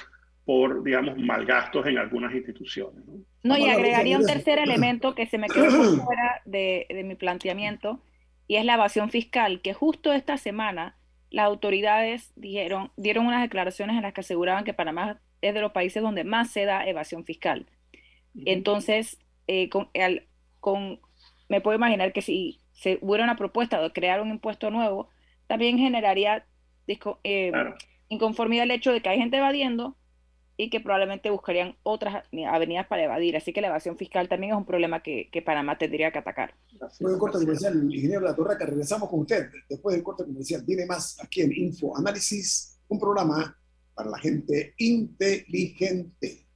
por, 0.44 0.82
digamos, 0.82 1.16
malgastos 1.18 1.86
en 1.86 1.98
algunas 1.98 2.34
instituciones. 2.34 3.04
No, 3.44 3.56
y 3.56 3.68
agregaría 3.68 4.18
un 4.18 4.26
tercer 4.26 4.58
elemento 4.58 5.14
que 5.14 5.26
se 5.26 5.38
me 5.38 5.46
quedó 5.46 5.70
fuera 6.04 6.42
de, 6.44 6.86
de, 6.88 7.04
mi 7.04 7.14
planteamiento, 7.14 8.02
y 8.48 8.56
es 8.56 8.64
la 8.64 8.74
evasión 8.74 9.08
fiscal, 9.08 9.60
que 9.62 9.72
justo 9.72 10.12
esta 10.12 10.36
semana 10.36 10.96
las 11.30 11.46
autoridades 11.46 12.32
dijeron, 12.34 12.90
dieron 12.96 13.24
unas 13.24 13.40
declaraciones 13.40 13.94
en 13.94 14.02
las 14.02 14.12
que 14.12 14.22
aseguraban 14.22 14.64
que 14.64 14.74
Panamá 14.74 15.20
es 15.40 15.54
de 15.54 15.60
los 15.60 15.70
países 15.70 16.02
donde 16.02 16.24
más 16.24 16.50
se 16.50 16.64
da 16.64 16.84
evasión 16.84 17.24
fiscal. 17.24 17.66
Entonces, 18.34 19.20
eh, 19.46 19.68
con, 19.68 19.88
con, 20.58 20.98
me 21.48 21.60
puedo 21.60 21.76
imaginar 21.76 22.12
que 22.12 22.22
si 22.22 22.58
se 22.72 22.98
hubiera 23.00 23.22
una 23.22 23.36
propuesta 23.36 23.80
de 23.80 23.92
crear 23.92 24.20
un 24.20 24.30
impuesto 24.30 24.70
nuevo, 24.72 25.08
también 25.46 25.78
generaría 25.78 26.44
eh, 27.24 27.52
inconformidad 28.12 28.64
el 28.64 28.70
hecho 28.72 28.92
de 28.92 29.00
que 29.00 29.08
hay 29.08 29.18
gente 29.18 29.38
evadiendo 29.38 29.96
y 30.56 30.70
que 30.70 30.80
probablemente 30.80 31.30
buscarían 31.30 31.76
otras 31.82 32.24
avenidas 32.48 32.86
para 32.86 33.04
evadir. 33.04 33.36
Así 33.36 33.52
que 33.52 33.60
la 33.60 33.68
evasión 33.68 33.96
fiscal 33.96 34.28
también 34.28 34.52
es 34.52 34.58
un 34.58 34.66
problema 34.66 35.02
que, 35.02 35.30
que 35.32 35.42
Panamá 35.42 35.78
tendría 35.78 36.12
que 36.12 36.18
atacar. 36.18 36.54
Después 36.70 37.12
del 37.12 37.18
corte 37.18 37.38
comercial, 37.38 37.82
ingeniero 37.84 38.20
La 38.20 38.36
Torreca, 38.36 38.66
regresamos 38.66 39.08
con 39.08 39.20
usted. 39.20 39.48
Después 39.68 39.96
del 39.96 40.04
corte 40.04 40.24
comercial, 40.24 40.62
viene 40.66 40.86
más 40.86 41.18
aquí 41.22 41.40
en 41.40 41.52
Info 41.52 41.96
Análisis, 41.96 42.78
un 42.88 43.00
programa 43.00 43.56
para 43.94 44.10
la 44.10 44.18
gente 44.18 44.74
inteligente. 44.76 46.46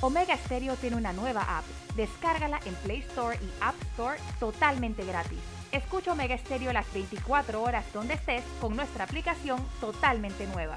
Omega 0.00 0.36
Stereo 0.36 0.76
tiene 0.76 0.96
una 0.96 1.12
nueva 1.12 1.58
app. 1.58 1.64
Descárgala 1.96 2.60
en 2.64 2.74
Play 2.76 3.00
Store 3.00 3.36
y 3.36 3.48
App 3.60 3.74
Store 3.92 4.18
totalmente 4.38 5.04
gratis. 5.04 5.59
Escucha 5.72 6.12
Omega 6.12 6.36
Stereo 6.36 6.72
las 6.72 6.92
24 6.92 7.62
horas 7.62 7.84
donde 7.92 8.14
estés 8.14 8.42
con 8.60 8.74
nuestra 8.74 9.04
aplicación 9.04 9.64
totalmente 9.80 10.46
nueva. 10.48 10.76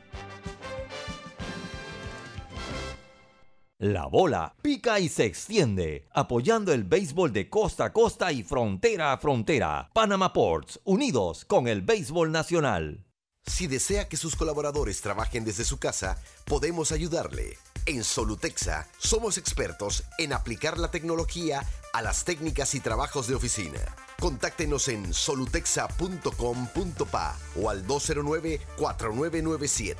La 3.81 4.05
bola 4.05 4.55
pica 4.61 4.99
y 4.99 5.09
se 5.09 5.25
extiende, 5.25 6.07
apoyando 6.13 6.71
el 6.71 6.83
béisbol 6.83 7.33
de 7.33 7.49
costa 7.49 7.85
a 7.85 7.91
costa 7.91 8.31
y 8.31 8.43
frontera 8.43 9.11
a 9.11 9.17
frontera. 9.17 9.89
Panama 9.91 10.33
Ports, 10.33 10.79
unidos 10.83 11.45
con 11.45 11.67
el 11.67 11.81
béisbol 11.81 12.31
nacional. 12.31 13.07
Si 13.43 13.65
desea 13.65 14.07
que 14.07 14.17
sus 14.17 14.35
colaboradores 14.35 15.01
trabajen 15.01 15.45
desde 15.45 15.65
su 15.65 15.79
casa, 15.79 16.21
podemos 16.45 16.91
ayudarle. 16.91 17.57
En 17.87 18.03
Solutexa 18.03 18.87
somos 18.99 19.39
expertos 19.39 20.03
en 20.19 20.33
aplicar 20.33 20.77
la 20.77 20.91
tecnología 20.91 21.65
a 21.91 22.03
las 22.03 22.23
técnicas 22.23 22.75
y 22.75 22.81
trabajos 22.81 23.25
de 23.25 23.33
oficina. 23.33 23.79
Contáctenos 24.19 24.89
en 24.89 25.11
solutexa.com.pa 25.11 27.35
o 27.59 27.67
al 27.67 27.87
209-4997. 27.87 29.95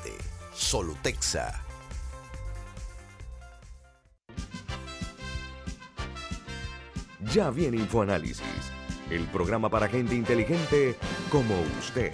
Solutexa. 0.54 1.71
Ya 7.30 7.50
viene 7.50 7.76
InfoAnálisis, 7.76 8.42
el 9.10 9.26
programa 9.26 9.68
para 9.68 9.88
gente 9.88 10.14
inteligente 10.14 10.96
como 11.30 11.54
usted. 11.78 12.12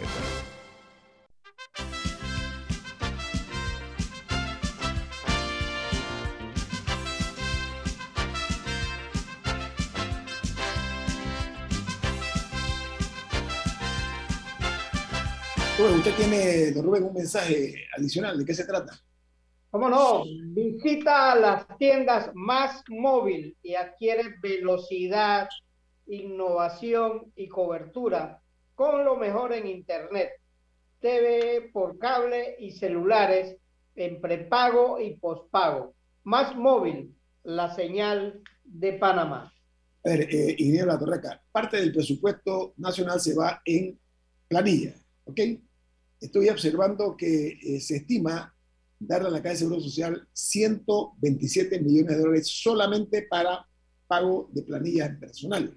usted 15.98 16.14
tiene, 16.14 16.72
don 16.72 16.84
Rubén, 16.84 17.04
un 17.04 17.14
mensaje 17.14 17.86
adicional. 17.96 18.38
¿De 18.38 18.44
qué 18.44 18.54
se 18.54 18.64
trata? 18.64 19.00
¿Cómo 19.71 19.89
no? 19.89 20.25
Visita 20.51 21.35
las 21.35 21.66
tiendas 21.79 22.31
más 22.35 22.83
móvil 22.89 23.57
y 23.62 23.75
adquiere 23.75 24.35
velocidad, 24.43 25.49
innovación 26.07 27.31
y 27.37 27.49
cobertura 27.49 28.41
con 28.79 29.05
lo 29.05 29.16
mejor 29.16 29.53
en 29.53 29.66
Internet, 29.66 30.31
TV 31.01 31.69
por 31.73 31.99
cable 31.99 32.55
y 32.61 32.71
celulares 32.71 33.57
en 33.97 34.21
prepago 34.21 35.01
y 35.01 35.16
pospago. 35.16 35.95
Más 36.23 36.55
móvil, 36.55 37.12
la 37.43 37.75
señal 37.75 38.41
de 38.62 38.93
Panamá. 38.93 39.53
A 40.05 40.09
ver, 40.09 40.33
eh, 40.33 40.55
Ingeniero 40.59 40.87
La 40.87 40.99
Torreca, 40.99 41.43
parte 41.51 41.79
del 41.79 41.93
presupuesto 41.93 42.75
nacional 42.77 43.21
se 43.21 43.35
va 43.35 43.61
en 43.64 43.99
planilla, 44.47 44.95
¿ok? 45.25 45.41
estoy 46.21 46.49
observando 46.49 47.16
que 47.16 47.59
eh, 47.61 47.81
se 47.81 47.97
estima 47.97 48.55
darle 48.99 49.28
a 49.28 49.30
la 49.30 49.42
Caja 49.42 49.55
de 49.55 49.59
Seguro 49.59 49.80
Social 49.80 50.28
127 50.32 51.80
millones 51.80 52.16
de 52.16 52.22
dólares 52.22 52.49
solamente 52.49 53.22
para 53.22 53.66
pago 54.07 54.49
de 54.53 54.62
planillas 54.62 55.16
personales 55.18 55.72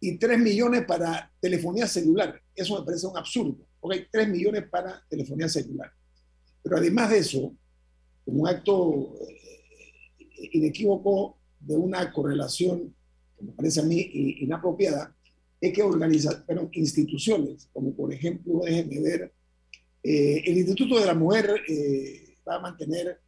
y 0.00 0.18
3 0.18 0.38
millones 0.38 0.84
para 0.84 1.32
telefonía 1.40 1.86
celular. 1.86 2.40
Eso 2.54 2.78
me 2.78 2.84
parece 2.84 3.06
un 3.06 3.16
absurdo. 3.16 3.66
Ok, 3.80 3.94
3 4.10 4.28
millones 4.28 4.64
para 4.68 5.02
telefonía 5.08 5.48
celular. 5.48 5.90
Pero 6.62 6.76
además 6.76 7.10
de 7.10 7.18
eso, 7.18 7.56
como 8.24 8.42
un 8.42 8.48
acto 8.48 9.14
eh, 9.20 10.48
inequívoco 10.52 11.38
de 11.60 11.76
una 11.76 12.12
correlación 12.12 12.94
que 13.36 13.44
me 13.44 13.52
parece 13.52 13.80
a 13.80 13.84
mí 13.84 14.00
inapropiada, 14.40 15.14
es 15.60 15.72
que 15.72 15.82
organizar, 15.82 16.44
pero 16.46 16.68
instituciones, 16.72 17.68
como 17.72 17.94
por 17.94 18.12
ejemplo, 18.12 18.60
déjenme 18.64 19.00
ver, 19.00 19.32
eh, 20.02 20.42
el 20.46 20.58
Instituto 20.58 21.00
de 21.00 21.06
la 21.06 21.14
Mujer 21.14 21.62
eh, 21.68 22.25
va 22.48 22.56
a 22.56 22.60
mantener 22.60 23.20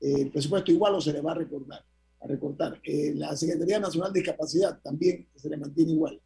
eh, 0.00 0.22
el 0.22 0.30
presupuesto 0.30 0.72
igual 0.72 0.94
o 0.94 1.00
se 1.00 1.12
le 1.12 1.20
va 1.20 1.32
a 1.32 1.36
recordar, 1.36 1.84
a 2.20 2.26
recortar. 2.26 2.80
la 3.14 3.36
Secretaría 3.36 3.78
Nacional 3.78 4.12
de 4.12 4.20
Discapacidad 4.20 4.80
también 4.82 5.28
se 5.36 5.48
le 5.48 5.56
mantiene 5.56 5.92
igual. 5.92 6.20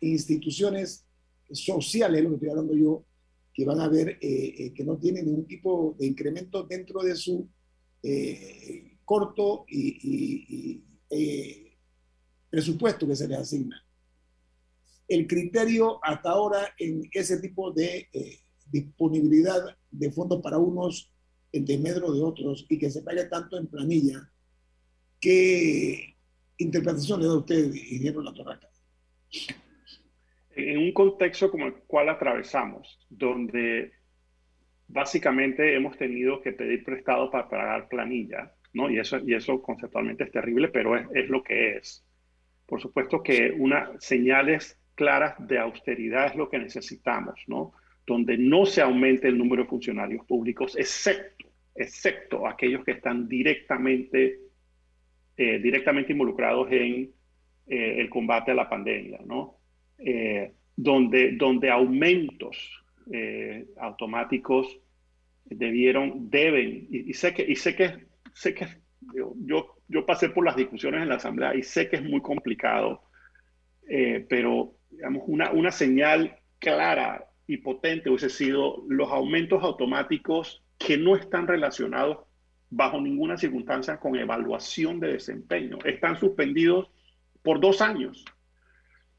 instituciones 0.00 1.04
sociales, 1.50 2.22
lo 2.22 2.30
que 2.30 2.34
estoy 2.36 2.50
hablando 2.50 2.74
yo, 2.74 3.04
que 3.54 3.64
van 3.64 3.80
a 3.80 3.88
ver 3.88 4.18
que 4.18 4.84
no 4.84 4.98
tienen 4.98 5.24
ningún 5.24 5.46
tipo 5.46 5.96
de 5.98 6.06
incremento 6.06 6.64
dentro 6.64 7.02
de 7.02 7.16
su 7.16 7.48
corto 9.04 9.64
y, 9.68 10.82
presupuesto 12.50 13.06
que 13.06 13.16
se 13.16 13.28
les 13.28 13.38
asigna. 13.38 13.82
El 15.08 15.26
criterio 15.26 16.00
hasta 16.02 16.30
ahora 16.30 16.74
en 16.78 17.08
ese 17.12 17.38
tipo 17.38 17.70
de 17.72 18.08
disponibilidad 18.70 19.76
de 19.90 20.10
fondos 20.10 20.42
para 20.42 20.58
unos 20.58 21.12
en 21.52 21.64
desmedro 21.64 22.12
de 22.12 22.22
otros 22.22 22.66
y 22.68 22.78
que 22.78 22.90
se 22.90 23.02
pague 23.02 23.24
tanto 23.24 23.56
en 23.56 23.66
planilla, 23.66 24.30
¿qué 25.20 26.16
interpretación 26.58 27.20
le 27.20 27.26
da 27.26 27.38
usted, 27.38 27.74
ingeniero 27.74 28.22
La 28.22 28.34
Torraca? 28.34 28.68
En 30.54 30.78
un 30.78 30.92
contexto 30.92 31.50
como 31.50 31.66
el 31.66 31.74
cual 31.86 32.08
atravesamos, 32.08 32.98
donde 33.08 33.92
básicamente 34.88 35.74
hemos 35.74 35.96
tenido 35.96 36.40
que 36.40 36.52
pedir 36.52 36.84
prestado 36.84 37.30
para 37.30 37.48
pagar 37.48 37.88
planilla, 37.88 38.54
¿no? 38.72 38.90
Y 38.90 38.98
eso, 38.98 39.18
y 39.18 39.34
eso 39.34 39.60
conceptualmente 39.60 40.24
es 40.24 40.32
terrible, 40.32 40.68
pero 40.68 40.96
es, 40.96 41.06
es 41.14 41.28
lo 41.28 41.42
que 41.42 41.76
es. 41.76 42.04
Por 42.66 42.80
supuesto 42.80 43.22
que 43.22 43.54
unas 43.56 44.02
señales 44.02 44.78
claras 44.94 45.34
de 45.46 45.58
austeridad 45.58 46.26
es 46.26 46.36
lo 46.36 46.48
que 46.48 46.58
necesitamos, 46.58 47.40
¿no? 47.46 47.74
Donde 48.06 48.38
no 48.38 48.64
se 48.64 48.80
aumente 48.80 49.26
el 49.26 49.36
número 49.36 49.64
de 49.64 49.68
funcionarios 49.68 50.24
públicos, 50.26 50.76
excepto, 50.76 51.46
excepto 51.74 52.46
aquellos 52.46 52.84
que 52.84 52.92
están 52.92 53.28
directamente, 53.28 54.38
eh, 55.36 55.58
directamente 55.58 56.12
involucrados 56.12 56.70
en 56.70 57.12
eh, 57.66 58.00
el 58.00 58.08
combate 58.08 58.52
a 58.52 58.54
la 58.54 58.68
pandemia, 58.68 59.18
¿no? 59.26 59.58
Eh, 59.98 60.52
donde, 60.76 61.32
donde 61.32 61.70
aumentos 61.70 62.82
automáticos 63.78 64.80
debieron, 65.44 66.28
deben, 66.28 66.88
y, 66.90 67.12
sé 67.14 67.32
que, 67.32 67.44
y 67.48 67.54
sé 67.54 67.76
que, 67.76 68.04
sé 68.34 68.52
que 68.52 68.66
yo, 69.14 69.76
yo 69.86 70.04
pasé 70.04 70.30
por 70.30 70.44
las 70.44 70.56
discusiones 70.56 71.02
en 71.02 71.08
la 71.08 71.14
Asamblea 71.14 71.54
y 71.54 71.62
sé 71.62 71.88
que 71.88 71.96
es 71.96 72.02
muy 72.02 72.20
complicado, 72.20 73.04
pero 74.28 74.74
digamos, 74.90 75.22
una, 75.28 75.52
una 75.52 75.70
señal 75.70 76.36
clara 76.58 77.26
y 77.46 77.58
potente 77.58 78.10
hubiese 78.10 78.28
sido 78.28 78.84
los 78.88 79.10
aumentos 79.10 79.62
automáticos 79.62 80.62
que 80.78 80.98
no 80.98 81.16
están 81.16 81.46
relacionados 81.46 82.18
bajo 82.70 83.00
ninguna 83.00 83.36
circunstancia 83.36 83.98
con 83.98 84.16
evaluación 84.16 84.98
de 84.98 85.12
desempeño. 85.12 85.78
Están 85.84 86.18
suspendidos 86.18 86.90
por 87.42 87.60
dos 87.60 87.80
años. 87.80 88.24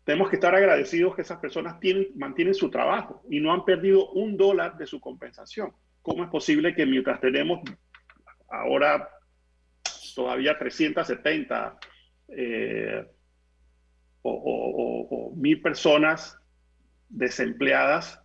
Tenemos 0.03 0.29
que 0.29 0.35
estar 0.35 0.53
agradecidos 0.53 1.15
que 1.15 1.21
esas 1.21 1.39
personas 1.39 1.79
tienen, 1.79 2.07
mantienen 2.15 2.53
su 2.53 2.69
trabajo 2.69 3.23
y 3.29 3.39
no 3.39 3.53
han 3.53 3.65
perdido 3.65 4.09
un 4.11 4.37
dólar 4.37 4.77
de 4.77 4.85
su 4.85 4.99
compensación. 4.99 5.71
¿Cómo 6.01 6.23
es 6.23 6.29
posible 6.29 6.75
que 6.75 6.85
mientras 6.85 7.19
tenemos 7.19 7.61
ahora 8.49 9.09
todavía 10.15 10.57
370 10.57 11.77
eh, 12.29 13.05
o 14.23 15.33
mil 15.35 15.61
personas 15.61 16.37
desempleadas, 17.09 18.21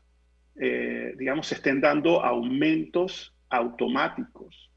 eh, 0.61 1.14
digamos, 1.18 1.47
se 1.47 1.55
estén 1.55 1.80
dando 1.80 2.22
aumentos 2.22 3.35
automáticos. 3.49 4.70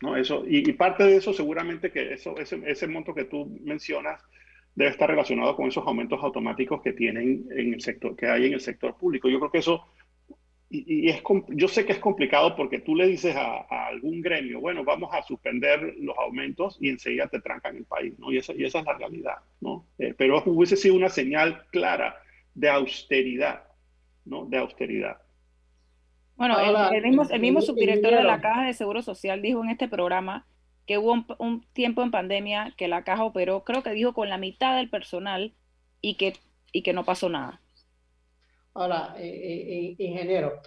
¿no? 0.00 0.16
Eso, 0.16 0.44
y, 0.46 0.72
parte 0.72 1.04
de 1.04 1.16
eso 1.16 1.32
seguramente 1.32 1.90
que 1.90 2.14
eso, 2.14 2.36
ese, 2.38 2.60
ese, 2.66 2.86
monto 2.86 3.14
que 3.14 3.24
tú 3.24 3.58
mencionas 3.62 4.22
debe 4.74 4.90
estar 4.90 5.10
relacionado 5.10 5.56
con 5.56 5.68
esos 5.68 5.86
aumentos 5.86 6.22
automáticos 6.22 6.80
que 6.80 6.92
tienen 6.92 7.46
en 7.50 7.74
el 7.74 7.80
sector, 7.80 8.16
que 8.16 8.26
hay 8.26 8.46
en 8.46 8.54
el 8.54 8.60
sector 8.60 8.96
público. 8.96 9.28
Yo 9.28 9.38
creo 9.38 9.50
que 9.50 9.58
eso, 9.58 9.84
y, 10.70 11.10
es, 11.10 11.22
yo 11.48 11.68
sé 11.68 11.84
que 11.84 11.92
es 11.92 11.98
complicado 11.98 12.56
porque 12.56 12.78
tú 12.78 12.96
le 12.96 13.08
dices 13.08 13.36
a, 13.36 13.66
algún 13.88 14.22
gremio, 14.22 14.60
bueno, 14.60 14.84
vamos 14.84 15.10
a 15.12 15.22
suspender 15.22 15.96
los 15.98 16.16
aumentos 16.16 16.78
y 16.80 16.88
enseguida 16.88 17.26
te 17.26 17.40
trancan 17.40 17.76
el 17.76 17.84
país, 17.84 18.18
¿no? 18.18 18.32
Y 18.32 18.38
esa, 18.38 18.54
y 18.54 18.64
esa 18.64 18.78
es 18.78 18.84
la 18.86 18.96
realidad, 18.96 19.36
¿no? 19.60 19.84
Eh, 19.98 20.14
pero 20.16 20.42
hubiese 20.46 20.76
sido 20.76 20.94
una 20.94 21.08
señal 21.08 21.66
clara 21.72 22.16
de 22.54 22.68
austeridad, 22.68 23.64
¿no? 24.24 24.46
De 24.46 24.58
austeridad. 24.58 25.18
Bueno, 26.36 26.58
el, 26.58 27.02
mismo, 27.02 27.22
el 27.28 27.40
mismo 27.40 27.60
subdirector 27.60 28.14
de 28.14 28.22
la 28.22 28.40
Caja 28.40 28.64
de 28.64 28.72
Seguro 28.72 29.02
Social 29.02 29.42
dijo 29.42 29.62
en 29.62 29.70
este 29.70 29.88
programa 29.88 30.46
que 30.86 30.96
hubo 30.96 31.24
un, 31.38 31.66
tiempo 31.72 32.02
en 32.02 32.10
pandemia 32.10 32.74
que 32.76 32.88
la 32.88 33.04
caja 33.04 33.24
operó, 33.24 33.62
creo 33.62 33.82
que 33.82 33.90
dijo 33.90 34.14
con 34.14 34.28
la 34.28 34.38
mitad 34.38 34.76
del 34.76 34.88
personal 34.88 35.52
y 36.00 36.14
que, 36.14 36.32
y 36.72 36.82
que 36.82 36.92
no 36.92 37.04
pasó 37.04 37.28
nada. 37.28 37.60
Ahora, 38.72 39.14
eh, 39.18 39.28
eh, 39.28 39.94
eh, 39.98 40.04
ingeniero, 40.04 40.62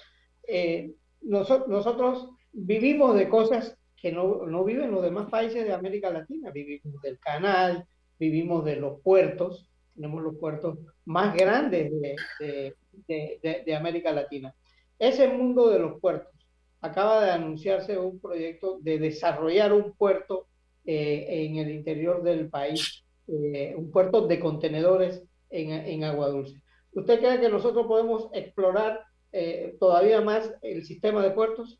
nosotros 1.21 2.29
vivimos 2.51 3.15
de 3.15 3.27
cosas 3.27 3.77
que 3.97 4.11
no, 4.11 4.45
no 4.45 4.63
viven 4.63 4.91
los 4.91 5.01
demás 5.01 5.29
países 5.29 5.65
de 5.65 5.73
América 5.73 6.09
Latina. 6.09 6.51
Vivimos 6.51 7.01
del 7.01 7.17
canal, 7.19 7.87
vivimos 8.19 8.63
de 8.65 8.75
los 8.75 9.01
puertos, 9.01 9.69
tenemos 9.95 10.23
los 10.23 10.35
puertos 10.37 10.79
más 11.05 11.35
grandes 11.35 11.91
de, 12.39 12.75
de, 13.07 13.63
de, 13.65 13.75
América 13.75 14.11
Latina. 14.11 14.53
Ese 14.99 15.27
mundo 15.27 15.69
de 15.69 15.79
los 15.79 15.99
puertos 15.99 16.33
acaba 16.81 17.23
de 17.23 17.31
anunciarse 17.31 17.97
un 17.97 18.19
proyecto 18.19 18.79
de 18.81 18.99
desarrollar 18.99 19.73
un 19.73 19.93
puerto 19.93 20.47
eh, 20.85 21.25
en 21.29 21.57
el 21.57 21.71
interior 21.71 22.21
del 22.23 22.49
país, 22.49 23.05
eh, 23.27 23.73
un 23.77 23.89
puerto 23.91 24.27
de 24.27 24.39
contenedores 24.39 25.23
en, 25.49 25.71
en, 25.71 26.03
agua 26.03 26.27
dulce. 26.27 26.61
¿Usted 26.91 27.19
cree 27.19 27.39
que 27.39 27.49
nosotros 27.49 27.87
podemos 27.87 28.29
explorar 28.33 28.99
eh, 29.31 29.75
todavía 29.79 30.21
más 30.21 30.53
el 30.61 30.83
sistema 30.83 31.23
de 31.23 31.31
puertos? 31.31 31.79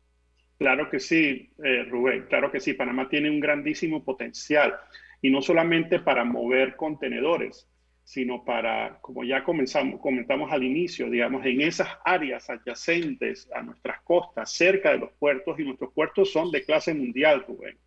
Claro 0.56 0.88
que 0.88 1.00
sí, 1.00 1.50
Rubén, 1.90 2.26
claro 2.28 2.50
que 2.50 2.60
sí. 2.60 2.74
Panamá 2.74 3.08
tiene 3.08 3.28
un 3.28 3.40
grandísimo 3.40 4.04
potencial 4.04 4.74
y 5.20 5.28
no 5.28 5.42
solamente 5.42 5.98
para 5.98 6.24
mover 6.24 6.76
contenedores, 6.76 7.68
sino 8.04 8.44
para, 8.44 8.98
como 9.00 9.24
ya 9.24 9.42
comenzamos, 9.42 10.00
comentamos 10.00 10.52
al 10.52 10.62
inicio, 10.62 11.08
digamos, 11.08 11.44
en 11.46 11.62
esas 11.62 11.88
áreas 12.04 12.48
adyacentes 12.50 13.50
a 13.54 13.62
nuestras 13.62 14.02
costas, 14.02 14.52
cerca 14.52 14.92
de 14.92 14.98
los 14.98 15.12
puertos, 15.12 15.58
y 15.58 15.64
nuestros 15.64 15.92
puertos 15.92 16.30
son 16.30 16.50
de 16.50 16.64
clase 16.64 16.92
mundial, 16.92 17.44
Rubén, 17.48 17.78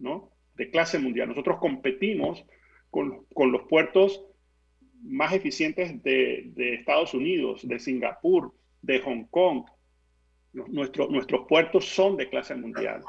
¿no? 0.00 0.32
De 0.54 0.68
clase 0.68 0.98
mundial. 0.98 1.28
Nosotros 1.28 1.58
competimos 1.58 2.44
con, 2.90 3.24
con 3.32 3.52
los 3.52 3.62
puertos 3.68 4.24
más 5.02 5.32
eficientes 5.32 6.02
de, 6.02 6.50
de, 6.54 6.74
Estados 6.74 7.14
Unidos, 7.14 7.66
de 7.66 7.78
Singapur, 7.78 8.52
de 8.82 9.00
Hong 9.00 9.24
Kong. 9.30 9.64
Nuestro, 10.52 11.08
nuestros 11.08 11.46
puertos 11.48 11.88
son 11.88 12.16
de 12.16 12.28
clase 12.28 12.54
mundial. 12.54 13.02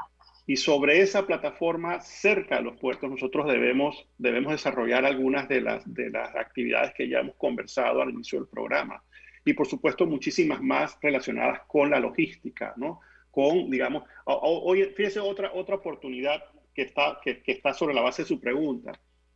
Y 0.45 0.57
sobre 0.57 1.01
esa 1.01 1.25
plataforma, 1.25 2.01
cerca 2.01 2.57
de 2.57 2.63
los 2.63 2.77
puertos, 2.77 3.09
nosotros 3.09 3.47
debemos, 3.47 4.07
debemos 4.17 4.51
desarrollar 4.51 5.05
algunas 5.05 5.47
de 5.47 5.61
las, 5.61 5.81
de 5.91 6.09
las 6.09 6.35
actividades 6.35 6.93
que 6.93 7.07
ya 7.07 7.19
hemos 7.19 7.35
conversado 7.35 8.01
al 8.01 8.09
inicio 8.09 8.39
del 8.39 8.49
programa. 8.49 9.01
Y 9.45 9.53
por 9.53 9.67
supuesto, 9.67 10.05
muchísimas 10.05 10.61
más 10.61 10.97
relacionadas 11.01 11.61
con 11.67 11.89
la 11.89 11.99
logística, 11.99 12.73
¿no? 12.75 12.99
Con, 13.31 13.69
digamos, 13.69 14.03
hoy, 14.25 14.83
fíjese 14.95 15.19
otra, 15.19 15.51
otra 15.53 15.75
oportunidad 15.75 16.43
que 16.73 16.83
está, 16.83 17.19
que, 17.23 17.41
que 17.41 17.53
está 17.53 17.73
sobre 17.73 17.93
la 17.93 18.01
base 18.01 18.23
de 18.23 18.27
su 18.27 18.39
pregunta. 18.39 18.91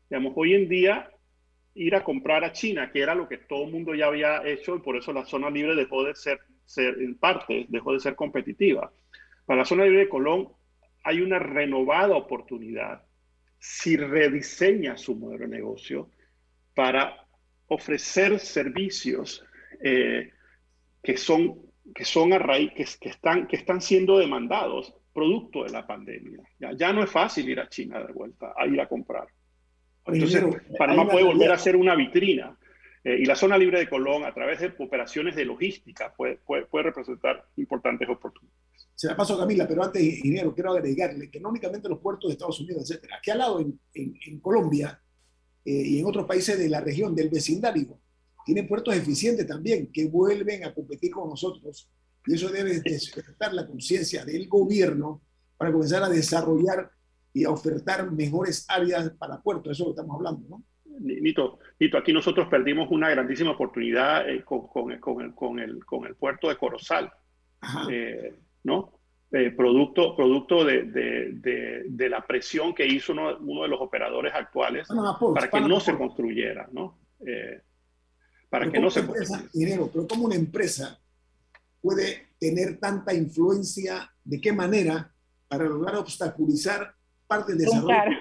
Digamos, 0.10 0.34
hoy 0.36 0.56
en 0.56 0.68
día, 0.68 1.10
ir 1.74 1.96
a 1.96 2.04
comprar 2.04 2.44
a 2.44 2.52
China, 2.52 2.92
que 2.92 3.02
era 3.02 3.16
lo 3.16 3.28
que 3.28 3.38
todo 3.38 3.66
el 3.66 3.72
mundo 3.72 3.96
ya 3.96 4.08
había 4.08 4.46
hecho 4.46 4.76
y 4.76 4.80
por 4.80 4.98
eso 4.98 5.14
la 5.14 5.26
zona 5.26 5.50
libre 5.50 5.76
dejó 5.76 6.04
de 6.04 6.16
ser, 6.16 6.40
ser 6.66 6.96
en 7.00 7.16
parte, 7.16 7.66
dejó 7.70 7.94
de 7.94 8.00
ser 8.00 8.16
competitiva. 8.16 8.92
Para 9.46 9.60
la 9.60 9.66
zona 9.66 9.86
libre 9.86 10.00
de 10.00 10.10
Colón, 10.10 10.50
hay 11.08 11.22
una 11.22 11.40
renovada 11.40 12.18
oportunidad 12.18 13.02
si 13.58 13.96
rediseña 13.96 14.98
su 14.98 15.16
modelo 15.16 15.46
de 15.46 15.56
negocio 15.56 16.12
para 16.76 17.26
ofrecer 17.68 18.40
servicios 18.40 19.42
eh, 19.82 20.34
que 21.02 21.16
son, 21.16 21.62
que 21.96 22.04
son 22.04 22.34
a 22.34 22.40
raíz, 22.40 22.98
que, 23.00 23.08
están, 23.08 23.48
que 23.48 23.56
están 23.56 23.80
siendo 23.80 24.20
demandados 24.20 24.94
producto 25.14 25.64
de 25.64 25.70
la 25.70 25.88
pandemia. 25.88 26.44
Ya, 26.60 26.74
ya 26.74 26.92
no 26.92 27.02
es 27.02 27.10
fácil 27.10 27.48
ir 27.48 27.62
a 27.62 27.70
China 27.70 28.04
de 28.04 28.12
vuelta, 28.12 28.54
a 28.58 28.68
ir 28.68 28.82
a 28.82 28.90
comprar. 28.90 29.28
Entonces, 30.06 30.44
Panamá 30.78 31.08
puede 31.08 31.24
volver 31.24 31.54
a 31.54 31.58
ser 31.58 31.78
una 31.78 31.96
vitrina. 31.96 32.58
Eh, 33.08 33.20
y 33.22 33.26
la 33.26 33.36
zona 33.36 33.58
libre 33.58 33.80
de 33.80 33.88
Colón, 33.88 34.26
a 34.26 34.34
través 34.34 34.60
de 34.60 34.74
operaciones 34.80 35.36
de 35.36 35.46
logística, 35.46 36.14
puede, 36.14 36.38
puede, 36.46 36.66
puede 36.66 36.84
representar 36.84 37.46
importantes 37.56 38.10
oportunidades 38.10 38.68
se 38.98 39.06
la 39.06 39.16
paso 39.16 39.36
a 39.36 39.38
Camila, 39.38 39.68
pero 39.68 39.84
antes, 39.84 40.02
ingeniero, 40.02 40.56
quiero 40.56 40.72
agregarle 40.72 41.30
que 41.30 41.40
no 41.40 41.50
únicamente 41.50 41.88
los 41.88 42.00
puertos 42.00 42.30
de 42.30 42.34
Estados 42.34 42.60
Unidos, 42.60 42.82
etcétera, 42.82 43.18
aquí 43.18 43.30
al 43.30 43.38
lado 43.38 43.60
en, 43.60 43.80
en, 43.94 44.40
Colombia 44.40 45.00
eh, 45.64 45.84
y 45.86 46.00
en 46.00 46.06
otros 46.08 46.26
países 46.26 46.58
de 46.58 46.68
la 46.68 46.82
región, 46.82 47.14
del 47.14 47.30
vecindario, 47.30 48.00
tienen 48.44 48.68
puertos 48.68 48.96
eficientes 48.96 49.46
también 49.46 49.92
que 49.92 50.08
vuelven 50.08 50.64
a 50.64 50.74
competir 50.74 51.12
con 51.12 51.30
nosotros. 51.30 51.88
Y 52.26 52.34
eso 52.34 52.50
debe 52.50 52.80
despertar 52.80 53.54
la 53.54 53.68
conciencia 53.68 54.26
del 54.26 54.48
gobierno 54.48 55.22
para 55.58 55.72
comenzar 55.72 56.02
a 56.02 56.10
desarrollar 56.10 56.90
y 57.32 57.44
a 57.44 57.52
ofertar 57.52 58.12
mejores 58.12 58.66
áreas 58.68 59.12
para 59.12 59.40
puertos. 59.44 59.74
Eso 59.74 59.84
lo 59.84 59.90
estamos 59.92 60.16
hablando, 60.16 60.48
¿no? 60.50 60.64
Nito, 61.00 61.60
Nito, 61.80 61.98
aquí 61.98 62.14
nosotros 62.14 62.48
perdimos 62.48 62.90
una 62.92 63.10
grandísima 63.10 63.52
oportunidad 63.52 64.28
eh, 64.30 64.44
con, 64.44 64.68
con, 64.68 64.92
el, 64.92 65.00
con, 65.00 65.22
el, 65.60 65.86
con, 65.86 66.06
el, 66.06 66.16
puerto 66.16 66.50
de 66.50 66.58
Corozal. 66.58 67.12
Eh, 67.90 68.36
¿no? 68.64 68.98
Eh, 69.30 69.52
producto 69.52 70.16
producto 70.16 70.64
de, 70.64 70.84
de, 70.84 71.84
de, 71.86 72.10
la 72.10 72.26
presión 72.26 72.74
que 72.74 72.88
hizo 72.88 73.12
uno, 73.12 73.38
uno 73.40 73.64
de 73.64 73.68
los 73.68 73.82
operadores 73.82 74.34
actuales 74.34 74.88
para 75.34 75.50
que 75.50 75.60
no 75.60 75.82
se 75.82 75.98
construyera, 75.98 76.70
¿no? 76.72 76.98
Eh, 77.26 77.62
para 78.50 78.72
que 78.72 78.80
no 78.80 78.90
se 78.90 79.06
dinero, 79.54 79.90
pero 79.92 80.08
como 80.08 80.28
una 80.28 80.36
empresa 80.36 80.98
puede 81.82 82.28
tener 82.40 82.80
tanta 82.80 83.14
influencia, 83.14 84.10
de 84.24 84.40
qué 84.40 84.54
manera 84.54 85.12
para 85.50 85.66
lograr 85.66 85.96
obstaculizar 85.96 86.94
parte 87.28 87.52
del 87.52 87.66
desarrollo. 87.66 88.18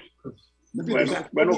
Bueno, 1.33 1.53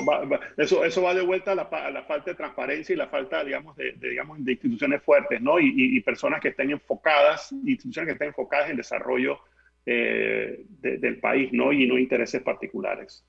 eso, 0.56 0.84
eso 0.84 1.02
va 1.02 1.14
de 1.14 1.22
vuelta 1.22 1.52
a 1.52 1.54
la, 1.54 1.66
falta 2.04 2.30
de 2.30 2.34
transparencia 2.34 2.92
y 2.92 2.96
la 2.96 3.08
falta, 3.08 3.42
digamos, 3.42 3.76
de, 3.76 3.92
digamos, 3.92 4.44
de 4.44 4.52
instituciones 4.52 5.02
fuertes, 5.02 5.40
¿no? 5.40 5.58
Y, 5.58 6.00
personas 6.00 6.40
que 6.40 6.48
estén 6.48 6.70
enfocadas, 6.70 7.52
instituciones 7.52 8.08
que 8.08 8.12
estén 8.12 8.28
enfocadas 8.28 8.66
en 8.66 8.70
el 8.72 8.76
desarrollo 8.78 9.38
eh, 9.86 10.64
del 10.80 11.18
país, 11.20 11.52
¿no? 11.52 11.72
Y 11.72 11.86
no 11.86 11.98
intereses 11.98 12.42
particulares. 12.42 13.24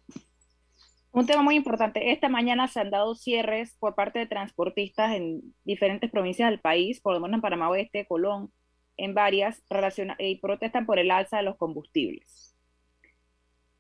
Un 1.11 1.25
tema 1.25 1.41
muy 1.41 1.55
importante. 1.55 2.11
Esta 2.11 2.29
mañana 2.29 2.67
se 2.67 2.79
han 2.79 2.91
dado 2.91 3.15
cierres 3.15 3.75
por 3.79 3.95
parte 3.95 4.19
de 4.19 4.27
transportistas 4.27 5.15
en 5.15 5.41
diferentes 5.63 6.11
provincias 6.11 6.49
del 6.49 6.59
país, 6.59 7.01
por 7.01 7.13
lo 7.13 7.19
menos 7.19 7.37
en 7.37 7.41
Panamá 7.41 7.69
Oeste, 7.69 8.05
Colón, 8.05 8.51
en 8.95 9.13
varias, 9.15 9.63
y 10.19 10.35
protestan 10.35 10.85
por 10.85 10.99
el 10.99 11.09
alza 11.09 11.37
de 11.37 11.43
los 11.43 11.57
combustibles. 11.57 12.55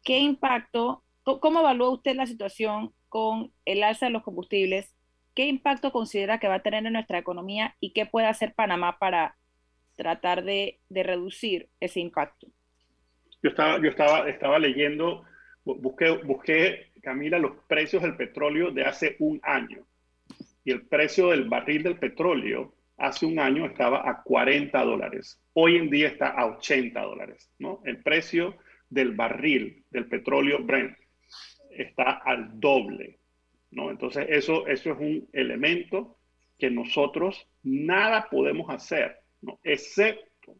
¿Qué 0.03 0.19
impacto 0.19 1.03
¿Cómo 1.23 1.59
evalúa 1.59 1.89
usted 1.91 2.15
la 2.15 2.25
situación 2.25 2.93
con 3.07 3.51
el 3.65 3.83
alza 3.83 4.07
de 4.07 4.11
los 4.11 4.23
combustibles? 4.23 4.93
¿Qué 5.35 5.47
impacto 5.47 5.91
considera 5.91 6.39
que 6.39 6.47
va 6.47 6.55
a 6.55 6.63
tener 6.63 6.85
en 6.85 6.93
nuestra 6.93 7.19
economía 7.19 7.75
y 7.79 7.91
qué 7.91 8.05
puede 8.05 8.27
hacer 8.27 8.53
Panamá 8.53 8.97
para 8.99 9.37
tratar 9.95 10.43
de, 10.43 10.79
reducir 10.89 11.69
ese 11.79 11.99
impacto? 11.99 12.47
Yo 13.43 13.49
estaba, 13.49 13.81
yo 13.81 13.89
estaba, 13.89 14.29
estaba 14.29 14.59
leyendo, 14.59 15.23
busqué, 15.63 16.11
busqué, 16.23 16.91
Camila, 17.01 17.39
los 17.39 17.51
precios 17.67 18.01
del 18.01 18.17
petróleo 18.17 18.71
de 18.71 18.83
hace 18.83 19.15
un 19.19 19.39
año. 19.43 19.85
Y 20.65 20.71
el 20.71 20.81
precio 20.87 21.29
del 21.29 21.47
barril 21.47 21.83
del 21.83 21.97
petróleo 21.97 22.73
hace 22.97 23.25
un 23.25 23.39
año 23.39 23.65
estaba 23.65 24.09
a 24.09 24.21
40 24.23 24.83
dólares. 24.83 25.41
Hoy 25.53 25.77
en 25.77 25.89
día 25.89 26.07
está 26.07 26.29
a 26.29 26.45
80 26.47 26.99
dólares. 27.01 27.49
¿no? 27.59 27.81
El 27.85 28.03
precio 28.03 28.57
del 28.89 29.13
barril 29.13 29.85
del 29.89 30.07
petróleo 30.07 30.59
Brent 30.61 30.97
está 31.71 32.21
al 32.25 32.59
doble. 32.59 33.19
¿no? 33.71 33.91
Entonces, 33.91 34.25
eso, 34.29 34.67
eso 34.67 34.91
es 34.91 34.99
un 34.99 35.29
elemento 35.33 36.17
que 36.57 36.69
nosotros 36.69 37.47
nada 37.63 38.27
podemos 38.29 38.69
hacer, 38.69 39.17
¿no? 39.41 39.59
excepto 39.63 40.57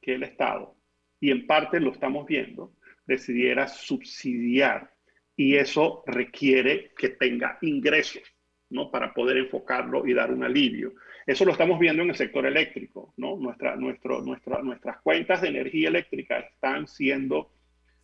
que 0.00 0.14
el 0.14 0.22
Estado, 0.22 0.76
y 1.20 1.30
en 1.30 1.46
parte 1.46 1.80
lo 1.80 1.92
estamos 1.92 2.26
viendo, 2.26 2.72
decidiera 3.06 3.66
subsidiar. 3.66 4.92
Y 5.34 5.56
eso 5.56 6.02
requiere 6.06 6.92
que 6.96 7.10
tenga 7.10 7.58
ingresos, 7.62 8.22
¿no? 8.70 8.90
Para 8.90 9.14
poder 9.14 9.36
enfocarlo 9.36 10.06
y 10.06 10.12
dar 10.12 10.32
un 10.32 10.42
alivio. 10.42 10.94
Eso 11.26 11.44
lo 11.44 11.52
estamos 11.52 11.78
viendo 11.78 12.02
en 12.02 12.10
el 12.10 12.16
sector 12.16 12.44
eléctrico, 12.44 13.14
¿no? 13.16 13.36
Nuestra, 13.36 13.76
nuestro, 13.76 14.20
nuestra, 14.20 14.62
nuestras 14.62 15.00
cuentas 15.00 15.42
de 15.42 15.48
energía 15.48 15.88
eléctrica 15.88 16.40
están 16.40 16.88
siendo 16.88 17.52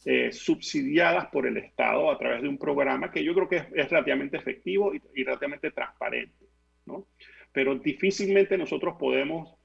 eh, 0.06 0.32
subsidiadas 0.32 1.28
por 1.28 1.46
el 1.46 1.56
Estado 1.56 2.10
a 2.10 2.18
través 2.18 2.42
de 2.42 2.48
un 2.48 2.58
programa 2.58 3.10
que 3.10 3.24
yo 3.24 3.34
creo 3.34 3.48
que 3.48 3.56
es, 3.56 3.88
relativamente 3.88 4.36
efectivo 4.36 4.92
y, 4.94 5.24
relativamente 5.24 5.70
transparente, 5.70 6.44
¿no? 6.84 7.06
Pero 7.52 7.76
difícilmente 7.76 8.58
nosotros 8.58 8.96
podemos, 8.98 9.56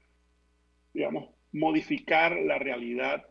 digamos, 0.94 1.28
modificar 1.52 2.36
la 2.40 2.58
realidad 2.58 3.26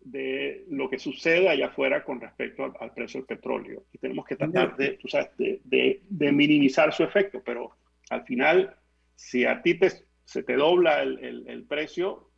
de 0.00 0.64
lo 0.70 0.88
que 0.88 0.98
sucede 0.98 1.50
allá 1.50 1.66
afuera 1.66 2.02
con 2.02 2.18
respecto 2.18 2.74
al, 2.80 2.94
precio 2.94 3.20
del 3.20 3.26
petróleo. 3.26 3.84
Y 3.92 3.98
tenemos 3.98 4.24
que 4.24 4.36
tratar 4.36 4.74
de, 4.76 4.92
tú 4.92 5.08
sabes, 5.08 5.36
de, 5.36 6.00
de, 6.08 6.32
minimizar 6.32 6.94
su 6.94 7.02
efecto, 7.02 7.42
pero 7.44 7.76
al 8.08 8.24
final, 8.24 8.74
si 9.14 9.44
a 9.44 9.60
ti 9.60 9.74
te, 9.74 9.90
se 10.24 10.42
te 10.42 10.54
dobla 10.54 11.02
el, 11.02 11.18
el, 11.22 11.48
el 11.48 11.64
precio, 11.64 12.30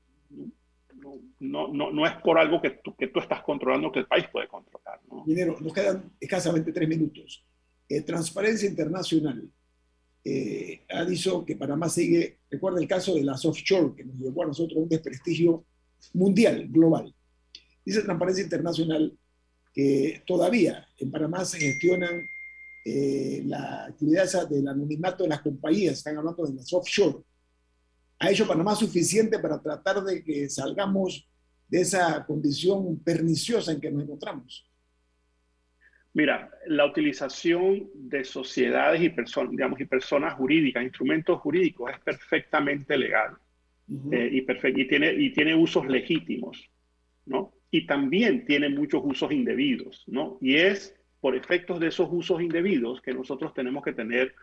no, 1.41 1.69
no, 1.69 1.93
no 1.93 2.07
es 2.07 2.15
por 2.23 2.39
algo 2.39 2.61
que 2.61 2.71
tú, 2.83 2.95
que 2.97 3.09
tú 3.09 3.21
estás 3.21 3.43
controlando 3.43 3.93
que 3.93 4.01
el 4.01 4.07
país 4.07 4.27
puede 4.33 4.49
controlar. 4.49 5.01
¿no? 5.09 5.25
Nos 5.61 5.73
quedan 5.73 6.13
escasamente 6.21 6.73
tres 6.73 6.89
minutos. 6.89 7.45
Eh, 7.89 8.03
Transparencia 8.03 8.69
Internacional 8.69 9.49
eh, 10.25 10.83
ha 10.89 11.05
dicho 11.05 11.45
que 11.45 11.57
Panamá 11.57 11.89
sigue, 11.89 12.39
recuerda 12.51 12.81
el 12.81 12.89
caso 12.89 13.15
de 13.15 13.23
las 13.23 13.45
offshore, 13.45 13.95
que 13.95 14.05
nos 14.05 14.17
llevó 14.17 14.43
a 14.43 14.47
nosotros 14.47 14.83
un 14.83 14.89
desprestigio 14.89 15.65
mundial, 16.15 16.67
global. 16.69 17.15
Dice 17.85 18.03
Transparencia 18.03 18.43
Internacional 18.43 19.17
que 19.73 20.23
todavía 20.27 20.89
en 20.99 21.11
Panamá 21.11 21.45
se 21.45 21.59
gestionan 21.59 22.23
eh, 22.85 23.43
la 23.45 23.85
actividad 23.85 24.49
del 24.49 24.67
anonimato 24.67 25.25
de 25.25 25.29
las 25.29 25.43
compañías, 25.43 25.99
están 25.99 26.17
hablando 26.17 26.47
de 26.47 26.55
las 26.55 26.73
offshore. 26.73 27.19
¿Ha 28.19 28.31
hecho 28.31 28.47
Panamá 28.47 28.75
suficiente 28.75 29.39
para 29.39 29.61
tratar 29.61 30.03
de 30.03 30.25
que 30.25 30.49
salgamos 30.49 31.29
de 31.69 31.81
esa 31.81 32.25
condición 32.25 32.99
perniciosa 33.01 33.73
en 33.73 33.81
que 33.81 33.91
nos 33.91 34.05
encontramos? 34.05 34.71
Mira, 36.15 36.51
la 36.67 36.87
utilización 36.87 37.91
de 37.95 38.25
sociedades 38.25 39.03
y, 39.03 39.11
personas, 39.11 39.51
digamos, 39.51 39.79
y 39.81 39.85
personas 39.85 40.33
jurídicas, 40.35 40.83
instrumentos 40.83 41.39
jurídicos, 41.41 41.93
es 41.93 42.01
perfectamente 42.01 42.97
legal 42.97 43.37
eh, 44.11 44.31
y, 44.33 44.39
y, 44.81 44.89
tiene, 44.89 45.13
y 45.13 45.31
tiene 45.33 45.55
usos 45.55 45.87
legítimos, 45.87 46.71
¿no? 47.27 47.53
Y 47.71 47.87
también 47.87 48.47
tiene 48.47 48.71
muchos 48.71 49.03
usos 49.05 49.31
indebidos, 49.31 50.05
¿no? 50.07 50.39
Y 50.41 50.57
es 50.57 50.97
por 51.21 51.37
efectos 51.37 51.81
de 51.81 51.89
esos 51.89 52.09
usos 52.11 52.41
indebidos 52.41 53.03
que 53.03 53.13
nosotros 53.13 53.53
tenemos 53.53 53.85
que 53.85 53.93
tener, 53.93 54.35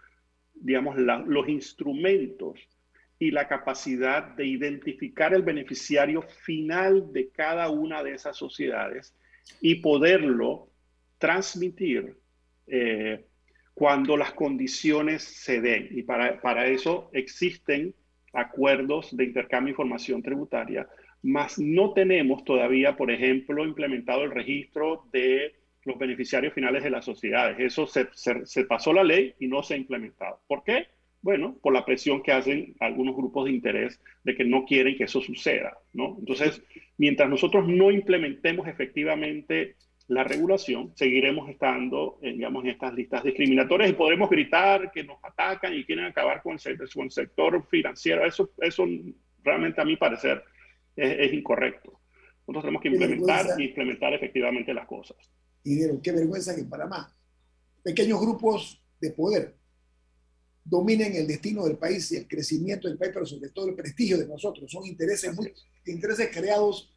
digamos, 0.53 0.95
los 0.97 1.49
instrumentos 1.49 2.59
y 3.20 3.32
la 3.32 3.47
capacidad 3.47 4.24
de 4.36 4.45
identificar 4.45 5.34
el 5.34 5.43
beneficiario 5.43 6.22
final 6.22 7.14
de 7.14 7.30
cada 7.30 7.70
una 7.70 8.03
de 8.03 8.14
esas 8.14 8.36
sociedades 8.36 9.16
y 9.61 9.76
poderlo 9.76 10.70
transmitir 11.18 12.18
eh, 12.68 13.26
cuando 13.74 14.18
las 14.18 14.34
condiciones 14.34 15.24
se 15.24 15.61
den. 15.61 15.88
Y 15.91 16.03
para, 16.03 16.41
para 16.41 16.68
eso 16.68 17.09
existen 17.14 17.95
acuerdos 18.34 19.16
de 19.16 19.26
intercambio 19.26 19.68
de 19.68 19.72
información 19.72 20.22
tributaria, 20.22 20.88
mas 21.22 21.57
no 21.57 21.93
tenemos 21.93 22.43
todavía, 22.43 22.97
por 22.97 23.09
ejemplo, 23.09 23.64
implementado 23.64 24.24
el 24.24 24.32
registro 24.32 25.07
de 25.11 25.55
los 25.86 25.97
beneficiarios 25.97 26.53
finales 26.53 26.84
de 26.84 26.89
las 26.89 27.05
sociedades. 27.05 27.59
Eso 27.59 27.88
se, 27.88 28.07
se, 28.14 28.66
pasó 28.66 28.93
la 28.93 29.03
ley 29.03 29.34
y 29.39 29.47
no 29.47 29.64
se 29.64 29.74
ha 29.74 29.78
implementado. 29.78 30.41
¿Por 30.47 30.64
qué? 30.64 30.88
Bueno, 31.24 31.57
por 31.61 31.74
la 31.74 31.86
presión 31.86 32.21
que 32.21 32.34
hacen 32.34 32.76
algunos 32.82 33.15
grupos 33.15 33.45
de 33.45 33.51
interés 33.51 33.99
de 34.26 34.36
que 34.36 34.43
no 34.43 34.65
quieren 34.65 34.97
que 34.97 35.05
eso 35.05 35.21
suceda, 35.21 35.78
¿no? 35.93 36.17
Entonces, 36.19 36.61
mientras 36.97 37.30
nosotros 37.30 37.65
no 37.65 37.91
implementemos 37.91 38.67
efectivamente 38.67 39.78
la 40.09 40.26
regulación, 40.26 40.91
seguiremos 40.95 41.49
estando, 41.49 42.19
eh, 42.21 42.34
digamos, 42.34 42.65
en 42.65 42.71
estas 42.71 42.93
listas 42.93 43.24
discriminatorias 43.24 43.89
y 43.89 43.93
podremos 43.93 44.30
gritar 44.30 44.91
que 44.91 45.05
nos 45.05 45.17
atacan 45.24 45.74
y 45.74 45.86
quieren 45.86 46.03
acabar 46.05 46.41
con 46.41 46.57
el, 46.61 47.09
sector 47.09 47.65
financiero. 47.69 48.26
Eso, 48.26 48.51
eso 48.59 48.86
realmente 49.41 49.80
a 49.80 49.86
mi 49.86 49.95
parecer 49.95 50.43
es, 50.93 51.32
incorrecto. 51.32 52.01
Nosotros 52.45 52.63
tenemos 52.63 52.82
que 52.82 52.89
implementar 52.89 53.45
y 53.57 53.63
implementar 53.63 54.13
efectivamente 54.13 54.74
las 54.74 54.86
cosas. 54.86 55.15
Y 55.63 55.76
dijeron, 55.76 56.01
qué 56.01 56.11
vergüenza 56.11 56.53
que 56.53 56.61
en 56.61 56.69
Panamá 56.69 57.15
pequeños 57.82 58.19
grupos 58.19 58.82
de 58.99 59.11
poder 59.11 59.55
dominen 60.64 61.16
el 61.16 61.28
destino 61.28 61.66
del 61.66 61.78
país 61.78 62.11
y 62.11 62.18
el 62.18 62.28
crecimiento 62.28 62.88
del 62.88 62.97
país, 62.97 63.11
pero 63.14 63.26
sobre 63.26 63.49
todo 63.49 63.68
el 63.68 63.76
prestigio 63.76 64.18
de 64.18 64.28
nosotros. 64.28 64.72
Son 64.72 64.86
intereses, 64.86 65.36
muy, 65.36 65.53
intereses 65.86 66.30
creados 66.32 66.89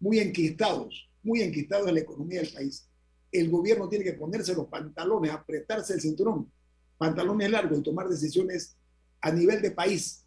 muy 0.00 0.18
enquistados 0.18 1.08
muy 1.22 1.42
enquistado 1.42 1.88
en 1.88 1.94
la 1.94 2.00
economía 2.00 2.40
del 2.40 2.52
país. 2.52 2.88
El 3.30 3.50
gobierno 3.50 3.88
tiene 3.88 4.04
que 4.04 4.14
ponerse 4.14 4.54
los 4.54 4.66
pantalones, 4.66 5.30
apretarse 5.30 5.94
el 5.94 6.00
cinturón, 6.00 6.50
pantalones 6.98 7.50
largos 7.50 7.78
y 7.78 7.82
tomar 7.82 8.08
decisiones 8.08 8.76
a 9.20 9.30
nivel 9.30 9.62
de 9.62 9.70
país 9.70 10.26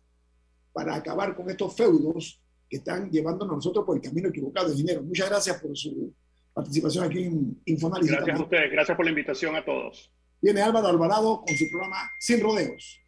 para 0.74 0.96
acabar 0.96 1.36
con 1.36 1.50
estos 1.50 1.76
feudos 1.76 2.42
que 2.70 2.78
están 2.78 3.12
llevándonos 3.12 3.54
a 3.54 3.56
nosotros 3.58 3.86
por 3.86 3.98
el 3.98 4.02
camino 4.02 4.30
equivocado, 4.30 4.74
dinero. 4.74 5.04
Muchas 5.04 5.30
gracias 5.30 5.62
por 5.62 5.78
su 5.78 6.14
participación 6.54 7.06
aquí 7.06 7.24
en 7.24 7.62
Infoanálisis. 7.66 8.16
Gracias 8.16 8.40
a 8.40 8.44
ustedes, 8.44 8.72
gracias 8.72 8.98
por 8.98 9.06
la 9.06 9.12
invitación 9.12 9.56
a 9.56 9.64
todos. 9.64 10.12
Viene 10.46 10.62
Álvaro 10.62 10.89
Alvarado 10.89 11.41
con 11.43 11.58
su 11.58 11.68
programa 11.72 12.08
Sin 12.20 12.39
Rodeos. 12.39 13.02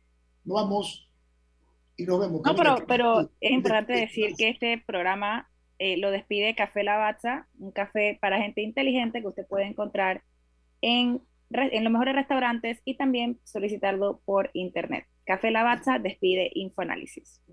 Nos 0.43 0.55
vamos 0.55 1.07
y 1.95 2.03
nos 2.03 2.19
vemos. 2.19 2.41
No, 2.43 2.55
pero, 2.55 2.83
pero 2.88 3.29
es 3.39 3.51
importante 3.51 3.93
decir 3.93 4.33
que 4.35 4.49
este 4.49 4.83
programa 4.83 5.47
eh, 5.77 5.97
lo 5.97 6.09
despide 6.09 6.55
Café 6.55 6.83
Lavazza, 6.83 7.47
un 7.59 7.71
café 7.71 8.17
para 8.19 8.41
gente 8.41 8.63
inteligente 8.63 9.21
que 9.21 9.27
usted 9.27 9.45
puede 9.47 9.67
encontrar 9.67 10.23
en, 10.81 11.21
en 11.51 11.83
los 11.83 11.93
mejores 11.93 12.15
restaurantes 12.15 12.81
y 12.85 12.97
también 12.97 13.39
solicitarlo 13.43 14.19
por 14.25 14.49
internet. 14.53 15.05
Café 15.23 15.51
Lavazza 15.51 15.99
despide 15.99 16.49
Infoanálisis. 16.55 17.43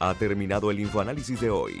Ha 0.00 0.14
terminado 0.14 0.72
el 0.72 0.80
Infoanálisis 0.80 1.40
de 1.40 1.50
hoy. 1.50 1.80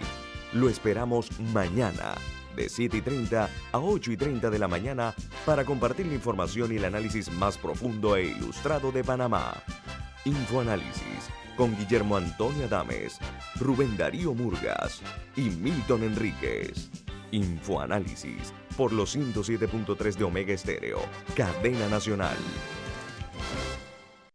Lo 0.52 0.68
esperamos 0.68 1.28
mañana 1.40 2.14
de 2.56 2.68
7 2.68 2.96
y 2.96 3.00
30 3.00 3.48
a 3.72 3.78
8 3.78 4.12
y 4.12 4.16
30 4.16 4.50
de 4.50 4.58
la 4.58 4.68
mañana 4.68 5.14
para 5.44 5.64
compartir 5.64 6.06
la 6.06 6.14
información 6.14 6.72
y 6.72 6.76
el 6.76 6.84
análisis 6.84 7.30
más 7.32 7.58
profundo 7.58 8.16
e 8.16 8.26
ilustrado 8.26 8.92
de 8.92 9.04
Panamá. 9.04 9.54
Infoanálisis 10.24 11.30
con 11.56 11.76
Guillermo 11.76 12.16
Antonio 12.16 12.66
Adames, 12.66 13.18
Rubén 13.56 13.96
Darío 13.96 14.34
Murgas 14.34 15.02
y 15.36 15.42
Milton 15.42 16.04
Enríquez. 16.04 16.90
Infoanálisis 17.32 18.52
por 18.76 18.92
los 18.92 19.14
107.3 19.14 20.16
de 20.16 20.24
Omega 20.24 20.54
Estéreo, 20.54 21.00
cadena 21.36 21.88
nacional. 21.88 22.36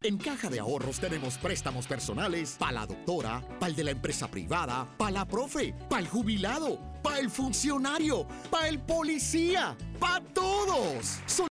En 0.06 0.18
Caja 0.18 0.48
de 0.48 0.60
Ahorros 0.60 1.00
tenemos 1.00 1.36
préstamos 1.36 1.88
personales 1.88 2.54
para 2.60 2.70
la 2.70 2.86
doctora, 2.86 3.42
para 3.58 3.70
el 3.70 3.74
de 3.74 3.82
la 3.82 3.90
empresa 3.90 4.28
privada, 4.28 4.86
para 4.96 5.10
la 5.10 5.24
profe, 5.26 5.74
para 5.90 6.00
el 6.00 6.06
jubilado, 6.06 6.78
para 7.02 7.18
el 7.18 7.28
funcionario, 7.28 8.24
para 8.48 8.68
el 8.68 8.78
policía, 8.78 9.76
para 9.98 10.24
todos. 10.26 11.18